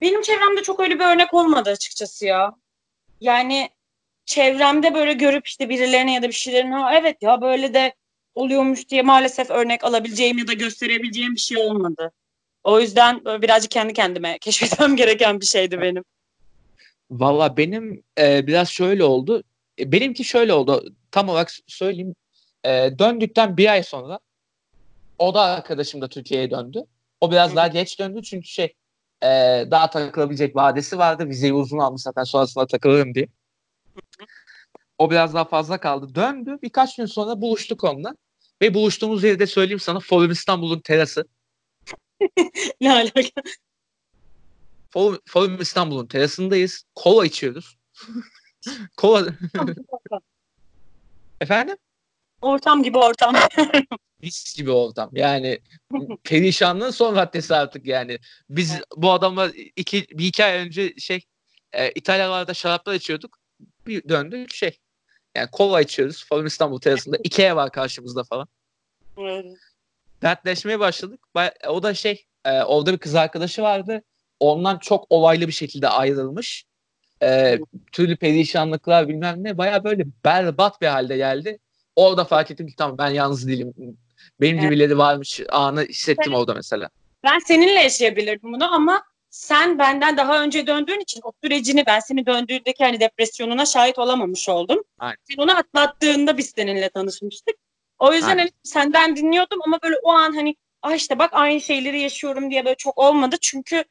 Benim 0.00 0.22
çevremde 0.22 0.62
çok 0.62 0.80
öyle 0.80 0.94
bir 0.94 1.04
örnek 1.04 1.34
olmadı 1.34 1.70
açıkçası 1.70 2.26
ya. 2.26 2.54
Yani 3.20 3.70
çevremde 4.26 4.94
böyle 4.94 5.12
görüp 5.12 5.46
işte 5.46 5.68
birilerine 5.68 6.14
ya 6.14 6.22
da 6.22 6.28
bir 6.28 6.32
şeylerin 6.32 6.72
ha 6.72 6.94
evet 6.98 7.16
ya 7.22 7.40
böyle 7.40 7.74
de 7.74 7.94
oluyormuş 8.34 8.88
diye 8.88 9.02
maalesef 9.02 9.50
örnek 9.50 9.84
alabileceğim 9.84 10.38
ya 10.38 10.46
da 10.46 10.52
gösterebileceğim 10.52 11.34
bir 11.34 11.40
şey 11.40 11.58
olmadı. 11.58 12.12
O 12.64 12.80
yüzden 12.80 13.24
böyle 13.24 13.42
birazcık 13.42 13.70
kendi 13.70 13.92
kendime 13.92 14.38
keşfetmem 14.40 14.96
gereken 14.96 15.40
bir 15.40 15.46
şeydi 15.46 15.80
benim. 15.80 16.04
Valla 17.10 17.56
benim 17.56 18.02
e, 18.18 18.46
biraz 18.46 18.68
şöyle 18.68 19.04
oldu. 19.04 19.42
E, 19.78 19.92
benimki 19.92 20.24
şöyle 20.24 20.52
oldu. 20.52 20.94
Tam 21.10 21.28
olarak 21.28 21.52
söyleyeyim. 21.66 22.14
E, 22.64 22.70
döndükten 22.98 23.56
bir 23.56 23.72
ay 23.72 23.82
sonra 23.82 24.18
o 25.18 25.34
da 25.34 25.40
arkadaşım 25.40 26.00
da 26.00 26.08
Türkiye'ye 26.08 26.50
döndü. 26.50 26.84
O 27.20 27.30
biraz 27.30 27.52
Hı. 27.52 27.56
daha 27.56 27.68
geç 27.68 27.98
döndü 27.98 28.22
çünkü 28.22 28.46
şey 28.46 28.74
e, 29.22 29.26
daha 29.70 29.90
takılabilecek 29.90 30.56
vadesi 30.56 30.98
vardı. 30.98 31.28
Vizeyi 31.28 31.52
uzun 31.52 31.78
almış 31.78 32.02
zaten 32.02 32.24
sonrasında 32.24 32.66
takılırım 32.66 33.14
diye. 33.14 33.26
O 34.98 35.10
biraz 35.10 35.34
daha 35.34 35.44
fazla 35.44 35.80
kaldı. 35.80 36.14
Döndü. 36.14 36.58
Birkaç 36.62 36.96
gün 36.96 37.06
sonra 37.06 37.40
buluştuk 37.40 37.84
onunla. 37.84 38.14
Ve 38.62 38.74
buluştuğumuz 38.74 39.24
yeri 39.24 39.38
de 39.38 39.46
söyleyeyim 39.46 39.80
sana 39.80 40.00
Forum 40.00 40.30
İstanbul'un 40.30 40.80
terası. 40.80 41.24
ne 42.80 42.92
alaka? 42.92 43.42
Forum, 44.90 45.18
Forum 45.26 45.60
İstanbul'un 45.60 46.06
terasındayız. 46.06 46.84
Kola 46.94 47.26
içiyoruz. 47.26 47.76
Kola. 48.96 49.26
Efendim? 51.40 51.76
Ortam 52.42 52.82
gibi 52.82 52.98
ortam. 52.98 53.34
Mis 54.22 54.56
gibi 54.56 54.70
ortam. 54.70 55.10
Yani 55.12 55.58
perişanlığın 56.24 56.90
son 56.90 57.16
raddesi 57.16 57.54
artık 57.54 57.86
yani. 57.86 58.18
Biz 58.50 58.72
evet. 58.72 58.84
bu 58.96 59.12
adamla 59.12 59.50
iki, 59.76 60.06
bir 60.10 60.26
iki 60.26 60.44
ay 60.44 60.58
önce 60.58 60.94
şey 60.98 61.20
e, 61.72 61.90
İtalyalarda 61.90 62.54
şaraplar 62.54 62.94
içiyorduk. 62.94 63.43
Bir 63.86 64.08
döndük 64.08 64.54
şey. 64.54 64.78
Yani 65.36 65.50
kola 65.50 65.80
içiyoruz. 65.80 66.26
Forum 66.28 66.46
İstanbul 66.46 66.80
terasında. 66.80 67.16
Ikea 67.24 67.56
var 67.56 67.70
karşımızda 67.72 68.24
falan. 68.24 68.48
Evet. 69.18 69.46
Dertleşmeye 70.22 70.80
başladık. 70.80 71.20
O 71.68 71.82
da 71.82 71.94
şey 71.94 72.24
e, 72.44 72.62
orada 72.62 72.92
bir 72.92 72.98
kız 72.98 73.14
arkadaşı 73.14 73.62
vardı. 73.62 74.02
Ondan 74.40 74.78
çok 74.78 75.06
olaylı 75.10 75.46
bir 75.46 75.52
şekilde 75.52 75.88
ayrılmış. 75.88 76.64
E, 77.22 77.58
türlü 77.92 78.16
perişanlıklar 78.16 79.08
bilmem 79.08 79.44
ne. 79.44 79.58
Baya 79.58 79.84
böyle 79.84 80.04
berbat 80.24 80.80
bir 80.80 80.86
halde 80.86 81.16
geldi. 81.16 81.58
Orada 81.96 82.24
fark 82.24 82.50
ettim 82.50 82.66
ki 82.66 82.76
tamam 82.76 82.98
ben 82.98 83.10
yalnız 83.10 83.48
değilim. 83.48 83.74
Benim 84.40 84.58
evet. 84.58 84.64
gibileri 84.64 84.98
varmış 84.98 85.40
anı 85.48 85.82
hissettim 85.82 86.32
evet. 86.32 86.38
orada 86.38 86.54
mesela. 86.54 86.88
Ben 87.24 87.38
seninle 87.38 87.80
yaşayabilirdim 87.80 88.52
bunu 88.52 88.74
ama 88.74 89.02
sen 89.34 89.78
benden 89.78 90.16
daha 90.16 90.42
önce 90.42 90.66
döndüğün 90.66 91.00
için 91.00 91.20
o 91.24 91.32
sürecini 91.44 91.86
ben 91.86 92.00
seni 92.00 92.26
döndüğündeki 92.26 92.84
hani 92.84 93.00
depresyonuna 93.00 93.66
şahit 93.66 93.98
olamamış 93.98 94.48
oldum. 94.48 94.84
Aynen. 94.98 95.16
Sen 95.30 95.42
onu 95.42 95.56
atlattığında 95.56 96.38
biz 96.38 96.52
seninle 96.56 96.88
tanışmıştık. 96.88 97.56
O 97.98 98.12
yüzden 98.12 98.38
hani 98.38 98.50
senden 98.62 99.16
dinliyordum 99.16 99.60
ama 99.66 99.78
böyle 99.82 99.96
o 100.02 100.10
an 100.10 100.32
hani 100.32 100.56
ah 100.82 100.94
işte 100.94 101.18
bak 101.18 101.30
aynı 101.32 101.60
şeyleri 101.60 102.00
yaşıyorum 102.00 102.50
diye 102.50 102.64
böyle 102.64 102.76
çok 102.76 102.98
olmadı. 102.98 103.36
Çünkü 103.40 103.84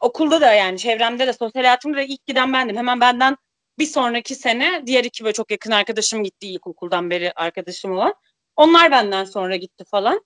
okulda 0.00 0.40
da 0.40 0.52
yani 0.52 0.78
çevremde 0.78 1.26
de 1.26 1.32
sosyal 1.32 1.62
hayatımda 1.62 1.96
da 1.96 2.02
ilk 2.02 2.26
giden 2.26 2.52
bendim. 2.52 2.76
Hemen 2.76 3.00
benden 3.00 3.36
bir 3.78 3.86
sonraki 3.86 4.34
sene 4.34 4.82
diğer 4.86 5.04
iki 5.04 5.24
böyle 5.24 5.34
çok 5.34 5.50
yakın 5.50 5.70
arkadaşım 5.70 6.24
gitti 6.24 6.48
ilkokuldan 6.48 7.10
beri 7.10 7.32
arkadaşım 7.32 7.92
olan. 7.92 8.14
Onlar 8.56 8.90
benden 8.90 9.24
sonra 9.24 9.56
gitti 9.56 9.84
falan. 9.84 10.20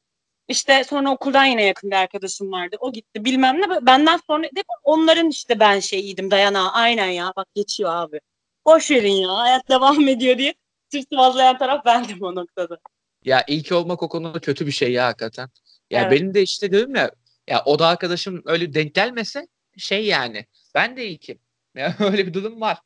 İşte 0.51 0.85
sonra 0.85 1.11
okuldan 1.11 1.45
yine 1.45 1.65
yakın 1.65 1.91
bir 1.91 1.97
arkadaşım 1.97 2.53
vardı. 2.53 2.77
O 2.81 2.93
gitti 2.93 3.25
bilmem 3.25 3.61
ne. 3.61 3.87
Benden 3.87 4.21
sonra 4.27 4.43
de 4.43 4.65
onların 4.85 5.29
işte 5.29 5.61
ben 5.61 5.81
şeyiydim 5.81 6.31
dayana. 6.31 6.73
Aynen 6.73 7.07
ya 7.07 7.33
bak 7.37 7.47
geçiyor 7.55 7.91
abi. 7.95 8.21
Boş 8.67 8.91
verin 8.91 9.13
ya 9.13 9.37
hayat 9.37 9.69
devam 9.69 10.09
ediyor 10.09 10.39
diye. 10.39 10.55
Sırf 10.93 11.05
sıvazlayan 11.13 11.59
taraf 11.59 11.85
bendim 11.85 12.23
o 12.23 12.35
noktada. 12.35 12.79
Ya 13.25 13.45
ilk 13.49 13.73
olmak 13.73 14.03
o 14.03 14.09
konuda 14.09 14.41
kötü 14.41 14.67
bir 14.67 14.73
şey 14.73 14.93
ya 14.93 15.07
hakikaten. 15.07 15.49
Ya 15.91 16.01
evet. 16.03 16.13
benim 16.13 16.35
de 16.35 16.43
işte 16.43 16.71
diyorum 16.71 16.95
ya 16.95 17.11
ya 17.49 17.63
o 17.65 17.79
da 17.79 17.87
arkadaşım 17.87 18.43
öyle 18.47 18.75
denk 18.75 18.95
gelmese 18.95 19.49
şey 19.79 20.07
yani 20.07 20.47
ben 20.75 20.97
de 20.97 21.07
ilkim. 21.07 21.39
Ya 21.75 21.97
öyle 22.01 22.27
bir 22.27 22.35
durum 22.35 22.61
var. 22.61 22.79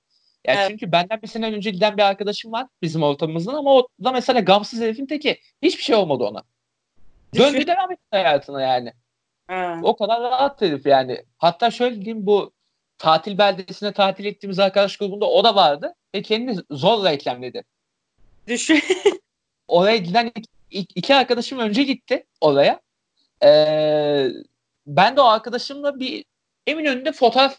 Yani 0.47 0.59
evet. 0.59 0.71
çünkü 0.71 0.93
benden 0.93 1.23
bir 1.23 1.29
sene 1.29 1.47
önce 1.47 1.71
giden 1.71 1.97
bir 1.97 2.03
arkadaşım 2.03 2.53
var 2.53 2.67
bizim 2.83 3.03
ortamımızdan 3.03 3.55
ama 3.55 3.75
o 3.75 3.89
da 4.05 4.13
mesela 4.13 4.41
gamsız 4.41 4.81
herifin 4.81 5.07
teki. 5.07 5.41
Hiçbir 5.63 5.83
şey 5.83 5.97
olmadı 5.97 6.25
ona. 6.25 6.43
Döndü 7.39 7.67
devam 7.67 7.93
etti 7.93 8.03
hayatına 8.11 8.63
yani. 8.63 8.93
Evet. 9.49 9.79
O 9.83 9.97
kadar 9.97 10.21
rahat 10.23 10.61
herif 10.61 10.87
yani. 10.87 11.25
Hatta 11.39 11.71
şöyle 11.71 11.97
diyeyim 11.97 12.27
bu 12.27 12.53
tatil 12.99 13.39
beldesine 13.39 13.93
tatil 13.93 14.25
ettiğimiz 14.25 14.59
arkadaş 14.59 14.97
grubunda 14.97 15.27
o 15.27 15.45
da 15.45 15.55
vardı 15.55 15.95
ve 16.15 16.23
kendini 16.23 16.61
zorla 16.71 17.11
eklemledi. 17.13 17.65
Düşün. 18.47 18.81
Oraya 19.69 19.97
giden 19.97 20.33
iki, 20.71 20.95
iki 20.95 21.15
arkadaşım 21.15 21.59
önce 21.59 21.83
gitti 21.83 22.27
oraya. 22.41 22.81
Ee, 23.43 24.29
ben 24.87 25.17
de 25.17 25.21
o 25.21 25.25
arkadaşımla 25.25 26.01
bir 26.01 26.25
Eminönü'nde 26.67 27.13
fotoğraf 27.13 27.59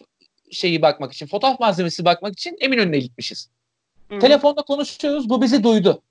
şeyi 0.50 0.82
bakmak 0.82 1.12
için, 1.12 1.26
fotoğraf 1.26 1.60
malzemesi 1.60 2.04
bakmak 2.04 2.32
için 2.32 2.56
Eminönü'ne 2.60 2.98
gitmişiz. 2.98 3.50
Hı-hı. 4.08 4.18
Telefonda 4.18 4.62
konuşuyoruz. 4.62 5.30
Bu 5.30 5.42
bizi 5.42 5.64
duydu. 5.64 6.02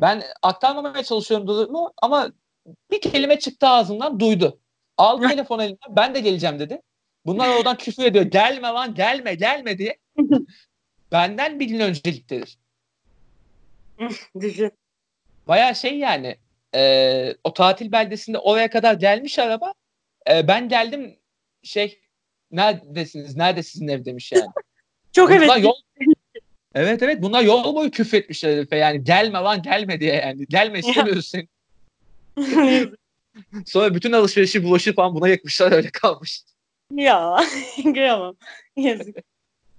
Ben 0.00 0.22
aktarmamaya 0.42 1.04
çalışıyorum 1.04 1.46
durumu 1.46 1.92
ama 2.02 2.32
bir 2.90 3.00
kelime 3.00 3.38
çıktı 3.38 3.68
ağzından 3.68 4.20
duydu. 4.20 4.60
Aldı 4.96 5.28
telefon 5.28 5.58
eline 5.58 5.78
ben 5.88 6.14
de 6.14 6.20
geleceğim 6.20 6.58
dedi. 6.58 6.82
Bunlar 7.26 7.56
oradan 7.56 7.76
küfür 7.76 8.04
ediyor. 8.04 8.24
Gelme 8.24 8.68
lan 8.68 8.94
gelme 8.94 9.34
gelme 9.34 9.78
diye. 9.78 9.98
Benden 11.12 11.60
bir 11.60 11.64
gün 11.64 11.80
önceliktedir. 11.80 12.58
Düşün. 14.40 14.70
Baya 15.48 15.74
şey 15.74 15.98
yani 15.98 16.36
e, 16.74 17.34
o 17.44 17.54
tatil 17.54 17.92
beldesinde 17.92 18.38
oraya 18.38 18.70
kadar 18.70 18.94
gelmiş 18.94 19.38
araba. 19.38 19.74
E, 20.30 20.48
ben 20.48 20.68
geldim 20.68 21.18
şey 21.62 22.00
neredesiniz? 22.50 23.36
Nerede 23.36 23.62
sizin 23.62 23.88
ev 23.88 24.04
demiş 24.04 24.32
yani. 24.32 24.50
Çok 25.12 25.30
bunlar 25.30 25.38
evet. 25.38 25.64
Yol, 25.64 25.74
evet 26.74 27.02
evet 27.02 27.22
bunlar 27.22 27.42
yol 27.42 27.74
boyu 27.74 27.90
küfretmişler 27.90 28.56
herife 28.56 28.76
yani 28.76 29.04
gelme 29.04 29.38
lan 29.38 29.62
gelme 29.62 30.00
diye 30.00 30.14
yani. 30.14 30.46
Gelme 30.46 30.78
istemiyoruz 30.78 31.26
seni. 31.26 31.48
Sonra 33.66 33.94
bütün 33.94 34.12
alışverişi 34.12 34.64
bulaşıp 34.64 34.96
falan 34.96 35.14
buna 35.14 35.28
yakmışlar 35.28 35.72
öyle 35.72 35.90
kalmış. 35.90 36.42
Ya 36.94 37.36
kıyamam. 37.82 38.36
Yazık. 38.76 39.16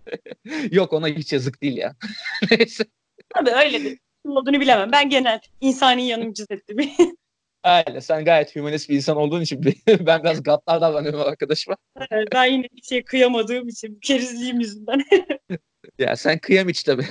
Yok 0.72 0.94
ona 0.94 1.08
hiç 1.08 1.34
yazık 1.34 1.62
değil 1.62 1.78
ya. 1.78 1.96
Neyse. 2.52 2.84
Tabii 3.30 3.50
öyledir. 3.50 4.00
Kim 4.26 4.32
olduğunu 4.32 4.60
bilemem. 4.60 4.92
Ben 4.92 5.10
genel 5.10 5.40
insani 5.62 6.08
yanım 6.08 6.34
ettim. 6.50 6.92
Aynen. 7.64 8.00
Sen 8.00 8.26
gayet 8.26 8.56
humanist 8.56 8.90
bir 8.90 8.96
insan 8.96 9.18
olduğun 9.18 9.42
için 9.42 9.64
ben 9.88 10.24
biraz 10.24 10.44
gaddar 10.44 10.82
davranıyorum 10.82 11.22
arkadaşıma. 11.22 11.78
Evet, 12.12 12.28
ben 12.32 12.46
yine 12.46 12.68
bir 12.76 12.82
şey 12.82 13.04
kıyamadığım 13.04 13.68
için 13.68 14.00
kerizliğim 14.02 14.60
yüzünden. 14.60 15.04
Ya 16.00 16.16
sen 16.16 16.40
kıyam 16.40 16.70
hiç 16.70 16.84
tabii. 16.84 17.08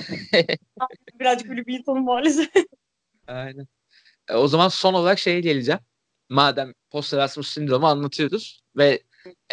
Birazcık 1.19 1.49
öyle 1.49 1.65
bir 1.65 1.79
insanım 1.79 2.03
maalesef. 2.03 2.49
Aynen. 3.27 3.67
E, 4.29 4.35
o 4.35 4.47
zaman 4.47 4.69
son 4.69 4.93
olarak 4.93 5.19
şeye 5.19 5.39
geleceğim. 5.39 5.79
Madem 6.29 6.73
post 6.91 7.13
Erasmus 7.13 7.53
sindromu 7.53 7.87
anlatıyoruz 7.87 8.61
ve 8.77 9.03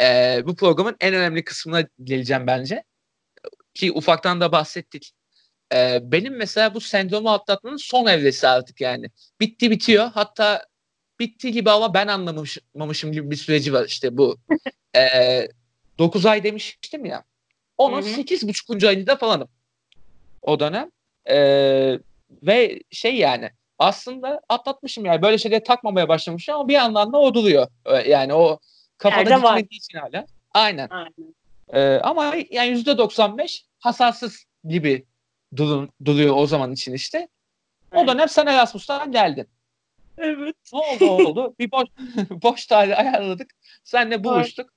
e, 0.00 0.40
bu 0.46 0.56
programın 0.56 0.96
en 1.00 1.14
önemli 1.14 1.44
kısmına 1.44 1.88
geleceğim 2.04 2.46
bence. 2.46 2.84
Ki 3.74 3.92
ufaktan 3.92 4.40
da 4.40 4.52
bahsettik. 4.52 5.12
E, 5.74 5.98
benim 6.02 6.36
mesela 6.36 6.74
bu 6.74 6.80
sendromu 6.80 7.30
atlatmanın 7.30 7.76
son 7.76 8.06
evresi 8.06 8.48
artık 8.48 8.80
yani. 8.80 9.06
Bitti 9.40 9.70
bitiyor. 9.70 10.10
Hatta 10.14 10.66
bitti 11.20 11.52
gibi 11.52 11.70
ama 11.70 11.94
ben 11.94 12.06
anlamamışım 12.06 13.12
gibi 13.12 13.30
bir 13.30 13.36
süreci 13.36 13.72
var 13.72 13.84
işte 13.86 14.16
bu. 14.16 14.38
e, 14.96 15.48
9 15.98 16.26
ay 16.26 16.44
demiştim 16.44 17.04
ya. 17.04 17.24
Onun 17.78 18.02
8,5. 18.02 18.88
ayında 18.88 19.16
falanım. 19.16 19.48
O 20.42 20.60
dönem. 20.60 20.90
E, 21.30 21.36
ve 22.42 22.80
şey 22.90 23.16
yani 23.16 23.50
aslında 23.78 24.40
atlatmışım 24.48 25.04
yani 25.04 25.22
böyle 25.22 25.38
şeyleri 25.38 25.62
takmamaya 25.62 26.08
başlamışım 26.08 26.54
ama 26.54 26.68
bir 26.68 26.74
yandan 26.74 27.12
da 27.12 27.18
o 27.18 27.34
duruyor. 27.34 27.66
Yani 28.06 28.34
o 28.34 28.58
kafada 28.98 29.30
gitmediği 29.36 29.78
için 29.78 29.98
hala. 29.98 30.26
Aynen. 30.54 30.88
Aynen. 30.90 31.34
Ee, 31.72 32.00
ama 32.02 32.34
yani 32.50 32.68
yüzde 32.68 32.98
95 32.98 33.64
hasarsız 33.78 34.44
gibi 34.64 35.06
durun, 35.56 35.90
duruyor 36.04 36.36
o 36.36 36.46
zaman 36.46 36.72
için 36.72 36.92
işte. 36.92 37.28
O 37.92 37.98
evet. 37.98 38.08
dönem 38.08 38.28
sen 38.28 38.46
Erasmus'tan 38.46 39.12
geldin. 39.12 39.48
Evet. 40.18 40.56
Ne 40.72 40.78
oldu 40.78 41.10
oldu? 41.10 41.54
Bir 41.58 41.70
boş, 41.70 41.88
boş 42.30 42.66
tarih 42.66 42.98
ayarladık. 42.98 43.50
Senle 43.84 44.24
buluştuk. 44.24 44.70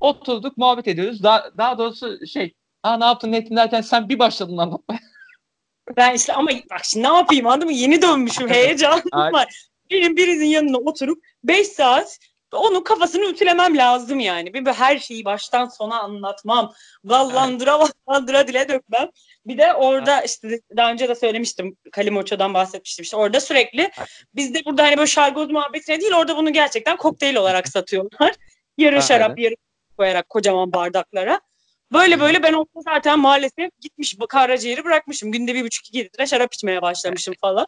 Oturduk 0.00 0.56
muhabbet 0.56 0.88
ediyoruz. 0.88 1.22
Daha, 1.22 1.50
daha 1.58 1.78
doğrusu 1.78 2.26
şey 2.26 2.54
Aa, 2.82 2.96
ne 2.96 3.04
yaptın 3.04 3.32
ne 3.32 3.36
ettin 3.36 3.56
derken 3.56 3.80
sen 3.80 4.08
bir 4.08 4.18
başladın 4.18 4.56
anlatmaya. 4.56 5.00
Ben 5.96 6.14
işte 6.14 6.32
ama 6.32 6.50
bak 6.70 6.84
şimdi 6.84 7.08
ne 7.08 7.16
yapayım 7.16 7.46
anladın 7.46 7.68
mı? 7.68 7.74
Yeni 7.74 8.02
dönmüşüm 8.02 8.48
heyecan 8.48 9.02
var. 9.12 9.68
Benim 9.90 10.16
birinin 10.16 10.44
yanına 10.44 10.78
oturup 10.78 11.24
5 11.44 11.68
saat 11.68 12.18
onun 12.52 12.82
kafasını 12.82 13.24
ütülemem 13.24 13.76
lazım 13.76 14.20
yani. 14.20 14.54
Bir, 14.54 14.66
bir 14.66 14.72
her 14.72 14.98
şeyi 14.98 15.24
baştan 15.24 15.68
sona 15.68 16.00
anlatmam. 16.00 16.74
Vallandıra 17.04 17.78
vallandıra 17.80 18.48
dile 18.48 18.68
dökmem. 18.68 19.08
Bir 19.46 19.58
de 19.58 19.74
orada 19.74 20.22
işte 20.22 20.60
daha 20.76 20.92
önce 20.92 21.08
de 21.08 21.14
söylemiştim. 21.14 21.76
Kalimoço'dan 21.92 22.54
bahsetmiştim. 22.54 23.02
İşte 23.02 23.16
orada 23.16 23.40
sürekli 23.40 23.90
biz 24.34 24.54
de 24.54 24.64
burada 24.64 24.82
hani 24.82 24.96
böyle 24.96 25.06
şargoz 25.06 25.50
muhabbetine 25.50 26.00
değil 26.00 26.12
orada 26.12 26.36
bunu 26.36 26.52
gerçekten 26.52 26.96
kokteyl 26.96 27.36
olarak 27.36 27.68
satıyorlar. 27.72 28.34
Yarı 28.78 29.02
şarap 29.02 29.38
yarı 29.38 29.54
koyarak 29.98 30.28
kocaman 30.28 30.72
bardaklara. 30.72 31.40
Böyle 31.92 32.20
böyle 32.20 32.42
ben 32.42 32.52
orada 32.52 32.80
zaten 32.80 33.18
maalesef 33.18 33.70
gitmiş 33.80 34.16
karaciğeri 34.28 34.84
bırakmışım. 34.84 35.32
Günde 35.32 35.54
bir 35.54 35.64
buçuk 35.64 35.88
iki 35.88 36.04
litre 36.04 36.26
şarap 36.26 36.54
içmeye 36.54 36.82
başlamışım 36.82 37.34
falan. 37.40 37.66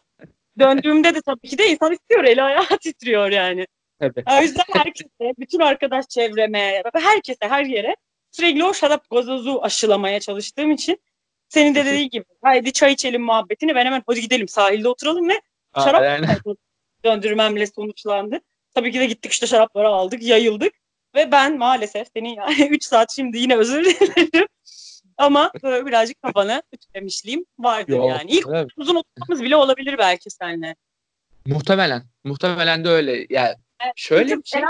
Döndüğümde 0.59 1.15
de 1.15 1.21
tabii 1.21 1.47
ki 1.47 1.57
de 1.57 1.67
insan 1.67 1.93
istiyor. 1.93 2.23
Eli 2.23 2.41
ayağı 2.41 2.77
titriyor 2.81 3.31
yani. 3.31 3.67
Tabii. 3.99 4.23
O 4.39 4.41
yüzden 4.41 4.63
herkese, 4.73 5.33
bütün 5.39 5.59
arkadaş 5.59 6.05
çevreme, 6.07 6.83
herkese, 6.93 7.47
her 7.47 7.65
yere 7.65 7.95
sürekli 8.31 8.63
o 8.63 8.73
şarap 8.73 9.09
gazozu 9.09 9.59
aşılamaya 9.61 10.19
çalıştığım 10.19 10.71
için 10.71 11.01
senin 11.49 11.75
de 11.75 11.85
dediğin 11.85 12.09
gibi 12.09 12.25
haydi 12.41 12.71
çay 12.73 12.93
içelim 12.93 13.23
muhabbetini 13.23 13.75
ben 13.75 13.85
hemen 13.85 14.03
hadi 14.07 14.21
gidelim 14.21 14.47
sahilde 14.47 14.89
oturalım 14.89 15.29
ve 15.29 15.41
şarap 15.75 16.29
döndürmemle 17.05 17.67
sonuçlandı. 17.67 18.39
Tabii 18.75 18.91
ki 18.91 18.99
de 18.99 19.05
gittik 19.05 19.31
işte 19.31 19.47
şarapları 19.47 19.87
aldık, 19.87 20.23
yayıldık 20.23 20.73
ve 21.15 21.31
ben 21.31 21.57
maalesef 21.57 22.07
senin 22.15 22.35
yani 22.35 22.67
3 22.67 22.83
saat 22.85 23.11
şimdi 23.15 23.37
yine 23.37 23.55
özür 23.55 23.85
dilerim. 23.85 24.47
Ama 25.17 25.51
böyle 25.63 25.85
birazcık 25.85 26.21
kafanı 26.21 26.63
ütülemişliğim 26.73 27.45
vardır 27.59 27.97
Yok, 27.97 28.09
yani. 28.09 28.31
İlk 28.31 28.47
evet. 28.47 28.69
uzun 28.77 28.95
oturmamız 28.95 29.43
bile 29.43 29.55
olabilir 29.55 29.97
belki 29.97 30.29
seninle. 30.29 30.75
Muhtemelen. 31.45 32.03
Muhtemelen 32.23 32.85
de 32.85 32.89
öyle. 32.89 33.25
Yani 33.29 33.55
Şöyle 33.95 34.37
bir 34.37 34.43
şey. 34.43 34.61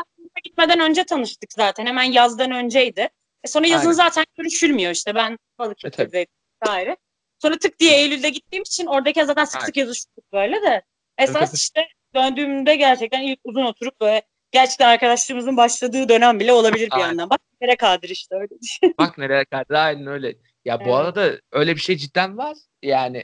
gitmeden 0.43 0.79
önce 0.79 1.03
tanıştık 1.03 1.53
zaten. 1.53 1.85
Hemen 1.85 2.03
yazdan 2.03 2.51
önceydi. 2.51 3.09
E 3.43 3.47
sonra 3.47 3.67
yazın 3.67 3.85
Aynen. 3.85 3.97
zaten 3.97 4.25
görüşülmüyor 4.37 4.91
işte. 4.91 5.15
Ben 5.15 5.37
Balıkesir'de 5.59 6.25
e. 6.69 6.97
Sonra 7.41 7.57
tık 7.57 7.79
diye 7.79 7.97
Eylül'de 7.97 8.29
gittiğim 8.29 8.61
için 8.61 8.85
oradaki 8.85 9.25
zaten 9.25 9.45
sık 9.45 9.61
sık 9.61 9.77
yazıştık 9.77 10.33
böyle 10.33 10.61
de. 10.61 10.83
Esas 11.17 11.53
işte 11.61 11.87
döndüğümde 12.15 12.75
gerçekten 12.75 13.21
ilk 13.21 13.39
uzun 13.43 13.65
oturup 13.65 14.01
böyle 14.01 14.21
gerçekten 14.52 14.89
arkadaşlığımızın 14.89 15.58
başladığı 15.58 16.10
dönem 16.10 16.39
bile 16.39 16.54
olabilir 16.54 16.86
bir 16.86 16.91
Aynen. 16.91 17.06
yandan. 17.08 17.30
Bak 17.30 17.39
nereye 17.62 17.76
kadir 17.78 18.10
işte 18.10 18.36
öyle 18.36 18.56
Bak 18.97 19.18
nereye 19.18 19.45
kadir 19.45 19.74
aynen 19.74 20.08
öyle. 20.08 20.36
Ya 20.66 20.80
bu 20.80 20.84
evet. 20.84 20.93
arada 20.93 21.32
öyle 21.52 21.76
bir 21.76 21.82
şey 21.82 21.97
cidden 21.97 22.38
var. 22.38 22.58
Yani 22.84 23.24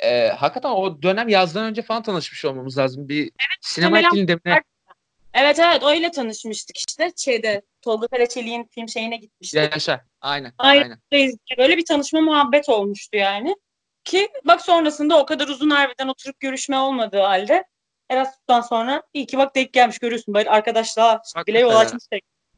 e, 0.00 0.28
hakikaten 0.28 0.70
o 0.70 1.02
dönem 1.02 1.28
yazdan 1.28 1.64
önce 1.64 1.82
falan 1.82 2.02
tanışmış 2.02 2.44
olmamız 2.44 2.78
lazım. 2.78 3.08
Bir 3.08 3.22
evet, 3.22 3.58
sinema 3.60 3.98
etkinliğinde 3.98 4.34
mi? 4.34 4.62
Evet 5.34 5.58
evet 5.58 5.82
öyle 5.82 6.10
tanışmıştık 6.10 6.76
işte 6.76 7.12
şeyde 7.16 7.62
Tolga 7.82 8.06
Karaçelik'in 8.06 8.68
film 8.74 8.88
şeyine 8.88 9.16
gitmiştik. 9.16 9.72
Yaşa 9.72 10.04
aynen. 10.20 10.52
Aynen. 10.58 10.98
aynen. 11.12 11.30
Böyle 11.58 11.76
bir 11.76 11.84
tanışma 11.84 12.20
muhabbet 12.20 12.68
olmuştu 12.68 13.16
yani. 13.16 13.56
Ki 14.04 14.28
bak 14.44 14.60
sonrasında 14.60 15.18
o 15.18 15.26
kadar 15.26 15.48
uzun 15.48 15.70
harbiden 15.70 16.08
oturup 16.08 16.40
görüşme 16.40 16.78
olmadığı 16.78 17.20
halde 17.20 17.64
Erasmus'tan 18.10 18.60
sonra 18.60 19.02
iyi 19.14 19.26
ki 19.26 19.38
bak 19.38 19.54
denk 19.56 19.72
gelmiş 19.72 19.98
görüyorsun 19.98 20.34
böyle 20.34 20.50
arkadaşlığa 20.50 21.22
bak 21.36 21.46
bile 21.46 21.58
yol 21.58 21.76
açmış. 21.76 22.04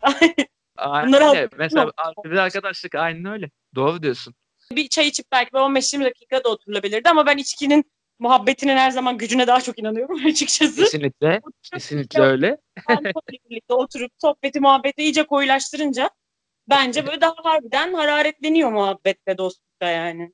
aynen 0.76 1.22
öyle. 1.22 1.49
Mesela 1.59 1.90
bir 2.24 2.36
arkadaşlık 2.36 2.94
aynen 2.94 3.24
öyle. 3.24 3.51
Doğru 3.74 4.03
diyorsun. 4.03 4.34
Bir 4.72 4.88
çay 4.88 5.09
içip 5.09 5.26
belki 5.32 5.51
15-20 5.51 6.05
dakika 6.05 6.44
da 6.44 6.49
oturulabilirdi 6.49 7.09
ama 7.09 7.26
ben 7.26 7.38
içkinin 7.38 7.92
muhabbetinin 8.18 8.76
her 8.76 8.90
zaman 8.90 9.18
gücüne 9.18 9.46
daha 9.46 9.61
çok 9.61 9.78
inanıyorum 9.78 10.26
açıkçası. 10.26 10.76
Kesinlikle. 10.76 11.40
Kesinlikle 11.72 12.22
öyle. 12.22 12.59
birlikte 13.51 13.74
oturup 13.74 14.12
sohbeti 14.18 14.61
muhabbeti 14.61 15.03
iyice 15.03 15.26
koyulaştırınca 15.26 16.11
bence 16.68 17.07
böyle 17.07 17.20
daha 17.20 17.34
harbiden 17.42 17.94
hararetleniyor 17.94 18.72
muhabbette 18.72 19.38
dostlukta 19.38 19.86
yani. 19.86 20.32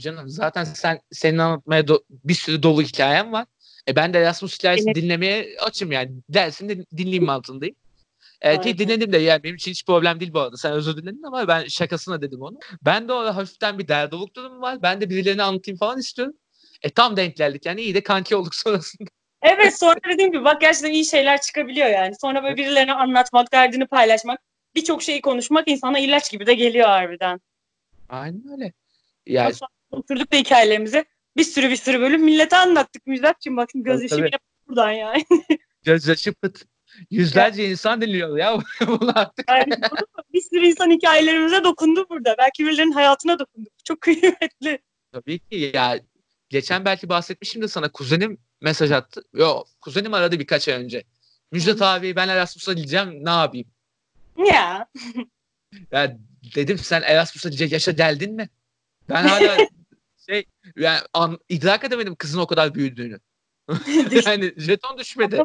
Canım 0.00 0.28
zaten 0.28 0.64
sen 0.64 1.00
senin 1.12 1.38
anlatmaya 1.38 1.82
do- 1.82 2.04
bir 2.10 2.34
sürü 2.34 2.62
dolu 2.62 2.82
hikayen 2.82 3.32
var. 3.32 3.46
E 3.88 3.96
ben 3.96 4.14
de 4.14 4.18
Erasmus 4.18 4.58
hikayesini 4.58 4.90
evet. 4.90 5.02
dinlemeye 5.02 5.56
açım 5.60 5.92
yani. 5.92 6.10
Dersin 6.28 6.68
de 6.68 6.86
dinleyeyim 6.96 7.24
mantığındayım. 7.26 7.76
E, 8.40 8.60
ki 8.60 8.78
dinledim 8.78 9.12
de 9.12 9.18
yani 9.18 9.42
benim 9.42 9.56
için 9.56 9.70
hiç 9.70 9.86
problem 9.86 10.20
değil 10.20 10.32
bu 10.32 10.40
arada. 10.40 10.56
Sen 10.56 10.72
özür 10.72 10.96
diledin 10.96 11.22
ama 11.22 11.48
ben 11.48 11.64
şakasına 11.64 12.22
dedim 12.22 12.42
onu. 12.42 12.58
Ben 12.82 13.08
de 13.08 13.12
orada 13.12 13.36
hafiften 13.36 13.78
bir 13.78 13.88
derdoluk 13.88 14.36
durum 14.36 14.60
var. 14.60 14.82
Ben 14.82 15.00
de 15.00 15.10
birilerine 15.10 15.42
anlatayım 15.42 15.78
falan 15.78 15.98
istiyorum. 15.98 16.34
E 16.82 16.90
tam 16.90 17.16
denk 17.16 17.36
geldik 17.36 17.66
yani 17.66 17.80
iyi 17.80 17.94
de 17.94 18.02
kanki 18.02 18.36
olduk 18.36 18.54
sonrasında. 18.54 19.10
Evet 19.42 19.78
sonra 19.78 20.00
dediğim 20.12 20.32
gibi 20.32 20.44
bak 20.44 20.60
gerçekten 20.60 20.90
iyi 20.90 21.04
şeyler 21.04 21.40
çıkabiliyor 21.40 21.86
yani. 21.86 22.14
Sonra 22.20 22.42
böyle 22.42 22.56
birilerine 22.56 22.92
anlatmak, 22.92 23.52
derdini 23.52 23.86
paylaşmak, 23.86 24.40
birçok 24.74 25.02
şeyi 25.02 25.20
konuşmak 25.20 25.68
insana 25.68 25.98
ilaç 25.98 26.30
gibi 26.30 26.46
de 26.46 26.54
geliyor 26.54 26.86
harbiden. 26.86 27.40
Aynen 28.08 28.42
öyle. 28.52 28.72
Yani... 29.26 29.54
Oturduk 29.90 30.32
da 30.32 30.36
hikayelerimizi 30.36 31.04
bir 31.38 31.44
sürü 31.44 31.70
bir 31.70 31.76
sürü 31.76 32.00
bölüm 32.00 32.24
millete 32.24 32.56
anlattık 32.56 33.06
Müjdat'cığım 33.06 33.56
bak 33.56 33.68
şimdi 33.72 33.84
göz 33.84 34.02
yaşı 34.02 34.24
bile 34.24 34.38
buradan 34.68 34.90
yani. 34.90 35.24
Göz 35.84 36.08
yaşı 36.08 36.34
pıt. 36.34 36.64
Yüzlerce 37.10 37.62
ya. 37.62 37.70
insan 37.70 38.00
dinliyor 38.00 38.38
ya 38.38 38.58
bunu 38.86 39.12
artık. 39.14 39.50
Yani, 39.50 39.74
bir 40.32 40.40
sürü 40.40 40.66
insan 40.66 40.90
hikayelerimize 40.90 41.64
dokundu 41.64 42.08
burada. 42.08 42.34
Belki 42.38 42.66
birilerinin 42.66 42.92
hayatına 42.92 43.38
dokundu. 43.38 43.68
Çok 43.84 44.00
kıymetli. 44.00 44.78
Tabii 45.12 45.38
ki 45.38 45.70
ya 45.74 46.00
geçen 46.48 46.84
belki 46.84 47.08
bahsetmişim 47.08 47.62
de 47.62 47.68
sana 47.68 47.92
kuzenim 47.92 48.38
mesaj 48.60 48.90
attı. 48.90 49.22
Yo 49.34 49.64
kuzenim 49.80 50.14
aradı 50.14 50.38
birkaç 50.38 50.68
ay 50.68 50.74
önce. 50.74 51.04
Müjdat 51.52 51.82
abi 51.82 52.16
ben 52.16 52.28
Erasmus'a 52.28 52.72
gideceğim 52.72 53.24
ne 53.24 53.30
yapayım? 53.30 53.66
Ya. 54.38 54.86
ya 55.92 56.16
dedim 56.54 56.78
sen 56.78 57.02
Erasmus'a 57.02 57.64
yaşa 57.64 57.92
geldin 57.92 58.34
mi? 58.34 58.48
Ben 59.08 59.24
hala 59.24 59.56
şey 60.28 60.44
yani 60.76 61.00
an, 61.12 61.38
idrak 61.48 61.84
edemedim 61.84 62.16
kızın 62.16 62.38
o 62.38 62.46
kadar 62.46 62.74
büyüdüğünü. 62.74 63.20
yani 64.26 64.54
jeton 64.56 64.98
düşmedi. 64.98 65.44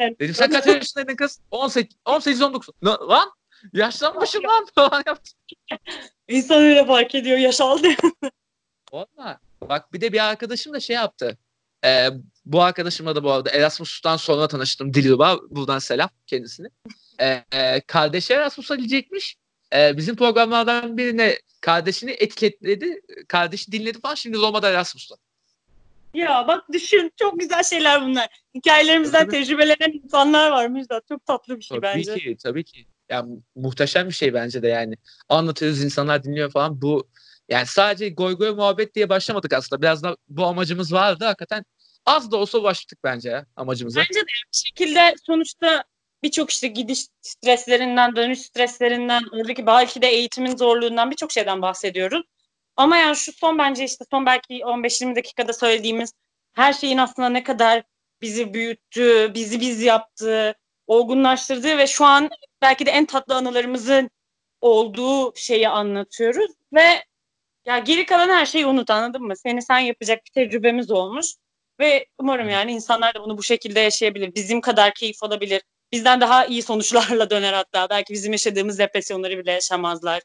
dedim 0.00 0.34
sen 0.34 0.50
kaç 0.50 0.66
yaşındaydın 0.66 1.16
kız? 1.16 1.40
18 1.50 1.96
18 2.04 2.42
19. 2.42 2.74
Lan 2.84 3.30
yaşlanmışım 3.72 4.44
lan 4.44 4.66
falan 4.74 5.02
yaptım. 5.06 5.34
İnsan 6.28 6.62
öyle 6.62 6.86
fark 6.86 7.14
ediyor 7.14 7.38
yaş 7.38 7.60
aldı. 7.60 7.88
Valla 8.92 9.40
Bak 9.68 9.92
bir 9.92 10.00
de 10.00 10.12
bir 10.12 10.28
arkadaşım 10.28 10.72
da 10.72 10.80
şey 10.80 10.96
yaptı. 10.96 11.38
Ee, 11.84 12.08
bu 12.44 12.62
arkadaşımla 12.62 13.16
da 13.16 13.24
bu 13.24 13.32
arada 13.32 13.50
Erasmus'tan 13.50 14.16
sonra 14.16 14.48
tanıştım 14.48 14.94
Dilruba. 14.94 15.38
Buradan 15.50 15.78
selam 15.78 16.08
kendisine. 16.26 16.66
Ee, 17.20 17.80
kardeşi 17.86 18.32
Erasmus'a 18.32 18.74
gidecekmiş. 18.74 19.36
Ee, 19.72 19.96
bizim 19.96 20.16
programlardan 20.16 20.98
birine 20.98 21.38
kardeşini 21.60 22.10
etiketledi. 22.10 23.00
Kardeşi 23.28 23.72
dinledi 23.72 24.00
falan. 24.00 24.14
Şimdi 24.14 24.38
Roma'da 24.38 24.70
Erasmus'ta. 24.70 25.16
Ya 26.14 26.44
bak 26.48 26.64
düşün 26.72 27.12
çok 27.16 27.40
güzel 27.40 27.62
şeyler 27.62 28.02
bunlar. 28.02 28.28
Hikayelerimizden 28.54 29.20
tabii. 29.20 29.30
tecrübelenen 29.30 29.92
insanlar 30.04 30.50
var 30.50 30.68
Müjdat. 30.68 31.08
Çok 31.08 31.26
tatlı 31.26 31.58
bir 31.58 31.64
şey 31.64 31.76
tabii 31.76 31.82
bence. 31.82 32.10
Tabii 32.10 32.20
ki 32.20 32.36
tabii 32.42 32.64
ki. 32.64 32.86
Yani 33.08 33.38
muhteşem 33.54 34.08
bir 34.08 34.14
şey 34.14 34.34
bence 34.34 34.62
de 34.62 34.68
yani. 34.68 34.94
Anlatıyoruz 35.28 35.84
insanlar 35.84 36.24
dinliyor 36.24 36.50
falan. 36.50 36.82
Bu 36.82 37.08
yani 37.48 37.66
sadece 37.66 38.08
goy 38.08 38.34
goy 38.34 38.50
muhabbet 38.50 38.94
diye 38.94 39.08
başlamadık 39.08 39.52
aslında. 39.52 39.82
Biraz 39.82 40.02
da 40.02 40.16
bu 40.28 40.44
amacımız 40.44 40.92
vardı. 40.92 41.24
Hakikaten 41.24 41.64
az 42.06 42.30
da 42.30 42.36
olsa 42.36 42.58
ulaştık 42.58 43.04
bence 43.04 43.30
ya 43.30 43.46
amacımıza. 43.56 44.00
Bence 44.00 44.20
de 44.20 44.26
bir 44.26 44.46
şekilde 44.52 45.14
sonuçta 45.26 45.84
birçok 46.24 46.50
işte 46.50 46.68
gidiş 46.68 47.06
streslerinden, 47.22 48.16
dönüş 48.16 48.38
streslerinden, 48.38 49.22
oradaki 49.32 49.66
belki 49.66 50.02
de 50.02 50.08
eğitimin 50.08 50.56
zorluğundan 50.56 51.10
birçok 51.10 51.32
şeyden 51.32 51.62
bahsediyoruz. 51.62 52.22
Ama 52.76 52.96
yani 52.96 53.16
şu 53.16 53.32
son 53.32 53.58
bence 53.58 53.84
işte 53.84 54.04
son 54.10 54.26
belki 54.26 54.54
15-20 54.54 55.16
dakikada 55.16 55.52
söylediğimiz 55.52 56.12
her 56.54 56.72
şeyin 56.72 56.98
aslında 56.98 57.28
ne 57.28 57.42
kadar 57.42 57.82
bizi 58.22 58.54
büyüttü, 58.54 59.30
bizi 59.34 59.60
biz 59.60 59.82
yaptı, 59.82 60.54
olgunlaştırdı 60.86 61.78
ve 61.78 61.86
şu 61.86 62.04
an 62.04 62.30
belki 62.62 62.86
de 62.86 62.90
en 62.90 63.04
tatlı 63.06 63.34
anılarımızın 63.34 64.10
olduğu 64.60 65.36
şeyi 65.36 65.68
anlatıyoruz 65.68 66.50
ve 66.72 67.04
ya 67.66 67.78
geri 67.78 68.06
kalan 68.06 68.28
her 68.28 68.46
şeyi 68.46 68.66
unut 68.66 68.90
anladın 68.90 69.22
mı? 69.22 69.36
Seni 69.36 69.62
sen 69.62 69.78
yapacak 69.78 70.24
bir 70.26 70.30
tecrübemiz 70.30 70.90
olmuş. 70.90 71.26
Ve 71.80 72.06
umarım 72.18 72.48
yani 72.48 72.72
insanlar 72.72 73.14
da 73.14 73.22
bunu 73.24 73.38
bu 73.38 73.42
şekilde 73.42 73.80
yaşayabilir. 73.80 74.34
Bizim 74.34 74.60
kadar 74.60 74.94
keyif 74.94 75.22
alabilir. 75.22 75.62
Bizden 75.94 76.20
daha 76.20 76.46
iyi 76.46 76.62
sonuçlarla 76.62 77.30
döner 77.30 77.52
hatta. 77.52 77.86
Belki 77.90 78.12
bizim 78.12 78.32
yaşadığımız 78.32 78.78
depresyonları 78.78 79.38
bile 79.38 79.52
yaşamazlar. 79.52 80.22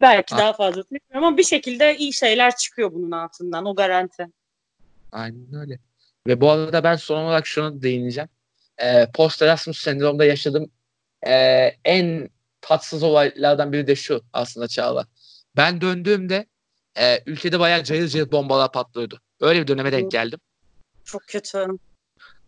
Belki 0.00 0.34
ha. 0.34 0.40
daha 0.40 0.52
fazla. 0.52 0.82
Ama 1.14 1.36
bir 1.36 1.44
şekilde 1.44 1.96
iyi 1.96 2.12
şeyler 2.12 2.56
çıkıyor 2.56 2.92
bunun 2.92 3.10
altından. 3.10 3.66
O 3.66 3.74
garanti. 3.74 4.26
Aynen 5.12 5.54
öyle. 5.54 5.78
Ve 6.26 6.40
bu 6.40 6.50
arada 6.50 6.84
ben 6.84 6.96
son 6.96 7.24
olarak 7.24 7.46
şunu 7.46 7.82
değineceğim. 7.82 8.28
Ee, 8.78 9.06
Post 9.14 9.42
Erasmus 9.42 9.78
sendromda 9.78 10.24
yaşadığım 10.24 10.70
e, 11.26 11.32
en 11.84 12.30
tatsız 12.60 13.02
olaylardan 13.02 13.72
biri 13.72 13.86
de 13.86 13.96
şu 13.96 14.22
aslında 14.32 14.68
Çağla. 14.68 15.06
Ben 15.56 15.80
döndüğümde 15.80 16.46
e, 16.98 17.22
ülkede 17.26 17.60
bayağı 17.60 17.84
cayır 17.84 18.08
cayır 18.08 18.32
bombalar 18.32 18.72
patlıyordu. 18.72 19.20
Öyle 19.40 19.62
bir 19.62 19.66
döneme 19.66 19.92
denk 19.92 20.10
geldim. 20.10 20.40
Çok 21.04 21.22
kötü. 21.26 21.66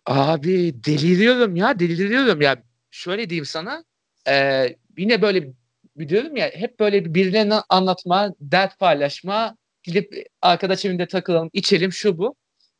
Abi 0.05 0.83
deliriyorum 0.83 1.55
ya 1.55 1.79
deliriyorum 1.79 2.41
ya. 2.41 2.63
şöyle 2.91 3.29
diyeyim 3.29 3.45
sana 3.45 3.83
e, 4.27 4.65
yine 4.97 5.21
böyle 5.21 5.53
diyorum 5.99 6.35
ya 6.35 6.51
hep 6.53 6.79
böyle 6.79 7.15
birilerine 7.15 7.55
anlatma, 7.69 8.33
dert 8.39 8.79
paylaşma, 8.79 9.57
gidip 9.83 10.27
arkadaş 10.41 10.85
evinde 10.85 11.07
takılalım, 11.07 11.49
içelim 11.53 11.91
şu 11.91 12.17
bu. 12.17 12.35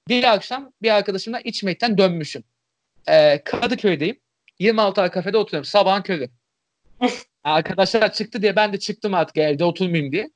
Bir 0.10 0.34
akşam 0.34 0.72
bir 0.82 0.96
arkadaşımla 0.96 1.40
içmekten 1.40 1.98
dönmüşüm. 1.98 2.44
E, 3.08 3.44
Kadıköy'deyim. 3.44 4.20
26 4.60 5.02
ay 5.02 5.12
kafede 5.12 5.38
oturuyorum. 5.38 5.66
Sabahın 5.66 6.02
körü. 6.02 6.30
Arkadaşlar 7.44 8.14
çıktı 8.14 8.42
diye 8.42 8.56
ben 8.56 8.74
de 8.74 8.80
çıktım 8.80 9.14
artık 9.14 9.38
evde 9.38 9.64
oturmayayım 9.64 10.12
diye. 10.12 10.32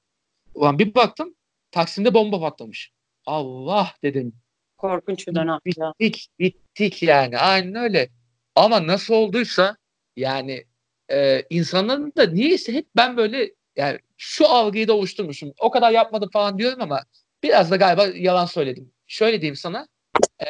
Ulan 0.55 0.79
bir 0.79 0.95
baktım 0.95 1.35
Taksim'de 1.71 2.13
bomba 2.13 2.39
patlamış. 2.39 2.91
Allah 3.25 3.93
dedim. 4.03 4.33
Korkunç 4.79 5.27
bir 5.27 5.35
dönem. 5.35 5.59
Bittik, 5.65 6.29
bittik 6.39 7.03
yani. 7.03 7.37
Aynen 7.37 7.75
öyle. 7.75 8.09
Ama 8.55 8.87
nasıl 8.87 9.13
olduysa 9.13 9.77
yani 10.15 10.65
e, 11.11 11.43
insanların 11.49 12.13
da 12.17 12.25
niyeyse 12.25 12.73
hep 12.73 12.87
ben 12.95 13.17
böyle 13.17 13.51
yani 13.75 13.99
şu 14.17 14.47
algıyı 14.47 14.87
da 14.87 14.93
oluşturmuşum. 14.93 15.53
O 15.59 15.71
kadar 15.71 15.91
yapmadım 15.91 16.29
falan 16.33 16.57
diyorum 16.57 16.81
ama 16.81 17.03
biraz 17.43 17.71
da 17.71 17.75
galiba 17.75 18.07
yalan 18.15 18.45
söyledim. 18.45 18.91
Şöyle 19.07 19.41
diyeyim 19.41 19.55
sana. 19.55 19.87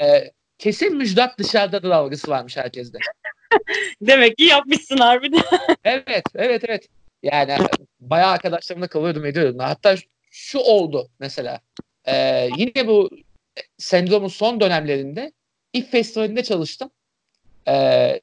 E, 0.02 0.32
kesin 0.58 0.98
müjdat 0.98 1.38
dışarıda 1.38 1.84
da 1.84 1.96
algısı 1.96 2.32
varmış 2.32 2.58
herkeste. 2.58 2.98
Demek 4.02 4.38
ki 4.38 4.44
yapmışsın 4.44 4.98
harbiden. 4.98 5.44
evet, 5.84 6.24
evet, 6.36 6.64
evet. 6.68 6.88
Yani 7.24 7.58
bayağı 8.00 8.32
arkadaşlarımla 8.32 8.88
kalıyordum 8.88 9.26
ediyordum. 9.26 9.60
Hatta 9.60 9.96
şu 10.32 10.60
oldu 10.60 11.10
mesela. 11.20 11.60
Ee, 12.08 12.50
yine 12.58 12.88
bu 12.88 13.10
sendromun 13.78 14.28
son 14.28 14.60
dönemlerinde 14.60 15.32
İF 15.74 15.92
Festivali'nde 15.92 16.44
çalıştım. 16.44 16.92
Ee, 17.68 18.22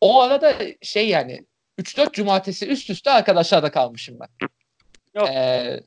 o 0.00 0.20
arada 0.22 0.54
şey 0.82 1.08
yani 1.08 1.46
3-4 1.78 2.12
cumartesi 2.12 2.66
üst 2.68 2.90
üste 2.90 3.10
arkadaşlarla 3.10 3.70
kalmışım 3.70 4.18
ben. 4.20 4.48
Yok. 5.14 5.28
Ee, 5.28 5.80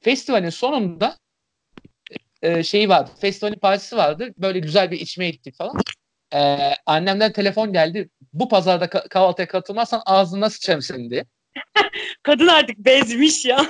festivalin 0.00 0.50
sonunda 0.50 1.16
e, 2.42 2.62
şeyi 2.62 2.88
vardı. 2.88 3.10
Festivalin 3.20 3.58
partisi 3.58 3.96
vardı. 3.96 4.34
Böyle 4.38 4.58
güzel 4.58 4.90
bir 4.90 5.00
içmeye 5.00 5.30
gittik 5.30 5.56
falan. 5.56 5.76
Ee, 6.34 6.72
annemden 6.86 7.32
telefon 7.32 7.72
geldi. 7.72 8.10
Bu 8.32 8.48
pazarda 8.48 8.84
ka- 8.84 9.08
kahvaltıya 9.08 9.48
katılmazsan 9.48 10.02
ağzına 10.06 10.50
sıçarım 10.50 10.82
senin 10.82 11.10
diye. 11.10 11.24
Kadın 12.22 12.46
artık 12.46 12.78
bezmiş 12.78 13.44
ya. 13.44 13.66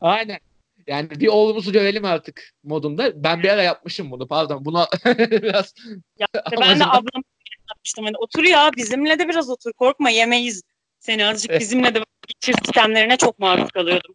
Aynen. 0.00 0.38
Yani 0.86 1.10
bir 1.10 1.28
oğlumuzu 1.28 1.72
görelim 1.72 2.04
artık 2.04 2.50
modunda. 2.62 3.24
Ben 3.24 3.42
bir 3.42 3.48
ara 3.48 3.62
yapmışım 3.62 4.10
bunu. 4.10 4.28
Pardon. 4.28 4.64
Buna 4.64 4.88
biraz 5.18 5.74
ya, 6.18 6.26
ben 6.60 6.80
de 6.80 6.84
ablam 6.86 7.22
yapmıştım. 7.70 8.04
Hani 8.04 8.16
otur 8.18 8.44
ya 8.44 8.70
bizimle 8.76 9.18
de 9.18 9.28
biraz 9.28 9.50
otur. 9.50 9.72
Korkma 9.72 10.10
yemeyiz. 10.10 10.62
Seni 10.98 11.26
azıcık 11.26 11.60
bizimle 11.60 11.94
de 11.94 12.00
geçir 12.26 12.54
sistemlerine 12.64 13.16
çok 13.16 13.38
maruz 13.38 13.70
kalıyordum. 13.70 14.14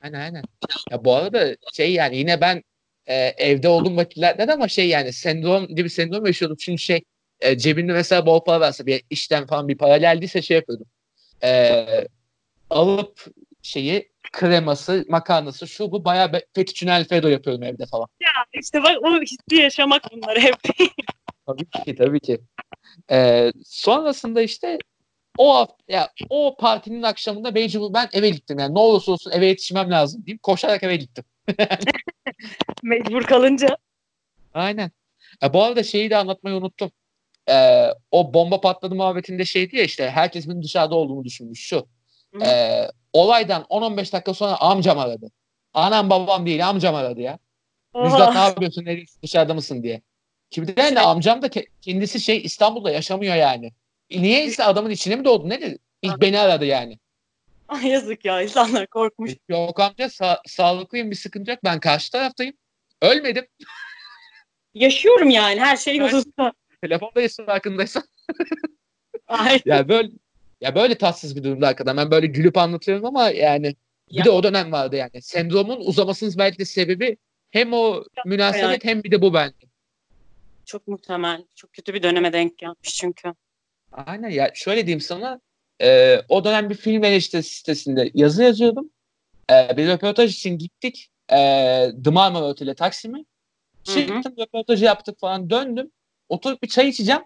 Aynen 0.00 0.20
aynen. 0.20 0.42
Ya 0.90 1.04
bu 1.04 1.14
arada 1.14 1.56
şey 1.72 1.92
yani 1.92 2.16
yine 2.16 2.40
ben 2.40 2.62
e, 3.06 3.14
evde 3.16 3.68
olduğum 3.68 3.96
vakitlerde 3.96 4.48
de 4.48 4.52
ama 4.52 4.68
şey 4.68 4.88
yani 4.88 5.12
sendrom 5.12 5.66
gibi 5.66 5.90
sendrom 5.90 6.26
yaşıyordum. 6.26 6.56
Çünkü 6.60 6.82
şey 6.82 7.02
e, 7.40 7.58
cebinde 7.58 7.92
mesela 7.92 8.26
bol 8.26 8.44
para 8.44 8.60
varsa 8.60 8.86
bir 8.86 9.02
işten 9.10 9.46
falan 9.46 9.68
bir 9.68 9.78
para 9.78 9.96
geldiyse 9.96 10.42
şey 10.42 10.54
yapıyordum. 10.56 10.86
E, 11.42 11.86
alıp 12.70 13.26
şeyi 13.62 14.10
kreması, 14.32 15.04
makarnası 15.08 15.68
şu 15.68 15.92
bu 15.92 16.04
bayağı 16.04 16.32
fettuccine 16.54 16.92
alfredo 16.92 17.28
yapıyorum 17.28 17.62
evde 17.62 17.86
falan. 17.86 18.06
Ya 18.20 18.30
işte 18.52 18.82
bak 18.82 18.96
o 19.02 19.20
hissi 19.20 19.62
yaşamak 19.62 20.02
bunlar 20.12 20.38
hep. 20.38 20.56
tabii 21.46 21.84
ki 21.84 21.94
tabii 21.94 22.20
ki. 22.20 22.40
Ee, 23.10 23.52
sonrasında 23.64 24.42
işte 24.42 24.78
o 25.38 25.66
ya 25.88 26.10
o 26.30 26.56
partinin 26.56 27.02
akşamında 27.02 27.50
mecbur 27.50 27.94
ben 27.94 28.08
eve 28.12 28.30
gittim 28.30 28.58
yani 28.58 28.74
ne 28.74 28.78
olursa 28.78 29.12
olsun 29.12 29.30
eve 29.30 29.46
yetişmem 29.46 29.90
lazım 29.90 30.26
deyip 30.26 30.42
koşarak 30.42 30.82
eve 30.82 30.96
gittim. 30.96 31.24
Mecbur 32.82 33.22
kalınca. 33.22 33.76
Aynen. 34.54 34.90
E, 35.42 35.52
bu 35.52 35.62
arada 35.62 35.82
şeyi 35.82 36.10
de 36.10 36.16
anlatmayı 36.16 36.56
unuttum. 36.56 36.90
E, 37.50 37.86
o 38.10 38.34
bomba 38.34 38.60
patladı 38.60 38.94
muhabbetinde 38.94 39.44
şeydi 39.44 39.76
ya 39.76 39.82
işte 39.82 40.10
herkes 40.10 40.48
benim 40.48 40.62
dışarıda 40.62 40.94
olduğumu 40.94 41.24
düşünmüş 41.24 41.60
şu. 41.60 41.86
E, 42.42 42.48
olaydan 43.12 43.62
10-15 43.62 44.12
dakika 44.12 44.34
sonra 44.34 44.56
amcam 44.56 44.98
aradı. 44.98 45.30
Anam 45.74 46.10
babam 46.10 46.46
değil 46.46 46.68
amcam 46.68 46.94
aradı 46.94 47.20
ya. 47.20 47.38
Müjdat 47.94 48.34
ne 48.34 48.40
yapıyorsun 48.40 48.84
neredesin 48.84 49.22
dışarıda 49.22 49.54
mısın 49.54 49.82
diye. 49.82 50.02
Şimdi 50.50 50.76
de 50.76 50.88
şey- 50.88 50.98
amcam 50.98 51.42
da 51.42 51.48
kendisi 51.82 52.20
şey 52.20 52.40
İstanbul'da 52.44 52.90
yaşamıyor 52.90 53.34
yani. 53.34 53.72
E, 54.10 54.22
niye 54.22 54.44
ise 54.44 54.64
adamın 54.64 54.90
içine 54.90 55.16
mi 55.16 55.24
doğdu 55.24 55.48
ne 55.48 55.60
dedi? 55.60 55.78
İlk 56.02 56.20
beni 56.20 56.38
aradı 56.38 56.64
yani. 56.64 56.98
Ay 57.68 57.86
yazık 57.86 58.24
ya 58.24 58.42
insanlar 58.42 58.86
korkmuş. 58.86 59.32
Yok 59.48 59.80
amca 59.80 60.04
sa- 60.04 60.40
sağlıklıyım 60.46 61.10
bir 61.10 61.16
sıkıntı 61.16 61.50
yok. 61.50 61.60
Ben 61.64 61.80
karşı 61.80 62.12
taraftayım. 62.12 62.54
Ölmedim. 63.02 63.46
Yaşıyorum 64.74 65.30
yani 65.30 65.60
her 65.60 65.76
şey 65.76 65.96
yolunda. 65.96 66.52
Telefondayız 66.82 67.36
farkındaysan. 67.46 68.02
Ay. 69.28 69.60
ya 69.64 69.88
böyle 69.88 70.08
ya 70.60 70.74
böyle 70.74 70.98
tatsız 70.98 71.36
bir 71.36 71.44
durumda 71.44 71.66
hakikaten. 71.66 71.96
Ben 71.96 72.10
böyle 72.10 72.26
gülüp 72.26 72.58
anlatıyorum 72.58 73.04
ama 73.04 73.30
yani 73.30 73.76
bir 74.10 74.18
ya. 74.18 74.24
de 74.24 74.30
o 74.30 74.42
dönem 74.42 74.72
vardı 74.72 74.96
yani. 74.96 75.22
Sendromun 75.22 75.80
uzamasının 75.80 76.34
belki 76.38 76.58
de 76.58 76.64
sebebi 76.64 77.16
hem 77.50 77.72
o 77.72 78.04
münasebet 78.24 78.84
hem 78.84 79.02
bir 79.02 79.10
de 79.10 79.22
bu 79.22 79.34
bence. 79.34 79.66
Çok 80.64 80.88
muhtemel. 80.88 81.44
Çok 81.54 81.72
kötü 81.72 81.94
bir 81.94 82.02
döneme 82.02 82.32
denk 82.32 82.58
gelmiş 82.58 82.94
çünkü. 82.94 83.34
Aynen 83.92 84.28
ya 84.28 84.50
şöyle 84.54 84.86
diyeyim 84.86 85.00
sana 85.00 85.40
e, 85.82 86.20
o 86.28 86.44
dönem 86.44 86.70
bir 86.70 86.74
film 86.74 87.04
eleştirisi 87.04 87.54
sitesinde 87.54 88.10
yazı 88.14 88.42
yazıyordum. 88.42 88.90
E, 89.50 89.76
bir 89.76 89.88
röportaj 89.88 90.34
için 90.34 90.58
gittik. 90.58 91.10
E, 91.32 91.36
The 92.04 92.10
Marmara 92.10 92.44
Otel'e 92.44 92.74
Taksim'e. 92.74 93.24
Çıktım 93.84 94.34
röportajı 94.38 94.84
yaptık 94.84 95.20
falan 95.20 95.50
döndüm. 95.50 95.90
Oturup 96.28 96.62
bir 96.62 96.68
çay 96.68 96.88
içeceğim. 96.88 97.22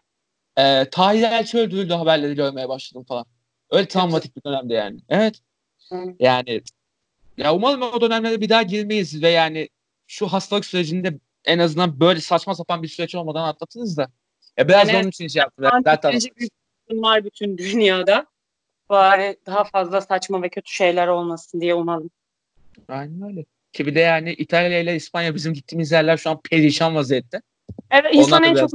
E, 0.56 0.90
Tahir 0.90 1.22
Elçi 1.22 1.58
öldürüldü 1.58 1.92
haberleri 1.92 2.34
görmeye 2.34 2.68
başladım 2.68 3.04
falan. 3.08 3.26
Öyle 3.70 3.88
travmatik 3.88 4.36
bir 4.36 4.42
dönemde 4.44 4.74
yani. 4.74 5.00
Evet. 5.08 5.40
Hı. 5.88 6.14
Yani 6.18 6.62
ya 7.36 7.54
umarım 7.54 7.82
o 7.82 8.00
dönemlere 8.00 8.40
bir 8.40 8.48
daha 8.48 8.62
girmeyiz 8.62 9.22
ve 9.22 9.28
yani 9.28 9.68
şu 10.06 10.26
hastalık 10.26 10.66
sürecinde 10.66 11.18
en 11.44 11.58
azından 11.58 12.00
böyle 12.00 12.20
saçma 12.20 12.54
sapan 12.54 12.82
bir 12.82 12.88
süreç 12.88 13.14
olmadan 13.14 13.48
atlatırız 13.48 13.96
da. 13.96 14.08
Ya 14.56 14.68
biraz 14.68 14.88
yani, 14.88 14.98
onun 14.98 15.08
için 15.08 15.28
şey 15.28 15.40
yaptım. 15.40 15.64
Bir 16.90 17.02
var 17.02 17.24
bütün 17.24 17.58
dünyada. 17.58 18.26
Bari 18.88 19.36
daha 19.46 19.64
fazla 19.64 20.00
saçma 20.00 20.42
ve 20.42 20.48
kötü 20.48 20.72
şeyler 20.72 21.08
olmasın 21.08 21.60
diye 21.60 21.74
umalım. 21.74 22.10
Aynen 22.88 23.22
öyle. 23.22 23.44
Ki 23.72 23.86
bir 23.86 23.94
de 23.94 24.00
yani 24.00 24.32
İtalya 24.32 24.80
ile 24.80 24.96
İspanya 24.96 25.34
bizim 25.34 25.54
gittiğimiz 25.54 25.92
yerler 25.92 26.16
şu 26.16 26.30
an 26.30 26.40
perişan 26.40 26.94
vaziyette. 26.94 27.42
Evet 27.90 28.14
insan 28.14 28.42
en 28.42 28.54
çok 28.54 28.70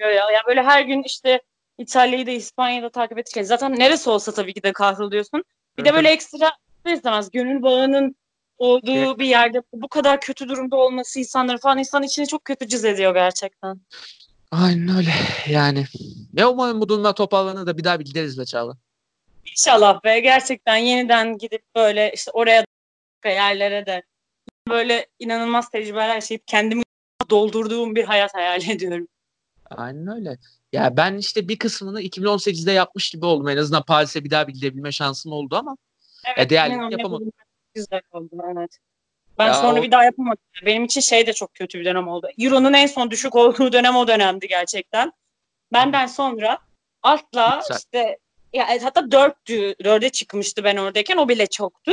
ya. 0.00 0.10
Yani 0.10 0.46
böyle 0.48 0.62
her 0.62 0.82
gün 0.82 1.02
işte 1.02 1.42
İtalya'yı 1.78 2.26
da 2.26 2.30
İspanya'yı 2.30 2.82
da 2.82 2.90
takip 2.90 3.18
ettikçe 3.18 3.44
zaten 3.44 3.78
neresi 3.78 4.10
olsa 4.10 4.32
tabii 4.32 4.54
ki 4.54 4.62
de 4.62 4.72
kahroluyorsun. 4.72 5.44
Bir 5.78 5.84
de 5.84 5.94
böyle 5.94 6.10
ekstra 6.10 6.52
istemez 6.86 7.30
gönül 7.30 7.62
bağının 7.62 8.16
olduğu 8.58 8.90
evet. 8.90 9.18
bir 9.18 9.26
yerde 9.26 9.62
bu 9.72 9.88
kadar 9.88 10.20
kötü 10.20 10.48
durumda 10.48 10.76
olması 10.76 11.18
insanları 11.18 11.58
falan 11.58 11.78
insan 11.78 12.02
içine 12.02 12.26
çok 12.26 12.44
kötü 12.44 12.68
cız 12.68 12.84
ediyor 12.84 13.14
gerçekten. 13.14 13.80
Aynen 14.50 14.96
öyle 14.96 15.10
yani. 15.48 15.84
Ya 16.32 16.50
umarım 16.50 16.80
bu 16.80 16.88
durumlar 16.88 17.12
toparlanır 17.12 17.66
da 17.66 17.78
bir 17.78 17.84
daha 17.84 18.00
bir 18.00 18.04
gideriz 18.04 18.38
be 18.38 18.44
Çağla. 18.44 18.76
İnşallah 19.50 20.04
be 20.04 20.20
gerçekten 20.20 20.76
yeniden 20.76 21.38
gidip 21.38 21.62
böyle 21.76 22.12
işte 22.14 22.30
oraya 22.30 22.64
yerlere 23.24 23.86
de 23.86 24.02
böyle 24.68 25.06
inanılmaz 25.18 25.70
tecrübeler 25.70 26.14
yaşayıp 26.14 26.46
kendimi 26.46 26.82
doldurduğum 27.30 27.94
bir 27.94 28.04
hayat 28.04 28.34
hayal 28.34 28.68
ediyorum. 28.68 29.08
Aynen 29.70 30.16
öyle. 30.16 30.38
Ya 30.72 30.96
ben 30.96 31.16
işte 31.16 31.48
bir 31.48 31.58
kısmını 31.58 32.02
2018'de 32.02 32.72
yapmış 32.72 33.10
gibi 33.10 33.26
oldum. 33.26 33.48
En 33.48 33.56
azından 33.56 33.82
Paris'e 33.82 34.24
bir 34.24 34.30
daha 34.30 34.48
bir 34.48 34.52
gidebilme 34.52 34.92
şansım 34.92 35.32
oldu 35.32 35.56
ama 35.56 35.76
evet, 36.26 36.46
e, 36.46 36.50
değerli 36.50 36.92
yapamadım. 36.92 37.32
Güzel 37.74 38.00
oldu 38.12 38.30
evet. 38.56 38.78
Ben 39.38 39.46
ya 39.46 39.54
sonra 39.54 39.80
o... 39.80 39.82
bir 39.82 39.90
daha 39.90 40.04
yapamadım. 40.04 40.42
Benim 40.66 40.84
için 40.84 41.00
şey 41.00 41.26
de 41.26 41.32
çok 41.32 41.54
kötü 41.54 41.80
bir 41.80 41.84
dönem 41.84 42.08
oldu. 42.08 42.28
Euro'nun 42.38 42.72
en 42.72 42.86
son 42.86 43.10
düşük 43.10 43.34
olduğu 43.34 43.72
dönem 43.72 43.96
o 43.96 44.08
dönemdi 44.08 44.48
gerçekten. 44.48 45.12
Benden 45.72 46.06
sonra 46.06 46.58
Güzel. 47.62 47.76
işte 47.76 48.18
ya 48.52 48.68
hatta 48.82 49.10
dörttü, 49.10 49.74
dörde 49.84 50.10
çıkmıştı 50.10 50.64
ben 50.64 50.76
oradayken 50.76 51.16
o 51.16 51.28
bile 51.28 51.46
çoktu. 51.46 51.92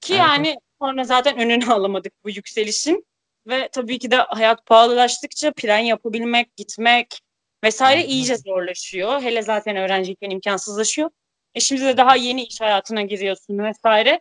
Ki 0.00 0.14
evet. 0.14 0.20
yani 0.20 0.56
sonra 0.82 1.04
zaten 1.04 1.38
önünü 1.38 1.66
alamadık 1.72 2.12
bu 2.24 2.30
yükselişin. 2.30 3.06
Ve 3.46 3.68
tabii 3.72 3.98
ki 3.98 4.10
de 4.10 4.16
hayat 4.16 4.66
pahalılaştıkça 4.66 5.52
plan 5.52 5.78
yapabilmek, 5.78 6.56
gitmek 6.56 7.20
vesaire 7.64 8.04
iyice 8.04 8.36
zorlaşıyor. 8.36 9.22
Hele 9.22 9.42
zaten 9.42 9.76
öğrenciyken 9.76 10.30
imkansızlaşıyor. 10.30 11.10
E 11.54 11.60
şimdi 11.60 11.84
de 11.84 11.96
daha 11.96 12.16
yeni 12.16 12.44
iş 12.44 12.60
hayatına 12.60 13.02
giriyorsun 13.02 13.58
vesaire. 13.58 14.20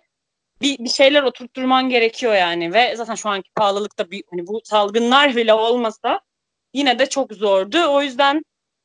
Bir, 0.62 0.80
bir 0.80 0.90
şeyler 0.90 1.24
oturtturman 1.24 1.90
gerekiyor 1.90 2.36
yani 2.36 2.74
ve 2.74 2.96
zaten 2.96 3.16
şu 3.16 3.30
anki 3.30 3.50
pahalılıkta 3.56 4.12
bir, 4.12 4.24
hani 4.32 4.48
bu 4.48 4.62
salgınlar 4.64 5.36
bile 5.36 5.54
olmasa 5.54 6.22
yine 6.74 7.00
de 7.00 7.10
çok 7.10 7.34
zordu. 7.34 7.78
O 7.90 8.02
yüzden 8.02 8.44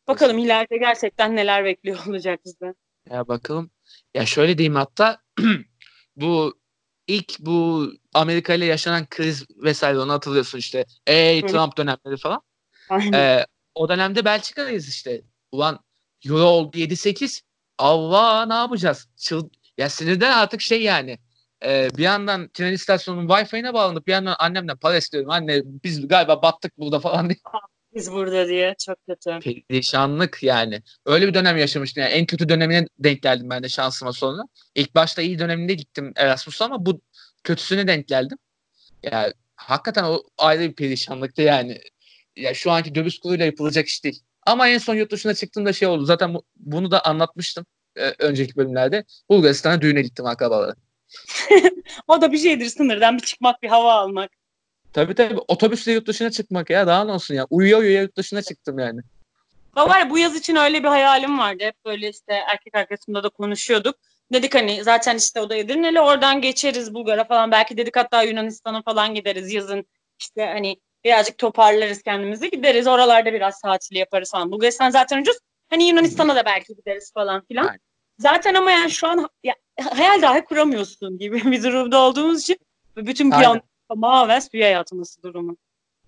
bakalım 0.09 0.39
ileride 0.39 0.77
gerçekten 0.77 1.37
neler 1.37 1.65
bekliyor 1.65 2.07
olacak 2.07 2.41
bize. 2.45 2.75
Ya 3.11 3.29
bakalım. 3.29 3.71
Ya 4.15 4.27
şöyle 4.27 4.59
diyeyim 4.59 4.75
hatta 4.75 5.21
bu 6.17 6.59
ilk 7.09 7.41
bu 7.41 7.89
Amerika 8.15 8.55
ile 8.55 8.65
yaşanan 8.65 9.07
kriz 9.07 9.45
vesaire 9.57 9.99
onu 9.99 10.13
hatırlıyorsun 10.13 10.59
işte. 10.59 10.85
Ey 11.07 11.43
Hı. 11.43 11.47
Trump 11.47 11.77
dönemleri 11.77 12.17
falan. 12.17 12.43
Aynen. 12.89 13.13
Ee, 13.13 13.47
o 13.75 13.89
dönemde 13.89 14.25
Belçika'dayız 14.25 14.89
işte. 14.89 15.23
Ulan 15.53 15.79
Euro 16.27 16.45
oldu 16.45 16.77
7-8. 16.77 17.41
Allah 17.79 18.47
ne 18.47 18.55
yapacağız? 18.55 19.09
Çıl 19.17 19.49
ya 19.79 19.89
sinirden 19.91 20.33
artık 20.33 20.61
şey 20.61 20.83
yani. 20.83 21.19
Ee, 21.65 21.89
bir 21.97 22.03
yandan 22.03 22.49
tren 22.49 22.73
istasyonunun 22.73 23.29
Wi-Fi'ine 23.29 23.75
bağlanıp 23.75 24.07
bir 24.07 24.13
yandan 24.13 24.37
annemden 24.39 24.77
para 24.77 24.97
istiyorum. 24.97 25.31
Anne 25.31 25.63
biz 25.65 26.09
galiba 26.09 26.43
battık 26.43 26.79
burada 26.79 27.01
falan 27.01 27.29
diye. 27.31 27.39
Biz 27.95 28.13
burada 28.13 28.49
diye 28.49 28.75
çok 28.87 28.97
kötü. 29.07 29.39
Perişanlık 29.69 30.43
yani. 30.43 30.83
Öyle 31.07 31.29
bir 31.29 31.35
dönem 31.35 31.57
yaşamıştım. 31.57 32.03
Yani 32.03 32.13
en 32.13 32.27
kötü 32.27 32.49
dönemine 32.49 32.87
denk 32.99 33.23
geldim 33.23 33.51
ben 33.51 33.63
de 33.63 33.69
şansıma 33.69 34.13
sonra. 34.13 34.43
İlk 34.75 34.95
başta 34.95 35.23
iyi 35.23 35.39
döneminde 35.39 35.75
gittim 35.75 36.13
Erasmus'a 36.17 36.65
ama 36.65 36.87
bu 36.87 37.01
kötüsüne 37.45 37.87
denk 37.89 38.09
geldim. 38.09 38.39
Ya 39.03 39.33
hakikaten 39.57 40.05
o 40.05 40.23
ayrı 40.39 40.63
bir 40.63 40.75
perişanlıktı 40.75 41.43
yani. 41.43 41.81
Ya 42.37 42.55
şu 42.55 42.71
anki 42.71 42.95
döviz 42.95 43.19
kuruyla 43.19 43.45
yapılacak 43.45 43.87
iş 43.87 44.05
değil. 44.05 44.23
Ama 44.47 44.69
en 44.69 44.79
son 44.79 44.95
yurt 44.95 45.13
dışına 45.13 45.35
çıktığımda 45.35 45.73
şey 45.73 45.89
oldu. 45.89 46.05
Zaten 46.05 46.35
bu- 46.35 46.45
bunu 46.57 46.91
da 46.91 47.05
anlatmıştım 47.05 47.67
e, 47.97 48.13
önceki 48.19 48.57
bölümlerde. 48.57 49.05
Bulgaristan'a 49.29 49.81
düğüne 49.81 50.03
gittim 50.03 50.27
akrabalara. 50.27 50.75
O 52.09 52.21
da 52.21 52.33
bir 52.33 52.39
şeydir 52.39 52.67
sınırdan 52.67 53.17
bir 53.19 53.23
çıkmak 53.23 53.63
bir 53.63 53.69
hava 53.69 53.93
almak. 53.95 54.31
Tabii 54.95 55.15
tabii 55.15 55.39
otobüsle 55.49 55.93
yurt 55.93 56.07
dışına 56.07 56.31
çıkmak 56.31 56.71
ya 56.71 56.87
daha 56.87 57.05
ne 57.05 57.13
olsun 57.13 57.35
ya. 57.35 57.47
Uyuya 57.51 57.79
uyuya 57.79 58.03
yurt 58.03 58.17
dışına 58.17 58.43
çıktım 58.43 58.79
yani. 58.79 59.01
Ama 59.77 59.95
var 59.95 59.99
ya 59.99 60.11
bu 60.11 60.19
yaz 60.19 60.37
için 60.37 60.57
öyle 60.57 60.83
bir 60.83 60.89
hayalim 60.89 61.39
vardı. 61.39 61.65
Hep 61.65 61.85
böyle 61.85 62.09
işte 62.09 62.33
erkek 62.33 62.75
arkadaşımla 62.75 63.23
da 63.23 63.29
konuşuyorduk. 63.29 63.97
Dedik 64.33 64.55
hani 64.55 64.85
zaten 64.85 65.17
işte 65.17 65.41
o 65.41 65.51
da 65.51 65.57
Edirne'li 65.57 66.01
oradan 66.01 66.41
geçeriz 66.41 66.95
Bulgar'a 66.95 67.25
falan. 67.25 67.51
Belki 67.51 67.77
dedik 67.77 67.97
hatta 67.97 68.23
Yunanistan'a 68.23 68.83
falan 68.83 69.15
gideriz 69.15 69.53
yazın. 69.53 69.85
İşte 70.19 70.47
hani 70.47 70.77
birazcık 71.05 71.39
toparlarız 71.39 72.03
kendimizi 72.03 72.51
gideriz. 72.51 72.87
Oralarda 72.87 73.33
biraz 73.33 73.61
tatil 73.61 73.97
yaparız 73.97 74.31
falan. 74.31 74.53
Bulgaristan 74.53 74.91
zaten 74.91 75.21
ucuz. 75.21 75.37
Hani 75.71 75.89
Yunanistan'a 75.89 76.37
da 76.37 76.45
belki 76.45 76.75
gideriz 76.75 77.13
falan 77.13 77.45
filan. 77.45 77.67
Aynen. 77.67 77.81
Zaten 78.19 78.55
ama 78.55 78.71
yani 78.71 78.91
şu 78.91 79.07
an 79.09 79.29
ya, 79.45 79.55
hayal 79.95 80.23
dahi 80.23 80.45
kuramıyorsun 80.45 81.19
gibi 81.19 81.45
bir 81.53 81.63
durumda 81.63 81.99
olduğumuz 81.99 82.43
için 82.43 82.57
bütün 82.97 83.31
Aynen. 83.31 83.63
Tamamen 83.89 84.41
suya 84.41 84.69
yatması 84.69 85.23
durumu. 85.23 85.57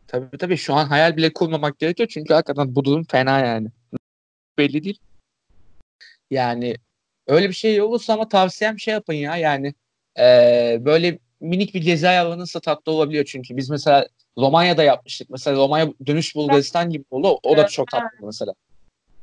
Tabii 0.06 0.38
tabii 0.38 0.56
şu 0.56 0.74
an 0.74 0.86
hayal 0.86 1.16
bile 1.16 1.32
kurmamak 1.32 1.78
gerekiyor 1.78 2.08
çünkü 2.12 2.34
hakikaten 2.34 2.74
bu 2.74 2.84
durum 2.84 3.04
fena 3.04 3.38
yani. 3.38 3.68
Belli 4.58 4.84
değil. 4.84 4.98
Yani 6.30 6.74
öyle 7.26 7.48
bir 7.48 7.54
şey 7.54 7.82
olursa 7.82 8.12
ama 8.14 8.28
tavsiyem 8.28 8.78
şey 8.78 8.94
yapın 8.94 9.12
ya 9.12 9.36
yani 9.36 9.74
eee, 10.18 10.78
böyle 10.84 11.18
minik 11.40 11.74
bir 11.74 11.82
gezi 11.82 12.08
ayarlanırsa 12.08 12.60
tatlı 12.60 12.92
olabiliyor 12.92 13.24
çünkü 13.24 13.56
biz 13.56 13.70
mesela 13.70 14.06
Romanya'da 14.38 14.82
yapmıştık. 14.82 15.30
Mesela 15.30 15.56
Romanya 15.56 15.88
dönüş 16.06 16.34
Bulgaristan 16.34 16.90
gibi 16.90 17.04
oldu. 17.10 17.38
O 17.42 17.56
da 17.56 17.60
Evet. 17.60 17.70
çok 17.70 17.88
tatlı 17.90 18.26
mesela. 18.26 18.52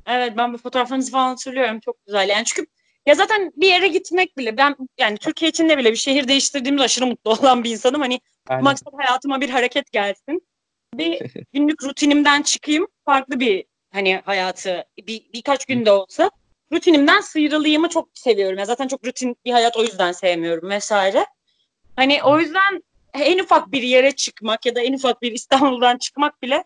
Evet 0.08 0.34
ben 0.38 0.54
bu 0.54 0.58
fotoğraflarınızı 0.58 1.12
falan 1.12 1.28
hatırlıyorum. 1.30 1.80
Çok 1.80 2.06
güzel. 2.06 2.30
Yani 2.30 2.46
çünkü 2.46 2.68
ya 3.06 3.16
zaten 3.16 3.52
bir 3.56 3.68
yere 3.68 3.88
gitmek 3.88 4.38
bile 4.38 4.58
ben 4.58 4.76
yani 5.00 5.18
Türkiye 5.18 5.50
içinde 5.50 5.78
bile 5.78 5.92
bir 5.92 5.98
şehir 5.98 6.28
değiştirdiğimde 6.28 6.84
aşırı 6.84 7.06
mutlu 7.06 7.32
olan 7.32 7.64
bir 7.64 7.70
insanım. 7.72 8.02
Hani 8.02 8.20
Aynen. 8.48 8.64
maksat 8.64 8.94
hayatıma 8.98 9.42
bir 9.42 9.50
hareket 9.50 9.92
gelsin. 9.92 10.48
Bir 10.94 11.32
günlük 11.54 11.84
rutinimden 11.84 12.42
çıkayım. 12.42 12.88
Farklı 13.06 13.40
bir 13.40 13.66
hani 13.92 14.22
hayatı 14.26 14.86
bir, 14.98 15.22
birkaç 15.34 15.66
günde 15.66 15.92
olsa 15.92 16.32
rutinimden 16.74 17.22
sıyrılayımı 17.22 17.90
çok 17.90 18.10
seviyorum. 18.14 18.60
Ya 18.60 18.66
zaten 18.66 18.88
çok 18.88 19.08
rutin 19.08 19.36
bir 19.46 19.52
hayat 19.52 19.78
o 19.78 19.84
yüzden 19.84 20.12
sevmiyorum 20.12 20.70
vesaire. 20.70 21.26
Hani 21.96 22.24
o 22.24 22.40
yüzden 22.40 22.84
en 23.14 23.40
ufak 23.40 23.72
bir 23.72 23.82
yere 23.82 24.12
çıkmak 24.12 24.66
ya 24.66 24.76
da 24.76 24.82
en 24.82 24.94
ufak 24.94 25.22
bir 25.22 25.32
İstanbul'dan 25.32 25.98
çıkmak 25.98 26.42
bile 26.42 26.64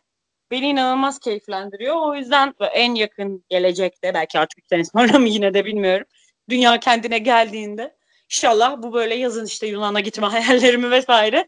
beni 0.52 0.68
inanılmaz 0.68 1.20
keyiflendiriyor. 1.20 1.96
O 1.96 2.16
yüzden 2.16 2.54
en 2.74 2.96
yakın 2.96 3.46
gelecekte 3.50 4.14
belki 4.14 4.40
artık 4.40 4.60
3 4.60 4.68
sene 4.70 4.86
sonra 4.86 5.20
mı 5.20 5.30
yine 5.30 5.54
de 5.54 5.66
bilmiyorum. 5.66 6.08
Dünya 6.50 6.80
kendine 6.80 7.18
geldiğinde 7.18 7.96
inşallah 8.32 8.82
bu 8.82 8.94
böyle 8.94 9.16
yazın 9.16 9.46
işte 9.46 9.68
Yunan'a 9.68 10.00
gitme 10.00 10.28
hayallerimi 10.28 10.92
vesaire 10.92 11.48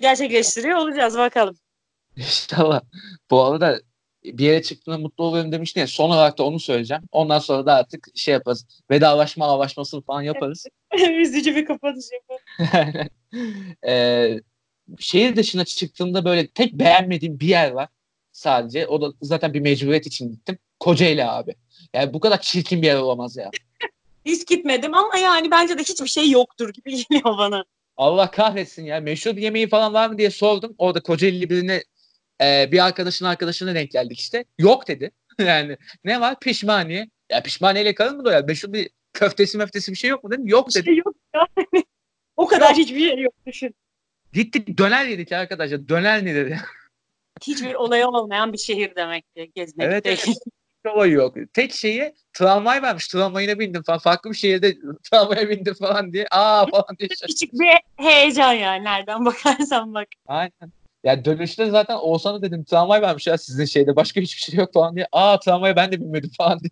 gerçekleştiriyor 0.00 0.78
olacağız 0.78 1.18
bakalım. 1.18 1.56
İnşallah. 2.16 2.80
Bu 3.30 3.44
arada 3.44 3.80
bir 4.24 4.44
yere 4.44 4.62
çıktığında 4.62 4.98
mutlu 4.98 5.24
oluyorum 5.24 5.52
demiştin 5.52 5.80
ya 5.80 5.86
son 5.86 6.10
olarak 6.10 6.38
da 6.38 6.42
onu 6.42 6.60
söyleyeceğim. 6.60 7.02
Ondan 7.12 7.38
sonra 7.38 7.66
da 7.66 7.74
artık 7.74 8.08
şey 8.14 8.34
yaparız. 8.34 8.66
Vedalaşma 8.90 9.46
avalaşmasını 9.46 10.02
falan 10.02 10.22
yaparız. 10.22 10.66
Üzücü 11.20 11.56
bir 11.56 11.66
kapanış 11.66 12.04
yapalım. 12.12 13.08
Ee, 13.86 14.40
şehir 14.98 15.36
dışına 15.36 15.64
çıktığımda 15.64 16.24
böyle 16.24 16.46
tek 16.46 16.72
beğenmediğim 16.72 17.40
bir 17.40 17.46
yer 17.46 17.70
var 17.70 17.88
sadece. 18.32 18.86
O 18.86 19.02
da 19.02 19.12
zaten 19.22 19.54
bir 19.54 19.60
mecburiyet 19.60 20.06
için 20.06 20.30
gittim. 20.30 20.58
Kocaeli 20.80 21.24
abi. 21.24 21.54
Yani 21.94 22.14
bu 22.14 22.20
kadar 22.20 22.40
çirkin 22.40 22.82
bir 22.82 22.86
yer 22.86 22.96
olamaz 22.96 23.36
ya. 23.36 23.50
Hiç 24.24 24.46
gitmedim 24.46 24.94
ama 24.94 25.18
yani 25.18 25.50
bence 25.50 25.78
de 25.78 25.82
hiçbir 25.82 26.08
şey 26.08 26.30
yoktur 26.30 26.72
gibi 26.72 26.90
geliyor 27.08 27.38
bana. 27.38 27.64
Allah 27.96 28.30
kahretsin 28.30 28.84
ya. 28.84 29.00
Meşhur 29.00 29.36
bir 29.36 29.42
yemeği 29.42 29.68
falan 29.68 29.94
var 29.94 30.08
mı 30.08 30.18
diye 30.18 30.30
sordum. 30.30 30.74
Orada 30.78 31.00
Kocaeli 31.00 31.50
birine 31.50 31.82
e, 32.42 32.72
bir 32.72 32.86
arkadaşın 32.86 33.24
arkadaşına 33.24 33.74
denk 33.74 33.90
geldik 33.90 34.18
işte. 34.20 34.44
Yok 34.58 34.88
dedi. 34.88 35.10
yani 35.38 35.76
ne 36.04 36.20
var? 36.20 36.40
Pişmaniye. 36.40 37.08
Ya 37.30 37.42
pişmaniyeyle 37.42 37.94
karın 37.94 38.16
mı 38.16 38.24
doyar? 38.24 38.44
Meşhur 38.44 38.72
bir 38.72 38.90
köftesi 39.12 39.58
möftesi 39.58 39.92
bir 39.92 39.96
şey 39.96 40.10
yok 40.10 40.24
mu 40.24 40.30
dedim. 40.30 40.46
Yok 40.46 40.68
Bir 40.68 40.74
dedi. 40.74 40.84
şey 40.84 40.96
yok 40.96 41.14
yani. 41.34 41.84
o 42.36 42.46
kadar 42.46 42.74
hiçbir 42.74 43.08
şey 43.08 43.18
yok 43.18 43.34
düşün. 43.46 43.74
Gittik 44.32 44.78
döner 44.78 45.06
yedik 45.06 45.32
arkadaşlar. 45.32 45.88
Döner 45.88 46.24
ne 46.24 46.34
dedi? 46.34 46.60
Hiçbir 47.42 47.74
olayı 47.74 48.06
olmayan 48.08 48.52
bir 48.52 48.58
şehir 48.58 48.96
demek 48.96 49.34
ki 49.34 49.52
gezmek. 49.54 49.86
Evet, 49.86 50.04
değil. 50.04 50.22
evet. 50.26 50.36
Olayı 50.88 51.12
yok. 51.12 51.36
Tek 51.52 51.72
şeyi 51.74 52.14
tramvay 52.32 52.82
varmış. 52.82 53.08
Tramvayına 53.08 53.58
bindim 53.58 53.82
falan. 53.82 53.98
Farklı 53.98 54.30
bir 54.30 54.36
şehirde 54.36 54.76
tramvaya 55.10 55.48
bindim 55.48 55.74
falan 55.74 56.12
diye. 56.12 56.26
Aa 56.30 56.66
falan 56.66 56.96
diye. 56.98 57.08
Küçük 57.26 57.52
bir 57.52 57.68
heyecan 57.96 58.52
yani 58.52 58.84
nereden 58.84 59.24
bakarsan 59.24 59.94
bak. 59.94 60.08
Aynen. 60.26 60.72
Ya 61.04 61.24
dönüşte 61.24 61.70
zaten 61.70 61.94
Oğuzhan'a 61.96 62.42
dedim 62.42 62.64
tramvay 62.64 63.02
varmış 63.02 63.26
ya 63.26 63.38
sizin 63.38 63.64
şeyde. 63.64 63.96
Başka 63.96 64.20
hiçbir 64.20 64.40
şey 64.40 64.54
yok 64.54 64.72
falan 64.72 64.96
diye. 64.96 65.06
Aa 65.12 65.38
tramvaya 65.38 65.76
ben 65.76 65.92
de 65.92 66.00
binmedim 66.00 66.30
falan 66.38 66.60
diye. 66.60 66.70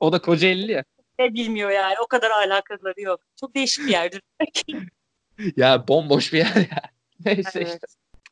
O 0.00 0.12
da 0.12 0.18
Kocaeli 0.22 0.72
ya. 0.72 0.84
Ne 1.18 1.34
bilmiyor 1.34 1.70
yani 1.70 1.94
o 2.04 2.06
kadar 2.06 2.30
alakaları 2.30 3.00
yok. 3.00 3.20
Çok 3.40 3.54
değişik 3.54 3.86
bir 3.86 3.90
yerdir. 3.92 4.22
Ya 5.56 5.88
bomboş 5.88 6.32
bir 6.32 6.38
yer 6.38 6.56
ya. 6.56 6.82
Neyse 7.24 7.50
Evet. 7.54 7.66
işte. 7.68 7.86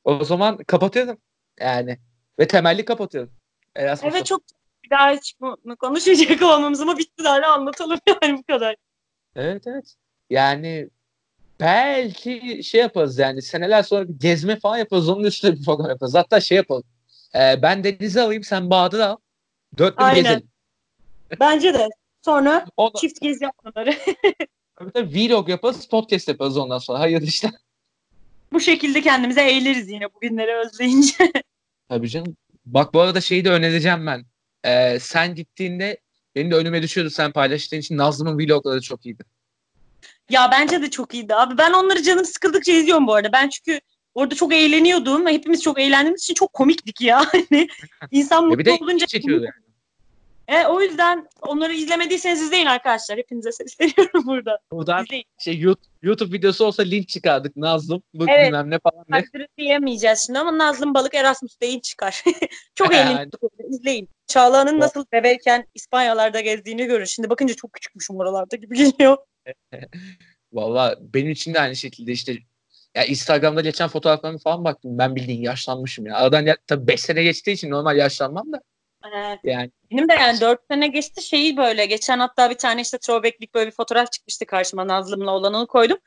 O 0.04 0.24
zaman 0.24 0.56
kapatıyorum. 0.56 1.18
Yani. 1.60 1.98
Ve 2.38 2.48
temelli 2.48 2.84
kapatıyorum. 2.84 3.32
Erasmus'u. 3.76 4.16
Evet 4.16 4.26
çok 4.26 4.42
bir 4.84 4.90
daha 4.90 5.12
hiç 5.12 5.34
bunu 5.40 5.76
konuşacak 5.76 6.42
olmamız 6.42 6.80
ama 6.80 6.98
bitti 6.98 7.24
daha 7.24 7.46
anlatalım 7.52 7.98
yani 8.22 8.38
bu 8.38 8.42
kadar. 8.42 8.76
Evet 9.36 9.66
evet. 9.66 9.94
Yani 10.30 10.88
belki 11.60 12.60
şey 12.64 12.80
yaparız 12.80 13.18
yani 13.18 13.42
seneler 13.42 13.82
sonra 13.82 14.08
bir 14.08 14.18
gezme 14.18 14.60
falan 14.60 14.76
yaparız. 14.76 15.08
Onun 15.08 15.24
üstüne 15.24 15.56
bir 15.56 15.64
program 15.64 15.88
yaparız. 15.90 16.14
Hatta 16.14 16.40
şey 16.40 16.56
yapalım. 16.56 16.84
Ee, 17.34 17.62
ben 17.62 17.84
Deniz'i 17.84 18.20
alayım 18.20 18.44
sen 18.44 18.70
Bahadır'ı 18.70 19.06
al. 19.06 19.16
Dörtlü 19.78 20.04
Aynen. 20.04 20.22
gezelim. 20.22 20.48
Bence 21.40 21.74
de. 21.74 21.88
Sonra 22.24 22.66
O 22.76 22.94
da, 22.94 22.98
çift 22.98 23.20
gezi 23.20 23.44
yapmaları. 23.44 23.94
tabii 24.78 24.92
tabii 24.92 25.28
vlog 25.28 25.48
yaparız, 25.48 25.88
podcast 25.88 26.28
yaparız 26.28 26.56
ondan 26.56 26.78
sonra. 26.78 26.98
Hayırlı 27.00 27.26
işler. 27.26 27.50
bu 28.52 28.60
şekilde 28.60 29.00
kendimize 29.00 29.42
eğleriz 29.42 29.90
yine 29.90 30.14
bugünleri 30.14 30.54
özleyince. 30.54 31.32
Tabii 31.88 32.08
canım. 32.08 32.36
Bak 32.66 32.94
bu 32.94 33.00
arada 33.00 33.20
şeyi 33.20 33.44
de 33.44 33.50
önereceğim 33.50 34.06
ben. 34.06 34.24
Ee, 34.64 34.98
sen 35.00 35.34
gittiğinde 35.34 36.00
benim 36.34 36.50
de 36.50 36.54
önüme 36.54 36.82
düşüyordu 36.82 37.10
sen 37.10 37.32
paylaştığın 37.32 37.78
için 37.78 37.96
Nazlı'nın 37.96 38.38
vlogları 38.38 38.80
çok 38.80 39.06
iyiydi. 39.06 39.24
ya 40.30 40.50
bence 40.52 40.82
de 40.82 40.90
çok 40.90 41.14
iyiydi 41.14 41.34
abi. 41.34 41.58
Ben 41.58 41.72
onları 41.72 42.02
canım 42.02 42.24
sıkıldıkça 42.24 42.72
izliyorum 42.72 43.06
bu 43.06 43.14
arada. 43.14 43.32
Ben 43.32 43.48
çünkü 43.48 43.80
orada 44.14 44.34
çok 44.34 44.52
eğleniyordum 44.52 45.26
ve 45.26 45.32
hepimiz 45.32 45.62
çok 45.62 45.80
eğlendiğimiz 45.80 46.22
için 46.22 46.34
çok 46.34 46.52
komiktik 46.52 47.00
ya. 47.00 47.24
Hani 47.32 47.68
insan 48.10 48.42
Ya 48.42 48.48
mutlu 48.48 48.58
bir 48.58 48.64
de 48.64 48.72
olunca 48.72 49.06
çekiyordu 49.06 49.44
yani. 49.44 49.61
E, 50.52 50.66
o 50.66 50.80
yüzden 50.80 51.28
onları 51.42 51.72
izlemediyseniz 51.72 52.42
izleyin 52.42 52.66
arkadaşlar. 52.66 53.18
Hepinize 53.18 53.52
sesleniyorum 53.52 54.22
burada. 54.26 54.58
Buradan 54.70 55.04
İzleyin. 55.04 55.24
şey 55.38 55.58
YouTube, 55.58 55.86
YouTube 56.02 56.36
videosu 56.38 56.64
olsa 56.64 56.82
link 56.82 57.08
çıkardık 57.08 57.56
Nazlım. 57.56 58.02
Bu 58.14 58.24
Evet. 58.28 58.46
bilmem 58.46 58.70
ne 58.70 58.78
falan 58.78 59.04
diye. 59.12 59.20
Takdiri 59.22 59.46
diyemeyeceğiz 59.58 60.22
şimdi 60.26 60.38
ama 60.38 60.58
Nazlım 60.58 60.94
Balık 60.94 61.14
Erasmus 61.14 61.60
deyin 61.60 61.80
çıkar. 61.80 62.22
çok 62.74 62.94
eğlenceli. 62.94 63.28
İzleyin. 63.68 64.08
Çağla'nın 64.26 64.80
nasıl 64.80 65.04
bebeyken 65.12 65.66
İspanyalarda 65.74 66.40
gezdiğini 66.40 66.84
görün. 66.86 67.04
Şimdi 67.04 67.30
bakınca 67.30 67.54
çok 67.54 67.72
küçükmüşüm 67.72 68.16
oralarda 68.16 68.56
gibi 68.56 68.76
geliyor. 68.76 69.16
Valla 70.52 70.96
benim 71.00 71.30
için 71.30 71.54
de 71.54 71.60
aynı 71.60 71.76
şekilde 71.76 72.12
işte 72.12 72.36
ya 72.94 73.04
Instagram'da 73.04 73.60
geçen 73.60 73.88
fotoğraflarıma 73.88 74.38
falan 74.38 74.64
baktım. 74.64 74.98
Ben 74.98 75.16
bildiğin 75.16 75.42
yaşlanmışım 75.42 76.06
ya. 76.06 76.16
Aradan 76.16 76.46
ya, 76.46 76.56
tabii 76.66 76.86
5 76.86 77.00
sene 77.00 77.22
geçtiği 77.22 77.52
için 77.52 77.70
normal 77.70 77.96
yaşlanmam 77.96 78.52
da. 78.52 78.60
Evet. 79.04 79.40
Yani 79.44 79.70
Benim 79.90 80.08
de 80.08 80.12
yani 80.12 80.40
dört 80.40 80.60
sene 80.70 80.88
geçti 80.88 81.22
şeyi 81.22 81.56
böyle. 81.56 81.86
Geçen 81.86 82.18
hatta 82.18 82.50
bir 82.50 82.54
tane 82.54 82.80
işte 82.80 82.98
throwback'lik 82.98 83.54
böyle 83.54 83.70
bir 83.70 83.74
fotoğraf 83.74 84.12
çıkmıştı 84.12 84.46
karşıma 84.46 84.86
Nazlım'la 84.86 85.30
olan 85.30 85.54
onu 85.54 85.66
koydum. 85.66 85.98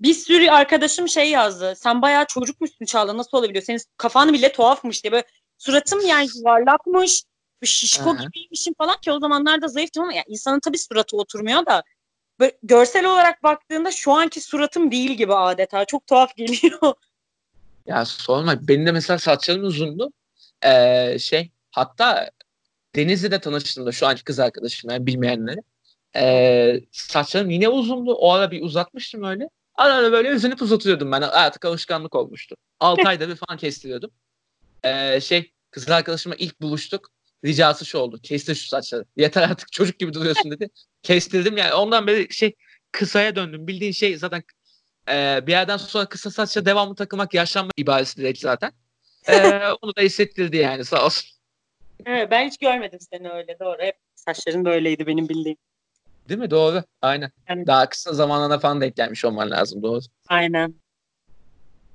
Bir 0.00 0.14
sürü 0.14 0.50
arkadaşım 0.50 1.08
şey 1.08 1.30
yazdı. 1.30 1.74
Sen 1.76 2.02
bayağı 2.02 2.26
çocukmuşsun 2.26 2.84
Çağla 2.84 3.16
nasıl 3.16 3.38
olabiliyor? 3.38 3.64
Senin 3.64 3.80
kafan 3.96 4.32
bile 4.32 4.52
tuhafmış 4.52 5.04
diye. 5.04 5.12
Böyle 5.12 5.26
suratım 5.58 6.06
yani 6.06 6.28
yuvarlakmış. 6.36 7.22
Bir 7.62 7.66
şişko 7.66 8.10
Aha. 8.10 8.24
gibiymişim 8.24 8.74
falan 8.78 9.00
ki 9.00 9.12
o 9.12 9.20
zamanlar 9.20 9.62
da 9.62 9.68
zayıftım 9.68 10.02
ama 10.02 10.12
yani 10.12 10.24
insanın 10.28 10.60
tabii 10.60 10.78
suratı 10.78 11.16
oturmuyor 11.16 11.66
da 11.66 11.82
böyle 12.40 12.58
görsel 12.62 13.04
olarak 13.04 13.42
baktığında 13.42 13.90
şu 13.90 14.12
anki 14.12 14.40
suratım 14.40 14.90
değil 14.90 15.10
gibi 15.10 15.34
adeta. 15.34 15.84
Çok 15.84 16.06
tuhaf 16.06 16.36
geliyor. 16.36 16.94
ya 17.86 18.04
sorma. 18.04 18.68
Benim 18.68 18.86
de 18.86 18.92
mesela 18.92 19.18
saçlarım 19.18 19.64
uzundu. 19.64 20.12
Ee, 20.64 21.18
şey 21.18 21.50
hatta 21.70 22.30
Denizli'de 22.98 23.40
tanıştığımda 23.40 23.92
şu 23.92 24.06
anki 24.06 24.24
kız 24.24 24.38
arkadaşım 24.38 24.90
yani 24.90 25.06
bilmeyenleri. 25.06 25.60
Ee, 26.16 26.80
saçlarım 26.92 27.50
yine 27.50 27.68
uzundu. 27.68 28.14
O 28.14 28.32
ara 28.32 28.50
bir 28.50 28.62
uzatmıştım 28.62 29.22
öyle. 29.22 29.48
Ara 29.74 29.94
ara 29.94 30.12
böyle 30.12 30.28
özenip 30.28 30.62
uzatıyordum 30.62 31.12
ben. 31.12 31.22
Artık 31.22 31.64
alışkanlık 31.64 32.14
olmuştu. 32.14 32.56
6 32.80 33.02
ayda 33.08 33.28
bir 33.28 33.36
falan 33.36 33.58
kestiriyordum. 33.58 34.10
Ee, 34.84 35.20
şey 35.20 35.52
kız 35.70 35.90
arkadaşımla 35.90 36.36
ilk 36.36 36.60
buluştuk. 36.60 37.10
Ricası 37.44 37.86
şu 37.86 37.98
oldu. 37.98 38.18
Kestir 38.22 38.54
şu 38.54 38.68
saçları. 38.68 39.04
Yeter 39.16 39.42
artık 39.42 39.72
çocuk 39.72 39.98
gibi 39.98 40.14
duruyorsun 40.14 40.50
dedi. 40.50 40.68
Kestirdim 41.02 41.56
yani. 41.56 41.74
Ondan 41.74 42.06
beri 42.06 42.34
şey 42.34 42.56
kısaya 42.92 43.36
döndüm. 43.36 43.66
Bildiğin 43.66 43.92
şey 43.92 44.16
zaten 44.16 44.42
e, 45.08 45.46
bir 45.46 45.52
yerden 45.52 45.76
sonra 45.76 46.06
kısa 46.06 46.30
saçla 46.30 46.66
devamlı 46.66 46.94
takılmak 46.94 47.34
yaşlanma 47.34 47.70
ibaresi 47.76 48.16
direkt 48.16 48.38
zaten. 48.38 48.72
Ee, 49.28 49.60
onu 49.82 49.96
da 49.96 50.00
hissettirdi 50.00 50.56
yani 50.56 50.84
sağ 50.84 51.06
olsun. 51.06 51.37
Evet, 52.06 52.30
ben 52.30 52.46
hiç 52.46 52.58
görmedim 52.58 52.98
seni 53.12 53.30
öyle 53.30 53.58
doğru. 53.60 53.76
Hep 53.82 53.96
saçların 54.14 54.64
böyleydi 54.64 55.06
benim 55.06 55.28
bildiğim. 55.28 55.56
Değil 56.28 56.40
mi? 56.40 56.50
Doğru. 56.50 56.82
Aynen. 57.02 57.30
Yani- 57.48 57.66
Daha 57.66 57.88
kısa 57.88 58.12
zamanına 58.12 58.58
falan 58.58 58.80
denk 58.80 58.96
gelmiş 58.96 59.24
olman 59.24 59.50
lazım. 59.50 59.82
Doğru. 59.82 60.00
Aynen. 60.28 60.74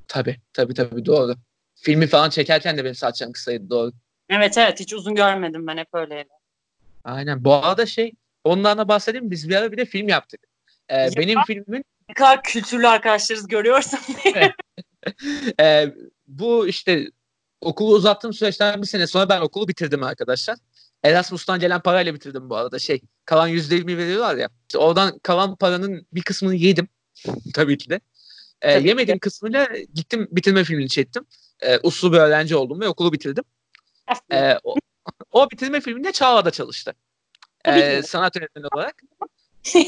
Tabii. 0.07 0.37
Tabii 0.53 0.73
tabii 0.73 1.05
doğru. 1.05 1.35
Filmi 1.75 2.07
falan 2.07 2.29
çekerken 2.29 2.77
de 2.77 2.83
benim 2.83 2.95
saçlarım 2.95 3.33
kısaydı. 3.33 3.69
Doğru. 3.69 3.91
Evet 4.29 4.57
evet 4.57 4.79
hiç 4.79 4.93
uzun 4.93 5.15
görmedim 5.15 5.67
ben 5.67 5.77
hep 5.77 5.87
öyleydi. 5.93 6.29
Aynen. 7.03 7.43
Bu 7.43 7.53
arada 7.53 7.85
şey 7.85 8.11
ondan 8.43 8.77
da 8.77 8.87
bahsedeyim. 8.87 9.31
Biz 9.31 9.49
bir 9.49 9.55
ara 9.55 9.71
bir 9.71 9.77
de 9.77 9.85
film 9.85 10.07
yaptık. 10.09 10.39
Ee, 10.89 10.97
Ya. 11.01 11.09
benim 11.17 11.39
filmimin 11.47 11.85
Ne 12.09 12.13
kadar 12.13 12.43
kültürlü 12.43 12.87
arkadaşlarız 12.87 13.47
görüyorsun. 13.47 13.99
e, 15.59 15.93
bu 16.27 16.67
işte 16.67 17.07
okulu 17.63 17.95
uzattığım 17.95 18.33
süreçten 18.33 18.81
bir 18.81 18.87
sene 18.87 19.07
sonra 19.07 19.29
ben 19.29 19.41
okulu 19.41 19.67
bitirdim 19.67 20.03
arkadaşlar. 20.03 20.57
Erasmus'tan 21.03 21.59
gelen 21.59 21.81
parayla 21.81 22.13
bitirdim 22.13 22.49
bu 22.49 22.55
arada. 22.55 22.79
Şey 22.79 23.01
kalan 23.25 23.47
yüzde 23.47 23.75
yirmi 23.75 23.97
veriyorlar 23.97 24.35
ya. 24.35 24.49
İşte 24.69 24.77
oradan 24.77 25.19
kalan 25.19 25.55
paranın 25.55 26.07
bir 26.13 26.21
kısmını 26.21 26.55
yedim. 26.55 26.87
Tabii 27.53 27.77
ki 27.77 27.89
de. 27.89 27.99
Ee, 28.61 28.71
yemediğim 28.71 29.19
kısmıyla 29.19 29.67
gittim 29.93 30.27
bitirme 30.31 30.63
filmini 30.63 30.89
çektim. 30.89 31.25
Ee, 31.61 31.79
uslu 31.83 32.13
bir 32.13 32.17
öğrenci 32.17 32.55
oldum 32.55 32.81
ve 32.81 32.87
okulu 32.87 33.13
bitirdim. 33.13 33.43
Ee, 34.31 34.57
o, 34.63 34.75
o 35.31 35.51
bitirme 35.51 35.81
filminde 35.81 36.11
Çağla'da 36.11 36.51
çalıştı. 36.51 36.93
Ki. 37.65 38.01
sanat 38.05 38.35
yönetmeni 38.35 38.65
olarak. 38.73 39.01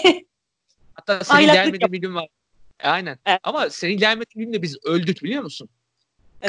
Hatta 0.93 1.23
senin 1.23 1.53
gelmediğin 1.53 1.93
bir 1.93 2.01
gün 2.01 2.15
var. 2.15 2.28
Aynen. 2.84 3.19
Evet. 3.26 3.39
Ama 3.43 3.69
senin 3.69 3.97
gelmediğin 3.97 4.45
günde 4.45 4.61
biz 4.61 4.78
öldük 4.86 5.23
biliyor 5.23 5.43
musun? 5.43 5.69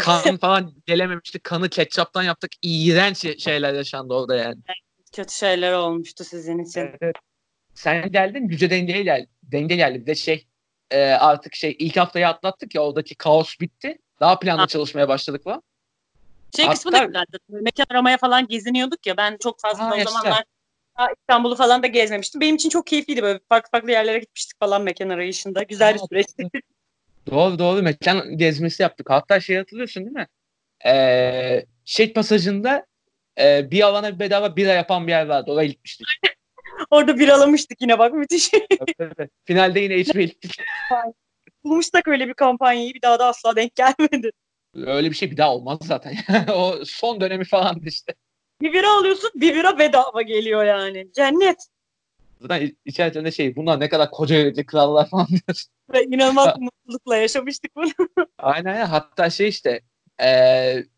Kan 0.02 0.36
falan 0.36 0.74
gelememişti. 0.86 1.38
Kanı 1.38 1.68
ketçaptan 1.68 2.22
yaptık. 2.22 2.52
İğrenç 2.62 3.18
şey- 3.18 3.38
şeyler 3.38 3.74
yaşandı 3.74 4.14
orada 4.14 4.36
yani. 4.36 4.56
Kötü 5.12 5.34
şeyler 5.34 5.72
olmuştu 5.72 6.24
sizin 6.24 6.58
için. 6.58 6.90
Sen 7.74 8.12
geldin 8.12 8.48
güce 8.48 8.70
dengeye 8.70 9.02
gel. 9.02 9.26
Denge 9.42 9.76
geldi. 9.76 10.00
Bir 10.00 10.06
de 10.06 10.14
şey 10.14 10.46
e, 10.90 11.00
artık 11.02 11.54
şey 11.54 11.76
ilk 11.78 11.96
haftayı 11.96 12.28
atlattık 12.28 12.74
ya 12.74 12.82
oradaki 12.82 13.14
kaos 13.14 13.60
bitti. 13.60 13.98
Daha 14.20 14.38
planlı 14.38 14.60
Ha. 14.60 14.66
çalışmaya 14.66 15.08
başladık 15.08 15.44
falan. 15.44 15.62
Şey 16.56 16.64
Hatta- 16.64 16.74
kısmı 16.74 16.92
da 16.92 17.04
güzeldi. 17.04 17.38
Mekan 17.48 17.86
aramaya 17.90 18.16
falan 18.16 18.46
geziniyorduk 18.48 19.06
ya. 19.06 19.16
Ben 19.16 19.36
çok 19.42 19.60
fazla 19.60 19.84
Ha, 19.84 19.92
o 19.94 19.96
yaşa. 19.96 20.10
zamanlar 20.10 20.44
İstanbul'u 21.20 21.56
falan 21.56 21.82
da 21.82 21.86
gezmemiştim. 21.86 22.40
Benim 22.40 22.54
için 22.56 22.68
çok 22.68 22.86
keyifliydi 22.86 23.22
böyle 23.22 23.40
farklı 23.48 23.70
farklı 23.70 23.90
yerlere 23.90 24.18
gitmiştik 24.18 24.58
falan 24.60 24.82
mekan 24.82 25.08
arayışında. 25.08 25.62
Güzel 25.62 25.94
bir 25.94 25.98
süreçti. 25.98 26.48
Doğru 27.30 27.58
doğru 27.58 27.82
mekan 27.82 28.38
gezmesi 28.38 28.82
yaptık. 28.82 29.10
Hatta 29.10 29.40
şey 29.40 29.56
hatırlıyorsun 29.56 30.04
değil 30.04 30.16
mi? 30.16 30.26
Ee, 30.86 31.66
şey 31.84 32.12
pasajında 32.12 32.86
e, 33.40 33.70
bir 33.70 33.82
alana 33.82 34.18
bedava 34.18 34.56
bira 34.56 34.72
yapan 34.72 35.06
bir 35.06 35.12
yer 35.12 35.26
vardı. 35.26 35.50
Oraya 35.50 35.66
gitmiştik. 35.66 36.06
Orada 36.90 37.18
bir 37.18 37.28
alamıştık 37.28 37.80
yine 37.80 37.98
bak 37.98 38.14
müthiş. 38.14 38.50
Finalde 39.44 39.80
yine 39.80 39.96
içmeye 39.96 40.26
gittik. 40.26 40.56
Bulmuşsak 41.64 42.08
öyle 42.08 42.28
bir 42.28 42.34
kampanyayı 42.34 42.94
bir 42.94 43.02
daha 43.02 43.18
da 43.18 43.26
asla 43.26 43.56
denk 43.56 43.74
gelmedi. 43.74 44.30
Öyle 44.74 45.10
bir 45.10 45.16
şey 45.16 45.30
bir 45.30 45.36
daha 45.36 45.54
olmaz 45.54 45.78
zaten. 45.82 46.16
o 46.54 46.84
son 46.84 47.20
dönemi 47.20 47.44
falandı 47.44 47.86
işte. 47.86 48.14
Bir 48.60 48.72
bira 48.72 48.98
alıyorsun 48.98 49.30
bir 49.34 49.54
bira 49.54 49.78
bedava 49.78 50.22
geliyor 50.22 50.64
yani. 50.64 51.12
Cennet. 51.12 51.56
Zaten 52.40 52.60
iç- 52.60 52.76
içerisinde 52.84 53.30
şey 53.30 53.56
bunlar 53.56 53.80
ne 53.80 53.88
kadar 53.88 54.10
koca 54.10 54.36
yürekli 54.36 54.66
krallar 54.66 55.08
falan 55.08 55.26
diyorsun. 55.26 55.72
Ve 55.92 56.04
inanılmaz 56.04 56.56
bir 56.56 56.62
mutlulukla 56.62 57.16
yaşamıştık 57.16 57.76
bunu. 57.76 57.90
Aynen 58.38 58.76
ya. 58.76 58.92
Hatta 58.92 59.30
şey 59.30 59.48
işte 59.48 59.80
e, 60.22 60.28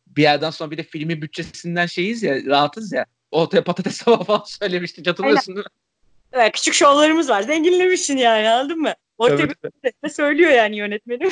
bir 0.07 0.23
yerden 0.23 0.51
sonra 0.51 0.71
bir 0.71 0.79
de 0.79 0.83
filmin 0.83 1.23
bütçesinden 1.23 1.87
şeyiz 1.87 2.23
ya 2.23 2.45
rahatız 2.47 2.93
ya. 2.93 3.07
Ortaya 3.31 3.65
patates 3.65 3.99
tava 4.05 4.25
falan 4.25 4.45
söylemiştik 4.47 5.07
hatırlıyorsun 5.07 5.57
değil 5.57 5.67
mi? 5.67 5.71
Evet, 6.33 6.53
küçük 6.53 6.75
şovlarımız 6.75 7.29
var. 7.29 7.43
Zenginlemişsin 7.43 8.17
yani 8.17 8.49
anladın 8.49 8.79
mı? 8.79 8.95
Ortaya 9.19 9.37
Tabii, 9.37 9.55
bir 10.05 10.09
söylüyor 10.09 10.51
yani 10.51 10.77
yönetmenim. 10.77 11.31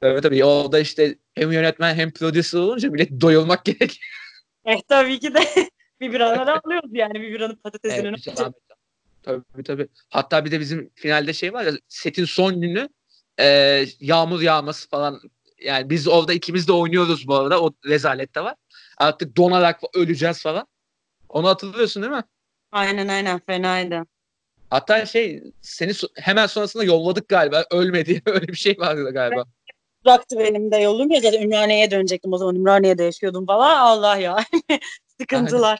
tabii 0.00 0.20
tabii. 0.20 0.44
O 0.44 0.72
da 0.72 0.78
işte 0.78 1.18
hem 1.34 1.52
yönetmen 1.52 1.94
hem 1.94 2.10
prodüser 2.10 2.58
olunca 2.58 2.94
bile 2.94 3.20
doyulmak 3.20 3.64
gerek. 3.64 4.00
eh 4.64 4.80
tabii 4.88 5.20
ki 5.20 5.34
de 5.34 5.40
bir 6.00 6.20
da 6.20 6.62
alıyoruz 6.64 6.90
yani 6.92 7.14
bir 7.14 7.32
biranın 7.32 7.56
patatesini. 7.56 8.06
Evet. 8.06 8.54
Tabii 9.22 9.62
tabii. 9.64 9.88
Hatta 10.10 10.44
bir 10.44 10.50
de 10.50 10.60
bizim 10.60 10.90
finalde 10.94 11.32
şey 11.32 11.52
var 11.52 11.64
ya 11.64 11.72
setin 11.88 12.24
son 12.24 12.60
günü 12.60 12.88
e, 13.40 13.84
yağmur 14.00 14.40
yağması 14.40 14.88
falan. 14.88 15.20
Yani 15.62 15.90
biz 15.90 16.08
orada 16.08 16.32
ikimiz 16.32 16.68
de 16.68 16.72
oynuyoruz 16.72 17.28
bu 17.28 17.34
arada. 17.34 17.62
O 17.62 17.72
rezalet 17.86 18.34
de 18.34 18.40
var. 18.40 18.54
Artık 18.98 19.36
donarak 19.36 19.80
öleceğiz 19.94 20.42
falan. 20.42 20.66
Onu 21.28 21.48
hatırlıyorsun 21.48 22.02
değil 22.02 22.12
mi? 22.12 22.24
Aynen 22.72 23.08
aynen 23.08 23.38
fenaydı. 23.46 24.06
Hatta 24.70 25.06
şey 25.06 25.42
seni 25.60 25.90
so- 25.90 26.10
hemen 26.14 26.46
sonrasında 26.46 26.84
yolladık 26.84 27.28
galiba. 27.28 27.64
Ölmedi. 27.70 28.22
Öyle 28.26 28.48
bir 28.48 28.56
şey 28.56 28.78
vardı 28.78 29.10
galiba. 29.12 29.44
Uzaktı 30.04 30.38
benim 30.38 30.70
de 30.70 30.76
yolum 30.76 31.10
ya 31.10 31.20
zaten 31.20 31.42
Ümraniye'ye 31.42 31.90
dönecektim 31.90 32.32
o 32.32 32.38
zaman 32.38 32.56
Ümraniye'de 32.56 33.04
yaşıyordum 33.04 33.46
falan. 33.46 33.76
Allah 33.76 34.16
ya. 34.16 34.36
Sıkıntılar. 35.20 35.78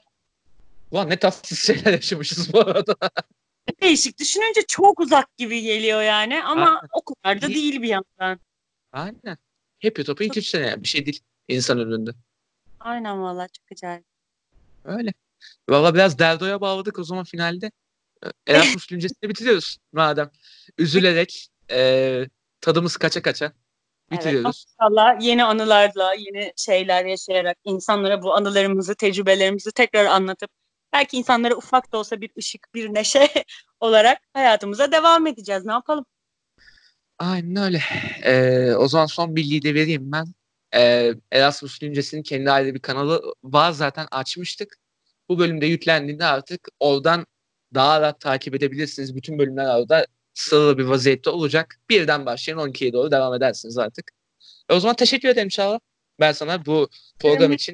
Ulan 0.90 1.10
ne 1.10 1.18
tatsız 1.18 1.58
şeyler 1.58 1.92
yaşamışız 1.92 2.52
bu 2.52 2.60
arada. 2.60 2.94
Değişik 3.82 4.18
düşününce 4.18 4.60
çok 4.68 5.00
uzak 5.00 5.36
gibi 5.36 5.62
geliyor 5.62 6.02
yani 6.02 6.44
ama 6.44 6.66
Aynen. 6.66 6.88
o 6.92 7.02
kadar 7.02 7.42
da 7.42 7.48
değil 7.48 7.82
bir 7.82 7.88
yandan. 7.88 8.40
Aynen. 8.92 9.38
Hep 9.78 10.06
topu 10.06 10.24
2-3 10.24 10.42
sene 10.42 10.66
yani. 10.66 10.82
Bir 10.82 10.88
şey 10.88 11.06
değil 11.06 11.20
insan 11.48 11.78
ömründe. 11.78 12.10
Aynen 12.80 13.22
valla 13.22 13.48
çok 13.48 13.72
acayip. 13.72 14.04
Öyle. 14.84 15.12
Valla 15.68 15.94
biraz 15.94 16.18
Derdo'ya 16.18 16.60
bağladık 16.60 16.98
o 16.98 17.04
zaman 17.04 17.24
finalde. 17.24 17.70
Erasmus 18.46 18.86
güncesini 18.90 19.30
bitiriyoruz 19.30 19.78
madem. 19.92 20.30
Üzülerek 20.78 21.48
e, 21.70 22.24
tadımız 22.60 22.96
kaça 22.96 23.22
kaça 23.22 23.52
bitiriyoruz. 24.10 24.66
İnşallah 24.80 25.20
yeni 25.20 25.44
anılarla, 25.44 26.14
yeni 26.14 26.52
şeyler 26.56 27.04
yaşayarak 27.04 27.56
insanlara 27.64 28.22
bu 28.22 28.34
anılarımızı, 28.34 28.94
tecrübelerimizi 28.94 29.72
tekrar 29.72 30.04
anlatıp 30.04 30.50
belki 30.92 31.16
insanlara 31.16 31.54
ufak 31.56 31.92
da 31.92 31.98
olsa 31.98 32.20
bir 32.20 32.30
ışık, 32.38 32.74
bir 32.74 32.94
neşe 32.94 33.28
olarak 33.80 34.18
hayatımıza 34.32 34.92
devam 34.92 35.26
edeceğiz. 35.26 35.64
Ne 35.64 35.72
yapalım? 35.72 36.06
Aynen 37.18 37.56
öyle. 37.56 37.82
Ee, 38.24 38.74
o 38.74 38.88
zaman 38.88 39.06
son 39.06 39.36
bilgiyi 39.36 39.62
de 39.62 39.74
vereyim 39.74 40.12
ben. 40.12 40.26
Ee, 40.74 41.14
Erasmus 41.32 41.78
güncesinin 41.78 42.22
kendi 42.22 42.50
ayrı 42.50 42.74
bir 42.74 42.80
kanalı 42.80 43.34
var 43.44 43.72
zaten 43.72 44.06
açmıştık. 44.10 44.76
Bu 45.28 45.38
bölümde 45.38 45.66
yüklendiğinde 45.66 46.24
artık 46.24 46.68
oradan 46.80 47.26
daha 47.74 48.00
rahat 48.00 48.20
takip 48.20 48.54
edebilirsiniz. 48.54 49.16
Bütün 49.16 49.38
bölümler 49.38 49.78
orada 49.80 50.06
sıralı 50.34 50.78
bir 50.78 50.84
vaziyette 50.84 51.30
olacak. 51.30 51.80
Birden 51.90 52.26
başlayın 52.26 52.58
12'ye 52.58 52.92
doğru 52.92 53.10
devam 53.10 53.34
edersiniz 53.34 53.78
artık. 53.78 54.10
E, 54.68 54.74
o 54.74 54.80
zaman 54.80 54.96
teşekkür 54.96 55.28
ederim 55.28 55.48
Çağla. 55.48 55.80
Ben 56.20 56.32
sana 56.32 56.66
bu 56.66 56.88
program 57.18 57.52
Evet. 57.52 57.68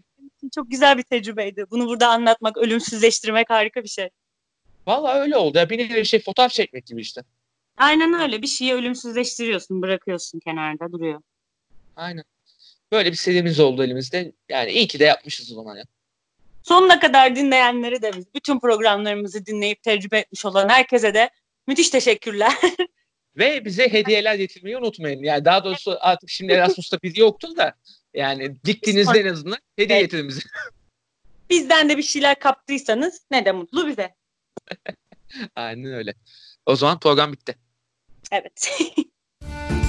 İçin. 0.48 0.60
Çok 0.60 0.70
güzel 0.70 0.98
bir 0.98 1.02
tecrübeydi. 1.02 1.64
Bunu 1.70 1.86
burada 1.86 2.08
anlatmak, 2.08 2.56
ölümsüzleştirmek 2.56 3.50
harika 3.50 3.82
bir 3.82 3.88
şey. 3.88 4.08
Vallahi 4.86 5.18
öyle 5.18 5.36
oldu. 5.36 5.58
Ya, 5.58 5.70
bir 5.70 5.78
nevi 5.78 6.06
şey 6.06 6.20
fotoğraf 6.20 6.50
çekmek 6.50 6.86
gibi 6.86 7.00
işte. 7.00 7.22
Aynen 7.76 8.14
öyle. 8.14 8.42
Bir 8.42 8.46
şeyi 8.46 8.74
ölümsüzleştiriyorsun, 8.74 9.82
bırakıyorsun 9.82 10.40
kenarda 10.40 10.92
duruyor. 10.92 11.20
Aynen. 11.96 12.24
Böyle 12.92 13.10
bir 13.10 13.16
serimiz 13.16 13.60
oldu 13.60 13.84
elimizde. 13.84 14.32
Yani 14.48 14.70
iyi 14.70 14.86
ki 14.86 14.98
de 14.98 15.04
yapmışız 15.04 15.52
o 15.52 15.54
zaman 15.54 15.76
ya. 15.76 15.84
Sonuna 16.62 17.00
kadar 17.00 17.36
dinleyenlere 17.36 18.02
de 18.02 18.10
bütün 18.34 18.60
programlarımızı 18.60 19.46
dinleyip 19.46 19.82
tecrübe 19.82 20.18
etmiş 20.18 20.44
olan 20.44 20.68
herkese 20.68 21.14
de 21.14 21.30
müthiş 21.66 21.90
teşekkürler. 21.90 22.52
Ve 23.36 23.64
bize 23.64 23.92
hediyeler 23.92 24.34
getirmeyi 24.34 24.76
unutmayın. 24.76 25.22
Yani 25.22 25.44
daha 25.44 25.64
doğrusu 25.64 25.96
artık 26.00 26.30
şimdi 26.30 26.52
Erasmus'ta 26.52 26.98
biri 27.02 27.20
yoktur 27.20 27.56
da 27.56 27.74
yani 28.14 28.56
gittiğinizde 28.64 29.20
en 29.20 29.26
azından 29.26 29.58
hediye 29.76 29.98
Evet. 29.98 30.10
getirin 30.10 30.28
bize. 30.28 30.40
Bizden 31.50 31.88
de 31.88 31.96
bir 31.96 32.02
şeyler 32.02 32.38
kaptıysanız 32.38 33.20
ne 33.30 33.44
de 33.44 33.52
mutlu 33.52 33.86
bize. 33.86 34.14
Aynen 35.56 35.92
öyle. 35.92 36.14
O 36.66 36.76
zaman 36.76 37.00
program 37.00 37.32
bitti. 37.32 37.54
Evet. 38.32 38.78